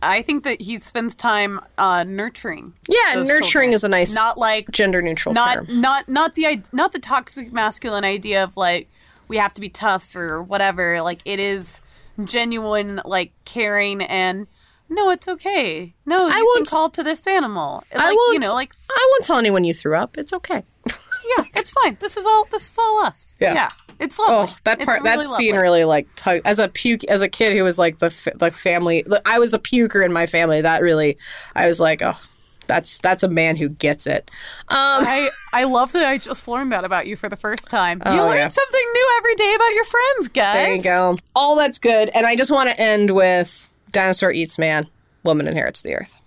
[0.00, 2.72] I think that he spends time uh, nurturing.
[2.88, 3.72] yeah, nurturing children.
[3.74, 5.80] is a nice not like gender neutral not term.
[5.80, 8.88] not not the not the toxic masculine idea of like
[9.28, 11.02] we have to be tough or whatever.
[11.02, 11.82] Like it is
[12.24, 14.46] genuine, like caring and.
[14.88, 15.94] No, it's okay.
[16.04, 17.82] No, you I can won't- call to this animal.
[17.92, 18.34] Like, I won't.
[18.34, 20.16] You know, like I won't tell anyone you threw up.
[20.16, 20.62] It's okay.
[20.86, 21.96] yeah, it's fine.
[22.00, 22.46] This is all.
[22.50, 23.36] This is all us.
[23.40, 23.54] Yeah.
[23.54, 23.70] yeah.
[23.98, 24.34] it's lovely.
[24.52, 25.62] Oh, that part, that really scene lovely.
[25.62, 28.50] really like tug- as a puke as a kid who was like the f- the
[28.50, 29.04] family.
[29.24, 30.60] I was the puker in my family.
[30.60, 31.18] That really,
[31.56, 32.20] I was like, oh,
[32.68, 34.30] that's that's a man who gets it.
[34.68, 38.00] Um, I I love that I just learned that about you for the first time.
[38.06, 38.48] you Oh, learn yeah.
[38.48, 40.54] something new every day about your friends, guys.
[40.54, 41.16] there you go.
[41.34, 42.08] All that's good.
[42.10, 44.86] And I just want to end with dinosaur eats man,
[45.24, 46.20] woman inherits the earth.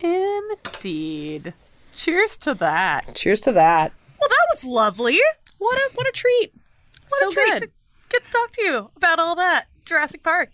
[0.00, 1.54] Indeed.
[1.94, 3.14] Cheers to that.
[3.14, 3.92] Cheers to that.
[4.20, 5.18] Well, that was lovely.
[5.58, 6.52] What a what a treat.
[7.08, 7.62] so a treat good.
[7.62, 7.70] to-
[8.10, 9.64] get to talk to you about all that.
[9.84, 10.50] Jurassic Park.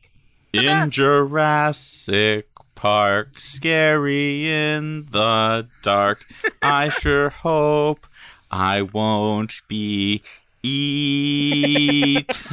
[0.52, 0.94] The in best.
[0.94, 6.24] Jurassic Park, scary in the dark.
[6.62, 8.06] I sure hope
[8.50, 10.22] I won't be
[10.62, 12.24] eaten.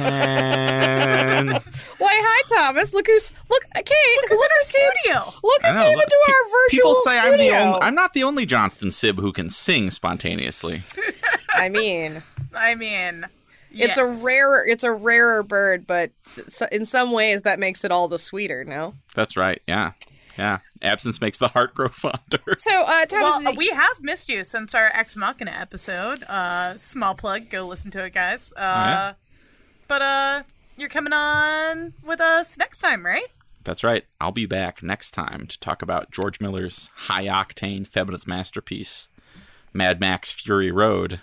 [1.98, 2.94] Why, hi, Thomas.
[2.94, 3.62] Look who's look.
[3.74, 5.32] Kate, look, Look look at our studio.
[5.42, 7.80] Look who came look, into pe- our virtual People say I'm the only.
[7.80, 10.80] I'm not the only Johnston Sib who can sing spontaneously.
[11.54, 12.22] I mean,
[12.54, 13.24] I mean,
[13.70, 14.66] it's a rarer.
[14.66, 16.10] It's a rarer bird, but
[16.72, 18.64] in some ways that makes it all the sweeter.
[18.64, 18.94] No.
[19.14, 19.60] That's right.
[19.66, 19.92] Yeah,
[20.40, 20.58] yeah.
[20.82, 22.40] Absence makes the heart grow fonder.
[22.56, 26.22] So, uh, Thomas, Well, uh, we have missed you since our Ex Machina episode.
[26.28, 28.52] Uh, small plug, go listen to it, guys.
[28.56, 29.12] Uh, yeah?
[29.88, 30.42] But uh,
[30.76, 33.26] you're coming on with us next time, right?
[33.64, 34.04] That's right.
[34.20, 39.10] I'll be back next time to talk about George Miller's high octane feminist masterpiece,
[39.74, 41.20] Mad Max Fury Road.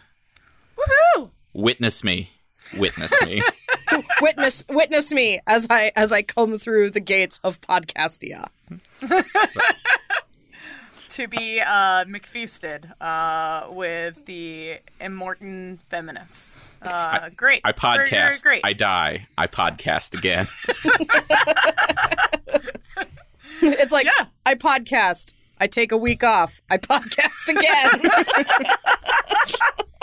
[0.78, 1.32] Woohoo!
[1.54, 2.30] Witness me.
[2.78, 3.42] Witness me.
[4.22, 8.48] witness witness me as I as I come through the gates of Podcastia.
[11.12, 16.60] To be uh, McFeasted uh, with the immortal feminists.
[16.82, 17.62] Uh, great.
[17.64, 18.44] I Very, very podcast.
[18.44, 18.62] great.
[18.64, 19.26] I die.
[19.38, 20.46] I podcast again.
[23.62, 24.26] It's like Yeah.
[24.46, 25.34] I podcast.
[25.60, 26.62] I take a week off.
[26.70, 27.50] I podcast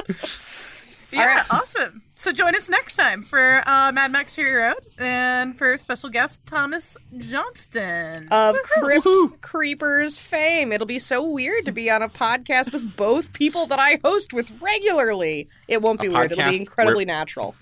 [0.08, 0.40] again.
[1.14, 2.02] Yeah, awesome.
[2.16, 6.46] So join us next time for uh, Mad Max Fury Road and for special guest
[6.46, 8.28] Thomas Johnston.
[8.30, 9.06] of Crypt
[9.40, 10.72] Creepers fame.
[10.72, 14.32] It'll be so weird to be on a podcast with both people that I host
[14.32, 15.48] with regularly.
[15.68, 16.32] It won't be weird.
[16.32, 17.54] It'll be incredibly where- natural.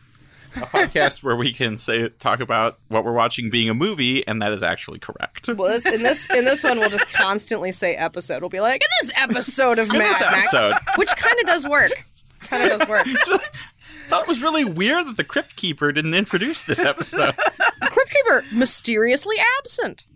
[0.54, 4.42] A podcast where we can say talk about what we're watching being a movie, and
[4.42, 5.48] that is actually correct.
[5.48, 8.42] Well, this, in this in this one, we'll just constantly say episode.
[8.42, 10.74] We'll be like, in this episode of Mad this Max, episode.
[10.96, 11.92] which kind of does work.
[12.44, 13.06] Kind of does work.
[14.08, 17.34] thought it was really weird that the Crypt Keeper didn't introduce this episode.
[17.82, 20.06] Crypt Keeper mysteriously absent.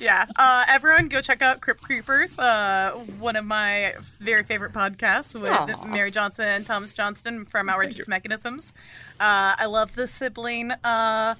[0.00, 0.24] Yeah.
[0.38, 5.52] Uh, everyone go check out Crypt Creepers, uh, one of my very favorite podcasts with
[5.52, 5.86] Aw.
[5.86, 8.72] Mary Johnston and Thomas Johnston from Outrageous Mechanisms.
[9.20, 11.34] Uh, I love the sibling, uh,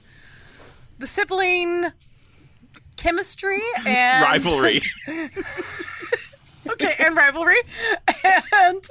[0.99, 1.87] the sibling
[2.97, 4.83] chemistry and Rivalry.
[6.71, 7.57] okay, and rivalry,
[8.55, 8.85] and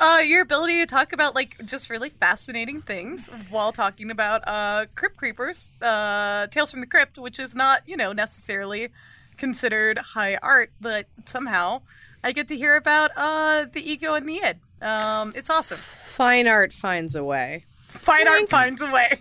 [0.00, 4.86] uh, your ability to talk about like just really fascinating things while talking about uh,
[4.94, 8.88] Crypt Creepers, uh, Tales from the Crypt, which is not you know necessarily
[9.36, 11.82] considered high art, but somehow
[12.22, 14.58] I get to hear about uh, the ego and the id.
[14.80, 15.78] Um, it's awesome.
[15.78, 17.64] Fine art finds a way.
[17.86, 19.18] Fine art finds a way.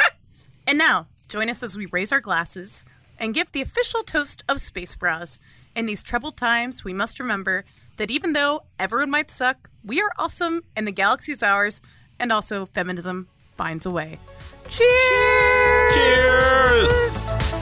[0.66, 2.84] and now, join us as we raise our glasses
[3.18, 5.40] and give the official toast of Space Bras.
[5.78, 7.64] In these troubled times, we must remember
[7.98, 11.80] that even though everyone might suck, we are awesome and the galaxy's ours,
[12.18, 14.18] and also feminism finds a way.
[14.68, 15.94] Cheers!
[15.94, 17.57] Cheers!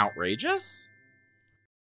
[0.00, 0.89] Outrageous?